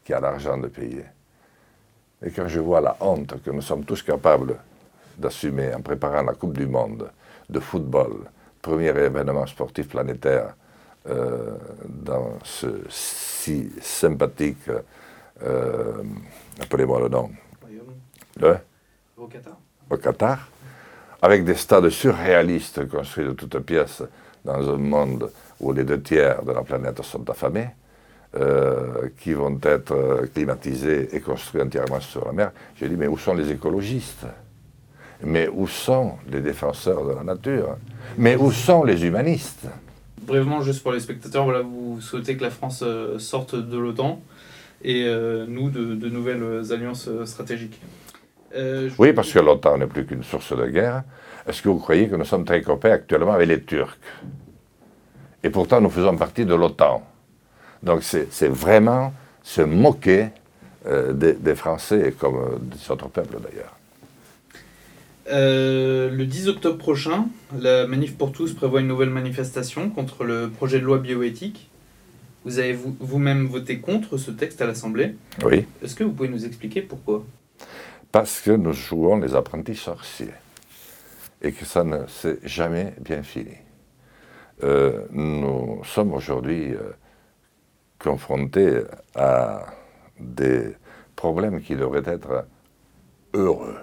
qui 0.03 0.13
a 0.13 0.19
l'argent 0.19 0.57
de 0.57 0.67
payer. 0.67 1.05
Et 2.21 2.31
quand 2.31 2.47
je 2.47 2.59
vois 2.59 2.81
la 2.81 2.95
honte 2.99 3.41
que 3.43 3.51
nous 3.51 3.61
sommes 3.61 3.85
tous 3.85 4.01
capables 4.01 4.55
d'assumer 5.17 5.73
en 5.73 5.81
préparant 5.81 6.23
la 6.23 6.33
Coupe 6.33 6.57
du 6.57 6.67
Monde 6.67 7.09
de 7.49 7.59
football, 7.59 8.29
premier 8.61 8.87
événement 8.87 9.45
sportif 9.45 9.89
planétaire 9.89 10.55
euh, 11.07 11.57
dans 11.87 12.39
ce 12.43 12.67
si 12.89 13.69
sympathique, 13.81 14.69
euh, 15.43 16.03
appelez-moi 16.61 17.01
le 17.01 17.09
nom, 17.09 17.29
le? 18.39 18.57
Au 19.17 19.27
Qatar. 19.27 19.57
Au 19.89 19.97
Qatar, 19.97 20.49
avec 21.21 21.43
des 21.43 21.55
stades 21.55 21.89
surréalistes 21.89 22.87
construits 22.89 23.25
de 23.25 23.33
toutes 23.33 23.59
pièces 23.59 24.03
dans 24.43 24.73
un 24.73 24.77
monde 24.77 25.29
où 25.59 25.71
les 25.71 25.83
deux 25.83 26.01
tiers 26.01 26.43
de 26.43 26.51
la 26.51 26.63
planète 26.63 27.01
sont 27.03 27.29
affamés. 27.29 27.69
Euh, 28.35 29.09
qui 29.19 29.33
vont 29.33 29.59
être 29.61 29.91
euh, 29.91 30.25
climatisés 30.33 31.15
et 31.15 31.19
construits 31.19 31.61
entièrement 31.61 31.99
sur 31.99 32.25
la 32.25 32.31
mer. 32.31 32.51
J'ai 32.75 32.89
dit, 32.89 32.95
mais 32.97 33.05
où 33.05 33.15
sont 33.15 33.35
les 33.35 33.51
écologistes? 33.51 34.25
Mais 35.21 35.47
où 35.53 35.67
sont 35.67 36.13
les 36.31 36.41
défenseurs 36.41 37.05
de 37.05 37.13
la 37.13 37.23
nature? 37.23 37.77
Mais 38.17 38.35
où 38.35 38.51
sont 38.51 38.85
les 38.85 39.05
humanistes? 39.05 39.67
Brièvement, 40.23 40.63
juste 40.63 40.81
pour 40.81 40.93
les 40.93 40.99
spectateurs, 40.99 41.43
voilà, 41.43 41.61
vous 41.61 42.01
souhaitez 42.01 42.35
que 42.35 42.41
la 42.41 42.49
France 42.49 42.81
euh, 42.81 43.19
sorte 43.19 43.53
de 43.53 43.77
l'OTAN 43.77 44.19
et 44.83 45.05
nous 45.47 45.69
de, 45.69 45.93
de, 45.93 46.09
nouvelles 46.09 46.73
alliances 46.73 47.07
stratégiques. 47.25 47.79
Oui, 48.97 49.13
parce 49.13 49.31
que 49.31 49.39
l'OTAN 49.39 49.77
n'est 49.77 49.87
plus 49.87 50.05
qu'une 50.05 50.23
source 50.23 50.57
de 50.57 50.65
guerre. 50.65 51.03
Est-ce 51.47 51.61
que 51.61 51.69
vous 51.69 51.77
croyez 51.77 52.09
que 52.09 52.15
nous 52.15 52.25
sommes 52.25 52.43
très 52.43 52.61
copains 52.61 52.91
actuellement 52.91 53.33
avec 53.33 53.47
les 53.47 53.61
Turcs? 53.61 53.97
Et 55.43 55.49
pourtant, 55.49 55.79
nous 55.79 55.89
faisons 55.89 56.17
partie 56.17 56.45
de 56.45 56.55
l'OTAN. 56.55 57.01
Donc 57.83 58.03
c'est 58.03 58.47
vraiment 58.47 59.13
se 59.43 59.61
moquer 59.61 60.29
euh, 60.85 61.13
des, 61.13 61.55
Français 61.55 62.13
comme 62.17 62.35
euh, 62.35 62.57
des 62.59 62.91
autres 62.91 63.09
peuples 63.09 63.37
d'ailleurs. 63.41 63.77
Euh, 65.31 66.09
le 66.09 66.25
10 66.25 66.49
octobre 66.49 66.77
prochain, 66.77 67.27
la 67.57 67.87
Manif 67.87 68.17
pour 68.17 68.33
tous 68.33 68.53
prévoit 68.53 68.81
une 68.81 68.87
nouvelle 68.87 69.09
manifestation 69.09 69.89
contre 69.89 70.25
le 70.25 70.49
projet 70.49 70.79
de 70.79 70.85
loi 70.85 70.97
bioéthique. 70.97 71.69
Vous 72.43 72.59
avez 72.59 72.77
vous-même 72.99 73.47
voté 73.47 73.79
contre 73.79 74.17
ce 74.17 74.31
texte 74.31 74.61
à 74.61 74.65
l'Assemblée. 74.65 75.15
Oui. 75.45 75.65
Est-ce 75.81 75.95
que 75.95 76.03
vous 76.03 76.11
pouvez 76.11 76.27
nous 76.27 76.45
expliquer 76.45 76.81
pourquoi? 76.81 77.23
Parce 78.11 78.41
que 78.41 78.51
nous 78.51 78.73
jouons 78.73 79.17
les 79.17 79.33
apprentis 79.35 79.75
sorciers 79.75 80.33
et 81.41 81.53
que 81.53 81.63
ça 81.63 81.85
ne 81.85 82.05
s'est 82.07 82.39
jamais 82.43 82.93
bien 82.99 83.23
fini. 83.23 83.55
nous 85.11 85.81
sommes 85.85 86.13
aujourd'hui 86.13 86.73
confrontés 88.03 88.83
à 89.15 89.65
des 90.19 90.75
problèmes 91.15 91.61
qui 91.61 91.75
devraient 91.75 92.03
être 92.05 92.45
heureux. 93.33 93.77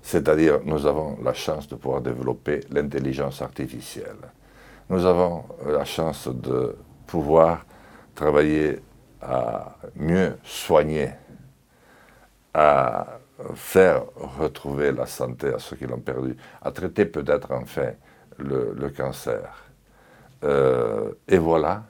C'est-à-dire, 0.00 0.60
nous 0.64 0.86
avons 0.86 1.18
la 1.22 1.34
chance 1.34 1.68
de 1.68 1.74
pouvoir 1.74 2.00
développer 2.00 2.60
l'intelligence 2.70 3.42
artificielle. 3.42 4.16
Nous 4.88 5.04
avons 5.04 5.44
la 5.66 5.84
chance 5.84 6.28
de 6.28 6.76
pouvoir 7.06 7.66
travailler 8.14 8.80
à 9.20 9.76
mieux 9.96 10.38
soigner, 10.44 11.10
à 12.54 13.18
faire 13.54 14.04
retrouver 14.16 14.92
la 14.92 15.06
santé 15.06 15.48
à 15.48 15.58
ceux 15.58 15.76
qui 15.76 15.86
l'ont 15.86 16.00
perdu, 16.00 16.36
à 16.62 16.70
traiter 16.70 17.04
peut-être 17.04 17.52
enfin 17.52 17.90
le, 18.38 18.88
cancer. 18.96 19.64
Euh, 20.44 21.12
et 21.26 21.38
voilà 21.38 21.82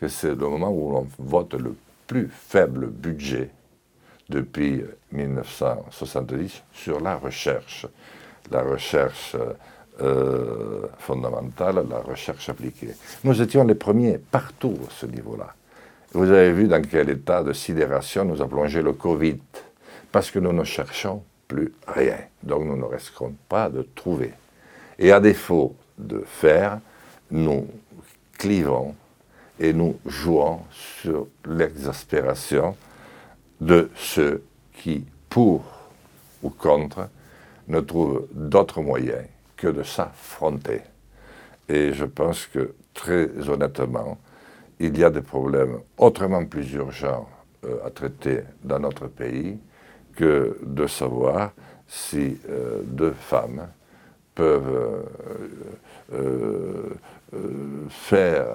que 0.00 0.08
c'est 0.08 0.34
le 0.34 0.48
moment 0.48 0.70
où 0.70 0.92
l'on 0.92 1.06
vote 1.18 1.54
le 1.54 1.74
plus 2.06 2.28
faible 2.28 2.86
budget 2.86 3.50
depuis 4.28 4.82
1970 5.12 6.62
sur 6.72 7.00
la 7.00 7.16
recherche. 7.16 7.86
La 8.50 8.62
recherche 8.62 9.36
euh, 10.00 10.86
fondamentale, 10.98 11.84
la 11.90 11.98
recherche 11.98 12.48
appliquée. 12.48 12.94
Nous 13.24 13.42
étions 13.42 13.64
les 13.64 13.74
premiers 13.74 14.18
partout 14.18 14.78
à 14.86 14.90
ce 14.90 15.06
niveau-là. 15.06 15.54
Vous 16.12 16.30
avez 16.30 16.52
vu 16.52 16.68
dans 16.68 16.80
quel 16.80 17.10
état 17.10 17.42
de 17.42 17.52
sidération 17.52 18.24
nous 18.24 18.40
a 18.40 18.48
plongé 18.48 18.80
le 18.80 18.92
Covid, 18.92 19.38
parce 20.10 20.30
que 20.30 20.38
nous 20.38 20.52
ne 20.52 20.64
cherchons 20.64 21.22
plus 21.46 21.72
rien. 21.86 22.18
Donc 22.42 22.64
nous 22.64 22.76
ne 22.76 22.84
risquons 22.84 23.34
pas 23.48 23.68
de 23.68 23.82
trouver. 23.94 24.32
Et 24.98 25.12
à 25.12 25.20
défaut 25.20 25.74
de 25.98 26.20
faire, 26.26 26.80
nous 27.30 27.66
clivons 28.38 28.94
et 29.60 29.72
nous 29.72 29.98
jouons 30.06 30.60
sur 30.70 31.26
l'exaspération 31.44 32.76
de 33.60 33.90
ceux 33.96 34.42
qui, 34.74 35.04
pour 35.28 35.64
ou 36.42 36.50
contre, 36.50 37.08
ne 37.66 37.80
trouvent 37.80 38.26
d'autres 38.32 38.80
moyens 38.80 39.26
que 39.56 39.68
de 39.68 39.82
s'affronter. 39.82 40.82
Et 41.68 41.92
je 41.92 42.04
pense 42.04 42.46
que, 42.46 42.74
très 42.94 43.28
honnêtement, 43.48 44.18
il 44.80 44.96
y 44.96 45.04
a 45.04 45.10
des 45.10 45.22
problèmes 45.22 45.80
autrement 45.98 46.44
plus 46.46 46.72
urgents 46.74 47.28
euh, 47.64 47.84
à 47.84 47.90
traiter 47.90 48.42
dans 48.62 48.78
notre 48.78 49.08
pays 49.08 49.58
que 50.14 50.58
de 50.62 50.86
savoir 50.86 51.50
si 51.86 52.38
euh, 52.48 52.80
deux 52.84 53.12
femmes 53.12 53.68
peuvent 54.34 55.04
euh, 56.12 56.90
faire 57.88 58.46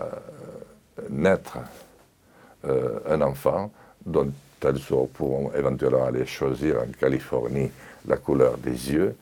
naître 1.09 1.57
euh, 2.65 2.99
un 3.09 3.21
enfant 3.21 3.71
dont 4.05 4.31
elles 4.61 4.79
pourront 5.13 5.51
éventuellement 5.53 6.05
aller 6.05 6.25
choisir 6.25 6.79
en 6.79 6.91
Californie 6.97 7.69
la 8.07 8.17
couleur 8.17 8.57
des 8.57 8.91
yeux 8.91 9.15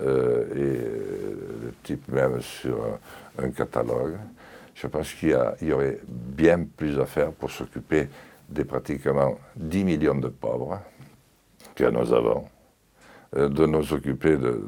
euh, 0.00 0.44
et 0.54 1.64
le 1.64 1.74
type 1.82 2.08
même 2.08 2.40
sur 2.40 2.78
un, 3.40 3.50
catalogue. 3.50 4.16
Je 4.74 4.86
pense 4.86 5.12
qu'il 5.12 5.36
y, 5.62 5.72
aurait 5.72 5.98
bien 6.06 6.64
plus 6.76 6.98
à 6.98 7.06
faire 7.06 7.32
pour 7.32 7.50
s'occuper 7.50 8.08
des 8.48 8.64
pratiquement 8.64 9.38
10 9.56 9.84
millions 9.84 10.14
de 10.14 10.28
pauvres 10.28 10.80
que 11.74 11.84
nous 11.84 12.12
avons, 12.12 12.44
euh, 13.36 13.48
de 13.48 13.66
nous 13.66 13.92
occuper 13.92 14.36
de, 14.36 14.66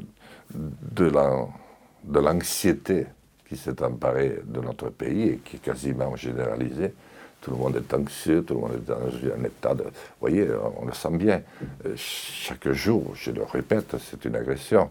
de 0.53 2.19
l'anxiété 2.19 3.07
qui 3.51 3.57
s'est 3.57 3.83
emparé 3.83 4.39
de 4.45 4.61
notre 4.61 4.89
pays 4.89 5.27
et 5.27 5.37
qui 5.43 5.57
est 5.57 5.59
quasiment 5.59 6.15
généralisé. 6.15 6.93
Tout 7.41 7.51
le 7.51 7.57
monde 7.57 7.75
est 7.75 7.93
anxieux, 7.93 8.45
tout 8.45 8.53
le 8.53 8.61
monde 8.61 8.75
est 8.75 8.87
dans 8.87 8.95
un 8.95 9.43
état 9.43 9.75
de... 9.75 9.83
Vous 9.83 10.21
voyez, 10.21 10.47
on 10.81 10.85
le 10.85 10.93
sent 10.93 11.17
bien. 11.17 11.41
Euh, 11.85 11.93
chaque 11.97 12.71
jour, 12.71 13.11
je 13.13 13.31
le 13.31 13.43
répète, 13.43 13.97
c'est 13.99 14.23
une 14.23 14.37
agression. 14.37 14.89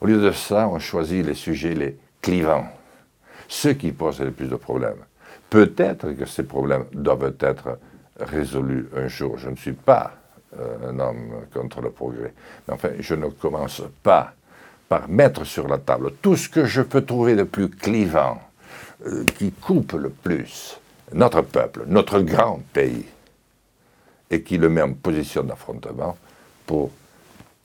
Au 0.00 0.06
lieu 0.06 0.22
de 0.22 0.30
ça, 0.30 0.68
on 0.68 0.78
choisit 0.78 1.26
les 1.26 1.34
sujets 1.34 1.74
les 1.74 1.96
clivants, 2.22 2.68
ceux 3.48 3.72
qui 3.72 3.90
posent 3.90 4.20
le 4.20 4.30
plus 4.30 4.46
de 4.46 4.54
problèmes. 4.54 5.02
Peut-être 5.50 6.12
que 6.12 6.24
ces 6.24 6.44
problèmes 6.44 6.84
doivent 6.92 7.34
être 7.40 7.80
résolus 8.20 8.86
un 8.94 9.08
jour. 9.08 9.38
Je 9.38 9.48
ne 9.48 9.56
suis 9.56 9.72
pas 9.72 10.12
euh, 10.56 10.90
un 10.90 11.00
homme 11.00 11.32
contre 11.52 11.80
le 11.80 11.90
progrès. 11.90 12.32
Mais 12.68 12.74
enfin, 12.74 12.90
je 13.00 13.14
ne 13.16 13.26
commence 13.26 13.82
pas 14.04 14.34
par 14.88 15.08
mettre 15.08 15.44
sur 15.44 15.68
la 15.68 15.78
table 15.78 16.12
tout 16.22 16.36
ce 16.36 16.48
que 16.48 16.64
je 16.64 16.82
peux 16.82 17.04
trouver 17.04 17.36
de 17.36 17.42
plus 17.42 17.68
clivant, 17.68 18.40
euh, 19.06 19.24
qui 19.36 19.52
coupe 19.52 19.92
le 19.92 20.10
plus 20.10 20.80
notre 21.12 21.42
peuple, 21.42 21.84
notre 21.86 22.20
grand 22.20 22.60
pays, 22.72 23.06
et 24.30 24.42
qui 24.42 24.58
le 24.58 24.68
met 24.68 24.82
en 24.82 24.92
position 24.92 25.42
d'affrontement 25.42 26.16
pour 26.66 26.90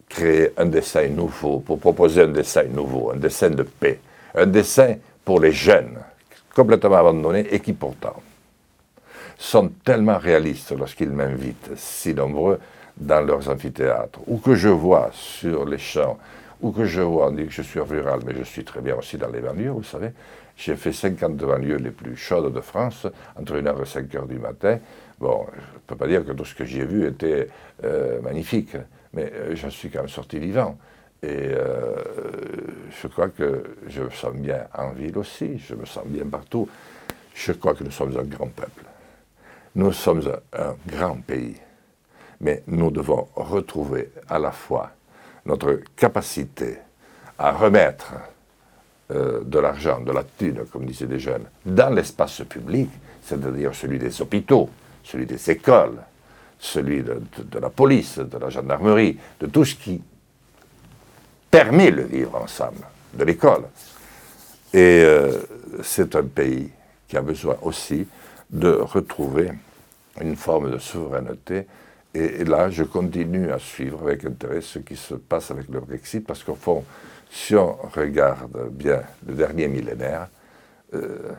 créer 0.07 0.51
un 0.57 0.65
dessin 0.65 1.07
nouveau, 1.09 1.59
pour 1.59 1.79
proposer 1.79 2.21
un 2.21 2.27
dessin 2.27 2.63
nouveau, 2.63 3.11
un 3.11 3.17
dessin 3.17 3.49
de 3.49 3.63
paix, 3.63 3.99
un 4.35 4.45
dessin 4.45 4.95
pour 5.25 5.39
les 5.39 5.51
jeunes, 5.51 5.97
complètement 6.55 6.95
abandonnés 6.95 7.47
et 7.51 7.59
qui 7.59 7.73
pourtant 7.73 8.15
sont 9.37 9.71
tellement 9.83 10.17
réalistes 10.17 10.71
lorsqu'ils 10.77 11.09
m'invitent, 11.09 11.71
si 11.75 12.13
nombreux, 12.13 12.59
dans 12.95 13.21
leurs 13.21 13.49
amphithéâtres, 13.49 14.19
ou 14.27 14.37
que 14.37 14.53
je 14.53 14.69
vois 14.69 15.09
sur 15.11 15.65
les 15.65 15.79
champs, 15.79 16.17
ou 16.63 16.71
que 16.71 16.85
je 16.85 17.01
vois, 17.01 17.27
on 17.27 17.31
dit 17.31 17.45
que 17.45 17.51
je 17.51 17.61
suis 17.61 17.81
rural, 17.81 18.21
mais 18.25 18.33
je 18.33 18.43
suis 18.43 18.63
très 18.63 18.79
bien 18.81 18.95
aussi 18.95 19.17
dans 19.17 19.27
les 19.27 19.41
banlieues, 19.41 19.69
vous 19.69 19.83
savez. 19.83 20.11
J'ai 20.55 20.77
fait 20.77 20.93
50 20.93 21.35
banlieues 21.35 21.75
les 21.75 21.91
plus 21.91 22.15
chaudes 22.15 22.53
de 22.53 22.61
France, 22.61 23.05
entre 23.37 23.57
1h 23.57 23.81
et 23.81 24.01
5h 24.01 24.27
du 24.27 24.39
matin. 24.39 24.79
Bon, 25.19 25.45
je 25.53 25.59
ne 25.59 25.79
peux 25.85 25.95
pas 25.97 26.07
dire 26.07 26.25
que 26.25 26.31
tout 26.31 26.45
ce 26.45 26.55
que 26.55 26.63
j'ai 26.63 26.85
vu 26.85 27.05
était 27.05 27.49
euh, 27.83 28.21
magnifique, 28.21 28.77
mais 29.13 29.29
euh, 29.33 29.55
j'en 29.55 29.69
suis 29.69 29.89
quand 29.89 29.99
même 29.99 30.09
sorti 30.09 30.39
vivant. 30.39 30.77
Et 31.21 31.27
euh, 31.29 31.95
je 33.01 33.07
crois 33.07 33.29
que 33.29 33.63
je 33.87 34.03
me 34.03 34.09
sens 34.09 34.33
bien 34.33 34.65
en 34.73 34.91
ville 34.91 35.17
aussi, 35.17 35.57
je 35.57 35.75
me 35.75 35.85
sens 35.85 36.05
bien 36.05 36.25
partout. 36.25 36.69
Je 37.33 37.51
crois 37.51 37.73
que 37.73 37.83
nous 37.83 37.91
sommes 37.91 38.17
un 38.17 38.23
grand 38.23 38.47
peuple. 38.47 38.83
Nous 39.75 39.91
sommes 39.91 40.21
un, 40.53 40.75
grand 40.87 41.19
pays, 41.25 41.57
mais 42.39 42.63
nous 42.67 42.89
devons 42.89 43.27
retrouver 43.35 44.11
à 44.29 44.39
la 44.39 44.51
fois 44.51 44.91
notre 45.45 45.81
capacité 45.95 46.77
à 47.37 47.51
remettre 47.51 48.13
euh, 49.11 49.41
de 49.43 49.59
l'argent, 49.59 49.99
de 49.99 50.11
la 50.11 50.23
thune, 50.23 50.65
comme 50.71 50.85
disaient 50.85 51.07
les 51.07 51.19
jeunes, 51.19 51.45
dans 51.65 51.93
l'espace 51.93 52.41
public, 52.47 52.89
c'est-à-dire 53.21 53.75
celui 53.75 53.99
des 53.99 54.21
hôpitaux, 54.21 54.69
celui 55.03 55.25
des 55.25 55.51
écoles, 55.51 55.97
celui 56.57 57.03
de, 57.03 57.59
la 57.59 57.69
police, 57.69 58.19
de 58.19 58.37
la 58.37 58.49
gendarmerie, 58.49 59.17
de 59.39 59.47
tout 59.47 59.65
ce 59.65 59.75
qui 59.75 60.01
permet 61.51 61.91
le 61.91 62.03
vivre 62.03 62.35
ensemble, 62.41 62.85
de 63.13 63.23
l'école. 63.25 63.63
Et 64.73 65.03
euh, 65.03 65.39
c'est 65.83 66.15
un 66.15 66.23
pays 66.23 66.71
qui 67.07 67.17
a 67.17 67.21
besoin 67.21 67.57
aussi 67.61 68.07
de 68.49 68.71
retrouver 68.71 69.51
une 70.21 70.35
forme 70.35 70.71
de 70.71 70.77
souveraineté. 70.77 71.67
Et, 72.15 72.43
là, 72.43 72.69
je 72.69 72.83
continue 72.83 73.51
à 73.51 73.57
suivre 73.57 74.03
avec 74.03 74.23
intérêt 74.23 74.61
ce 74.61 74.79
qui 74.79 74.95
se 74.95 75.15
passe 75.15 75.49
avec 75.49 75.67
le 75.69 75.79
Brexit, 75.79 76.25
parce 76.25 76.43
qu'au 76.43 76.55
fond, 76.55 76.83
si 77.31 77.55
on 77.55 77.75
regarde 77.91 78.69
bien 78.69 79.01
le 79.27 79.33
dernier 79.33 79.67
millénaire, 79.67 80.27
euh, 80.93 81.31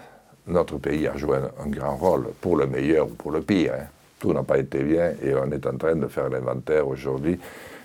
notre 0.48 0.78
pays 0.78 1.06
a 1.06 1.16
joué 1.16 1.38
un, 1.58 1.68
grand 1.68 1.96
rôle, 1.96 2.26
pour 2.40 2.56
le 2.56 2.66
meilleur 2.66 3.06
ou 3.06 3.14
pour 3.14 3.30
le 3.30 3.40
pire. 3.40 3.72
Hein. 3.74 3.86
Tout 4.18 4.32
n'a 4.32 4.42
pas 4.42 4.58
été 4.58 4.82
bien 4.82 5.12
et 5.22 5.34
on 5.34 5.50
est 5.52 5.64
en 5.66 5.76
train 5.76 5.94
de 5.94 6.08
faire 6.08 6.28
l'inventaire 6.28 6.88
aujourd'hui, 6.88 7.38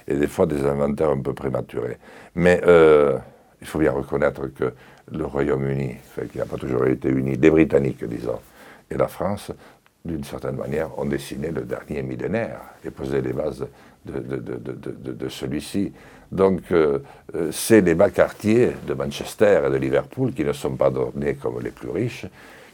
et 0.07 0.15
des 0.15 0.27
fois 0.27 0.47
des 0.47 0.65
inventaires 0.65 1.11
un 1.11 1.21
peu 1.21 1.33
prématurés. 1.33 1.97
Mais 2.33 2.59
euh, 2.65 3.17
il 3.61 3.67
faut 3.67 3.79
bien 3.79 3.91
reconnaître 3.91 4.47
que 4.47 4.73
le 5.11 5.25
Royaume-Uni, 5.25 5.95
qui 6.31 6.37
n'a 6.37 6.45
pas 6.45 6.57
toujours 6.57 6.87
été 6.87 7.09
uni, 7.09 7.37
des 7.37 7.49
Britanniques, 7.49 8.03
disons, 8.05 8.39
et 8.89 8.97
la 8.97 9.07
France, 9.07 9.51
d'une 10.05 10.23
certaine 10.23 10.55
manière, 10.55 10.97
ont 10.97 11.05
dessiné 11.05 11.51
le 11.51 11.61
dernier 11.61 12.01
millénaire 12.01 12.61
et 12.85 12.89
posé 12.89 13.21
les 13.21 13.33
bases 13.33 13.67
de, 14.05 15.29
celui-ci. 15.29 15.91
Donc, 16.31 16.61
euh, 16.71 16.99
euh, 17.35 17.51
c'est 17.51 17.81
les 17.81 17.95
bas 17.95 18.09
quartiers 18.09 18.71
de 18.87 18.93
Manchester 18.93 19.61
et 19.65 19.69
de 19.69 19.75
Liverpool 19.75 20.33
qui 20.33 20.45
ne 20.45 20.53
sont 20.53 20.75
pas 20.75 20.89
donnés 20.89 21.35
comme 21.35 21.59
les 21.61 21.71
plus 21.71 21.89
riches, 21.89 22.25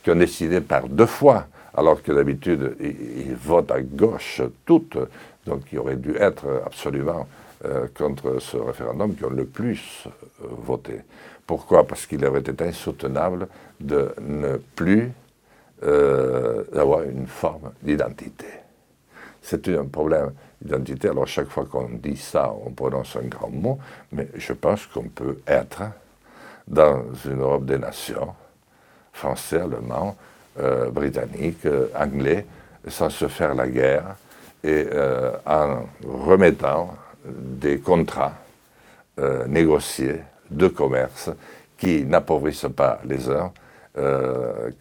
qui 0.03 0.11
ont 0.11 0.15
décidé 0.15 0.61
par 0.61 0.88
deux 0.88 1.05
fois, 1.05 1.47
alors 1.76 2.01
que 2.03 2.11
d'habitude, 2.11 2.76
ils, 2.80 3.36
votent 3.36 3.71
à 3.71 3.82
gauche 3.82 4.41
toutes, 4.65 4.97
donc 5.45 5.65
qui 5.65 5.78
auraient 5.78 5.95
dû 5.95 6.15
être 6.17 6.63
absolument 6.65 7.28
euh, 7.65 7.88
contre 7.97 8.39
ce 8.39 8.57
référendum, 8.57 9.15
qui 9.15 9.26
ont 9.26 9.30
le 9.30 9.45
plus 9.45 10.07
voté. 10.41 11.01
Pourquoi? 11.47 11.86
Parce 11.86 12.05
qu'il 12.05 12.26
aurait 12.26 12.39
été 12.41 12.63
insoutenable 12.65 13.47
de 13.80 14.13
ne 14.21 14.57
plus 14.76 15.11
euh, 15.84 16.63
d'avoir 16.71 17.03
une 17.03 17.28
forme 17.28 17.71
d'identité. 17.82 18.47
C'est 19.41 19.67
un 19.69 19.86
problème 19.86 20.32
d'identité. 20.61 21.09
Alors 21.09 21.28
chaque 21.28 21.49
fois 21.49 21.65
qu'on 21.65 21.89
dit 21.89 22.17
ça, 22.17 22.53
on 22.65 22.71
prononce 22.71 23.15
un 23.17 23.28
grand 23.28 23.49
mot, 23.49 23.78
mais 24.11 24.28
je 24.36 24.53
pense 24.53 24.86
qu'on 24.88 25.09
peut 25.09 25.39
être 25.45 25.84
dans 26.67 27.03
une 27.26 27.41
Europe 27.41 27.65
des 27.65 27.78
nations, 27.78 28.34
français, 29.13 29.59
allemand, 29.59 30.15
euh, 30.59 30.89
britannique, 30.89 31.65
euh, 31.65 31.88
anglais, 31.95 32.45
sans 32.88 33.09
se 33.09 33.28
faire 33.28 33.53
la 33.53 33.67
guerre 33.67 34.15
et 34.63 34.88
en 35.45 35.84
remettant 36.03 36.95
des 37.23 37.78
contrats 37.80 38.34
négociés 39.47 40.21
de 40.49 40.67
commerce 40.67 41.30
qui 41.78 42.03
n'appauvrissent 42.05 42.67
pas 42.76 42.99
les 43.05 43.30
uns 43.30 43.51
euh, 43.98 44.72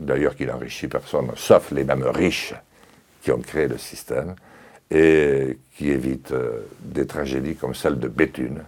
d'ailleurs 0.00 0.34
qui 0.34 0.46
n'enrichit 0.46 0.88
personne, 0.88 1.30
sauf 1.36 1.70
les 1.70 1.84
mêmes 1.84 2.04
riches 2.04 2.54
qui 3.22 3.30
ont 3.30 3.38
créé 3.38 3.68
le 3.68 3.78
système, 3.78 4.34
et 4.90 5.58
qui 5.76 5.90
évite 5.90 6.32
euh, 6.32 6.66
des 6.80 7.06
tragédies 7.06 7.56
comme 7.56 7.74
celle 7.74 7.98
de 7.98 8.08
Béthune, 8.08 8.62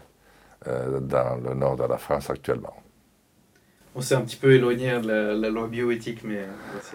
euh, 0.67 1.01
dans 1.01 1.37
le 1.45 1.55
nord 1.55 1.77
de 1.77 1.85
la 1.85 1.99
France 1.99 2.31
actuellement. 2.31 2.75
On 3.95 4.01
s'est 4.01 4.15
un 4.15 4.21
petit 4.21 4.37
peu 4.37 4.53
éloigné 4.53 5.01
de 5.01 5.09
la, 5.09 5.49
loi 5.49 5.69
bioéthique, 5.69 6.23
mais 6.23 6.41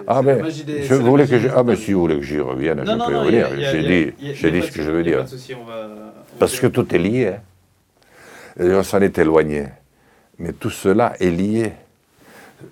ah 0.06 0.22
mais 0.22 0.40
je 0.52 0.94
voulais 0.94 1.26
que 1.26 1.36
ah 1.56 1.64
mais 1.64 1.76
si 1.76 1.94
vous 1.94 2.02
voulez 2.02 2.18
que 2.18 2.22
j'y 2.22 2.40
revienne, 2.40 2.86
je 2.86 2.92
peux 2.92 3.12
y 3.12 3.16
revenir. 3.16 3.48
J'ai 3.58 3.82
dit, 3.82 4.34
j'ai 4.36 4.52
dit 4.52 4.62
ce 4.62 4.72
que 4.72 4.84
je 4.84 4.92
veux 4.92 5.04
dire. 5.04 5.26
Parce 6.38 6.60
que 6.60 6.68
tout 6.68 6.94
est 6.94 7.00
lié. 7.00 7.28
Hein. 7.30 7.42
Et 8.60 8.72
on 8.74 8.84
s'en 8.84 9.02
est 9.02 9.18
éloigné. 9.18 9.66
Mais 10.38 10.54
tout 10.54 10.70
cela 10.70 11.14
est 11.20 11.32
lié. 11.32 11.74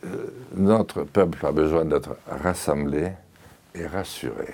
Euh, 0.05 0.27
notre 0.55 1.03
peuple 1.03 1.45
a 1.45 1.51
besoin 1.51 1.85
d'être 1.85 2.17
rassemblé 2.27 3.11
et 3.75 3.85
rassuré. 3.87 4.53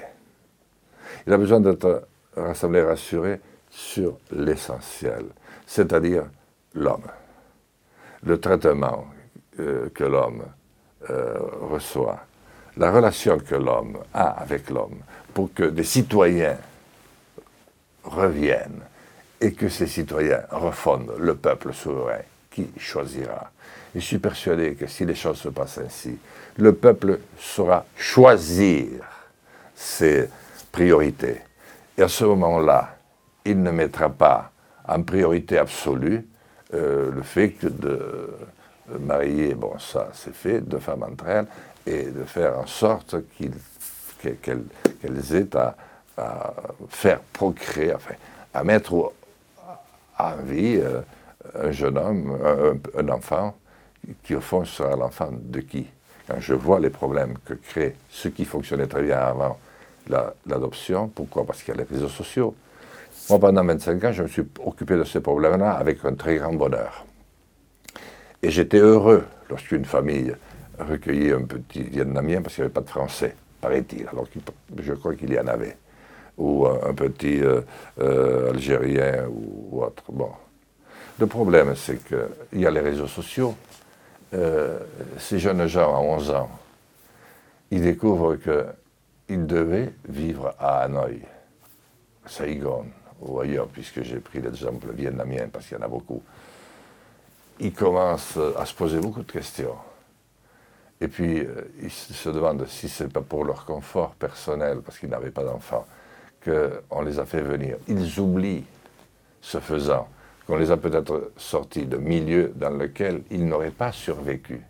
Il 1.28 1.34
a 1.34 1.38
besoin 1.38 1.60
d'être 1.60 2.08
rassemblé 2.36 2.80
et 2.80 2.84
rassuré 2.84 3.42
sur 3.70 4.18
l'essentiel, 4.32 5.26
c'est-à-dire 5.66 6.24
l'homme. 6.74 7.08
Le 8.24 8.40
traitement 8.40 9.06
euh, 9.60 9.90
que 9.94 10.04
l'homme 10.04 10.44
euh, 11.10 11.38
reçoit, 11.62 12.20
la 12.78 12.92
relation 12.92 13.38
que 13.40 13.56
l'homme 13.56 13.98
a 14.14 14.30
avec 14.42 14.70
l'homme, 14.70 15.00
pour 15.34 15.54
que 15.54 15.64
des 15.64 15.84
citoyens 15.84 16.58
reviennent 18.04 18.82
et 19.42 19.54
que 19.54 19.70
ces 19.70 19.88
citoyens 19.88 20.44
refondent 20.52 21.14
le 21.20 21.36
peuple 21.36 21.74
souverain 21.74 22.22
qui 22.50 22.70
choisira 22.78 23.52
je 23.96 24.06
suis 24.06 24.20
persuadé 24.20 24.76
que 24.76 24.88
si 24.88 25.06
les 25.06 25.16
choses 25.16 25.38
se 25.38 25.50
passent 25.50 25.78
ainsi, 25.78 26.18
le 26.58 26.74
peuple 26.74 27.20
saura 27.40 27.86
choisir 27.96 28.90
ses 29.74 30.30
priorités. 30.72 31.42
Et 31.98 32.04
à 32.04 32.10
ce 32.10 32.26
moment-là, 32.26 32.98
il 33.46 33.62
ne 33.62 33.72
mettra 33.72 34.10
pas 34.10 34.52
en 34.88 35.02
priorité 35.02 35.58
absolue 35.58 36.28
euh, 36.74 37.12
le 37.12 37.22
fait 37.22 37.56
de 37.64 38.30
marier, 39.00 39.56
bon 39.56 39.80
ça 39.80 40.10
c'est 40.14 40.34
fait, 40.34 40.62
deux 40.62 40.80
femmes 40.80 41.04
entre 41.04 41.28
elles, 41.28 41.48
et 41.88 42.06
de 42.06 42.24
faire 42.24 42.60
en 42.60 42.68
sorte 42.68 43.16
qu'elles 43.32 45.34
aient 45.34 45.56
à, 45.56 45.76
faire 46.90 47.20
procréer, 47.34 47.94
enfin, 47.94 48.16
à 48.54 48.64
mettre 48.64 49.12
en 50.18 50.36
vie 50.44 50.80
euh, 50.82 51.02
un 51.62 51.72
jeune 51.72 51.98
homme, 51.98 52.38
un 52.98 53.10
enfant, 53.10 53.54
qui 54.24 54.36
au 54.36 54.42
fond 54.42 54.66
sera 54.66 54.96
l'enfant 54.96 55.30
de 55.32 55.60
qui? 55.60 55.88
Quand 56.28 56.40
je 56.40 56.54
vois 56.54 56.80
les 56.80 56.90
problèmes 56.90 57.38
que 57.46 57.54
crée 57.54 57.96
ce 58.10 58.30
qui 58.30 58.46
fonctionnait 58.46 58.88
très 58.88 59.04
bien 59.04 59.20
avant 59.20 59.60
l'adoption, 60.46 61.08
pourquoi? 61.08 61.46
Parce 61.46 61.62
qu'il 61.64 61.76
y 61.76 61.78
a 61.78 61.82
les 61.82 61.88
réseaux 61.90 62.10
sociaux. 62.10 62.56
Moi, 63.30 63.40
pendant 63.40 63.64
25 63.64 64.04
ans, 64.04 64.12
je 64.12 64.24
me 64.24 64.28
suis 64.28 64.44
occupé 64.64 64.98
de 64.98 65.04
ces 65.04 65.20
problèmes-là 65.20 65.72
avec 65.72 66.04
un 66.06 66.14
très 66.14 66.36
grand 66.38 66.54
bonheur. 66.54 67.06
Et 68.42 68.52
j'étais 68.52 68.78
heureux 68.78 69.24
lorsqu'une 69.50 69.86
famille 69.86 70.36
recueillait 70.80 71.34
un 71.34 71.44
petit 71.44 71.84
Vietnamien 71.84 72.42
parce 72.42 72.56
qu'il 72.56 72.64
n'y 72.64 72.66
avait 72.66 72.74
pas 72.74 72.82
de 72.82 72.90
français, 72.90 73.36
paraît-il, 73.62 74.08
alors 74.08 74.28
je 74.78 74.94
crois 74.94 75.16
qu'il 75.16 75.34
y 75.34 75.40
en 75.40 75.48
avait, 75.48 75.78
ou 76.38 76.68
un, 76.68 76.94
petit 76.94 77.42
euh, 77.42 77.62
euh, 78.00 78.52
Algérien 78.52 79.26
ou, 79.30 79.84
autre. 79.84 80.04
Bon. 80.10 80.30
Le 81.18 81.28
problème, 81.28 81.74
c'est 81.76 82.04
qu'il 82.06 82.60
y 82.60 82.66
a 82.66 82.72
les 82.72 82.82
réseaux 82.82 83.08
sociaux, 83.08 83.56
euh, 84.34 84.80
ces 85.20 85.40
jeunes 85.40 85.68
gens 85.68 85.96
à 85.96 86.00
11 86.00 86.32
ans, 86.32 86.50
ils 87.72 87.82
découvrent 87.82 88.36
qu'ils 88.36 89.46
devaient 89.46 89.94
vivre 90.08 90.56
à 90.60 90.82
Hanoï. 90.82 91.22
Saigon 92.26 92.86
ou 93.22 93.40
ailleurs, 93.40 93.68
puisque 93.68 94.02
j'ai 94.02 94.20
pris 94.20 94.42
l'exemple 94.42 94.92
vietnamien 94.92 95.48
parce 95.52 95.68
qu'il 95.68 95.78
y 95.78 95.80
en 95.80 95.84
a 95.84 95.88
beaucoup, 95.88 96.22
ils 97.60 97.74
commencent 97.74 98.40
à 98.58 98.66
se 98.66 98.74
poser 98.74 99.00
beaucoup 99.00 99.22
de 99.22 99.32
questions. 99.32 99.76
Et 101.02 101.08
puis, 101.08 101.40
euh, 101.40 101.72
ils 101.82 101.92
se 101.92 102.30
demandent 102.30 102.66
si 102.68 102.88
ce 102.88 103.04
n'est 103.04 103.10
pas 103.10 103.22
pour 103.22 103.44
leur 103.44 103.66
confort 103.66 104.12
personnel, 104.16 104.80
parce 104.84 104.98
qu'ils 104.98 105.10
n'avaient 105.10 105.32
pas 105.32 105.44
d'enfants, 105.44 105.86
qu'on 106.44 107.02
les 107.02 107.20
a 107.20 107.26
fait 107.26 107.42
venir. 107.42 107.78
Ils 107.88 108.20
oublient, 108.20 108.66
ce 109.42 109.60
faisant, 109.60 110.08
qu'on 110.46 110.58
les 110.58 110.72
a 110.72 110.78
peut-être 110.78 111.32
sortis 111.38 111.86
de 111.86 111.98
milieux 111.98 112.54
dans 112.56 112.76
lesquels 112.78 113.22
ils 113.32 113.46
n'auraient 113.46 113.72
pas 113.72 113.92
survécu. 113.92 114.62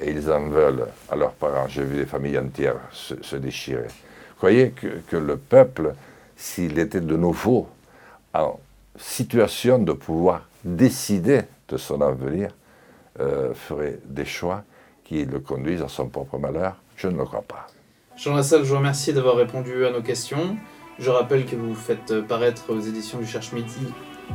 Et 0.00 0.10
ils 0.10 0.30
en 0.30 0.48
veulent 0.48 0.86
à 1.10 1.16
leurs 1.16 1.32
parents. 1.32 1.66
J'ai 1.68 1.82
vu 1.82 1.96
des 1.96 2.06
familles 2.06 2.38
entières 2.38 2.80
se, 2.92 3.36
déchirer. 3.36 3.88
Croyez 4.36 4.70
que, 4.70 5.00
que 5.08 5.16
le 5.16 5.36
peuple, 5.36 5.94
s'il 6.36 6.78
était 6.78 7.00
de 7.00 7.16
nouveau 7.16 7.68
en 8.32 8.60
situation 8.96 9.78
de 9.80 9.92
pouvoir 9.92 10.48
décider 10.64 11.42
de 11.68 11.76
son 11.76 12.00
avenir, 12.00 12.50
euh, 13.18 13.52
ferait 13.54 13.98
des 14.04 14.24
choix 14.24 14.62
qui 15.04 15.24
le 15.24 15.40
conduisent 15.40 15.82
à 15.82 15.88
son 15.88 16.08
propre 16.08 16.38
malheur 16.38 16.76
Je 16.96 17.08
ne 17.08 17.16
le 17.16 17.24
crois 17.24 17.42
pas. 17.42 17.66
Jean 18.16 18.34
Lassalle, 18.36 18.62
je 18.62 18.70
vous 18.70 18.76
remercie 18.76 19.12
d'avoir 19.12 19.36
répondu 19.36 19.84
à 19.84 19.90
nos 19.90 20.02
questions. 20.02 20.56
Je 21.00 21.10
rappelle 21.10 21.44
que 21.46 21.56
vous 21.56 21.74
faites 21.74 22.20
paraître 22.22 22.70
aux 22.70 22.80
éditions 22.80 23.18
du 23.18 23.26
Cherche 23.26 23.52
Midi 23.52 23.92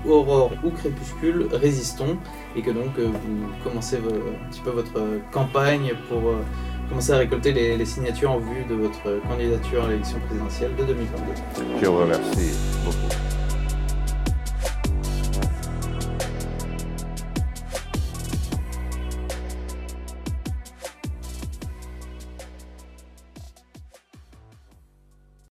Aurore 0.07 0.51
ou 0.63 0.69
Crépuscule, 0.69 1.47
Résistons, 1.51 2.17
et 2.55 2.61
que 2.61 2.71
donc 2.71 2.97
euh, 2.99 3.07
vous 3.07 3.47
commencez 3.63 3.97
un 3.97 4.49
petit 4.49 4.61
peu 4.61 4.71
votre 4.71 4.99
campagne 5.31 5.93
pour 6.09 6.29
euh, 6.29 6.41
commencer 6.89 7.11
à 7.11 7.17
récolter 7.17 7.51
les, 7.53 7.85
signatures 7.85 8.31
en 8.31 8.39
vue 8.39 8.65
de 8.69 8.75
votre 8.75 9.21
candidature 9.27 9.85
à 9.85 9.89
l'élection 9.89 10.19
présidentielle 10.27 10.75
de 10.75 10.83
2022. 10.83 11.23
Je 11.81 11.85
vous 11.85 11.97
remercie 11.97 12.53
beaucoup. 12.83 13.42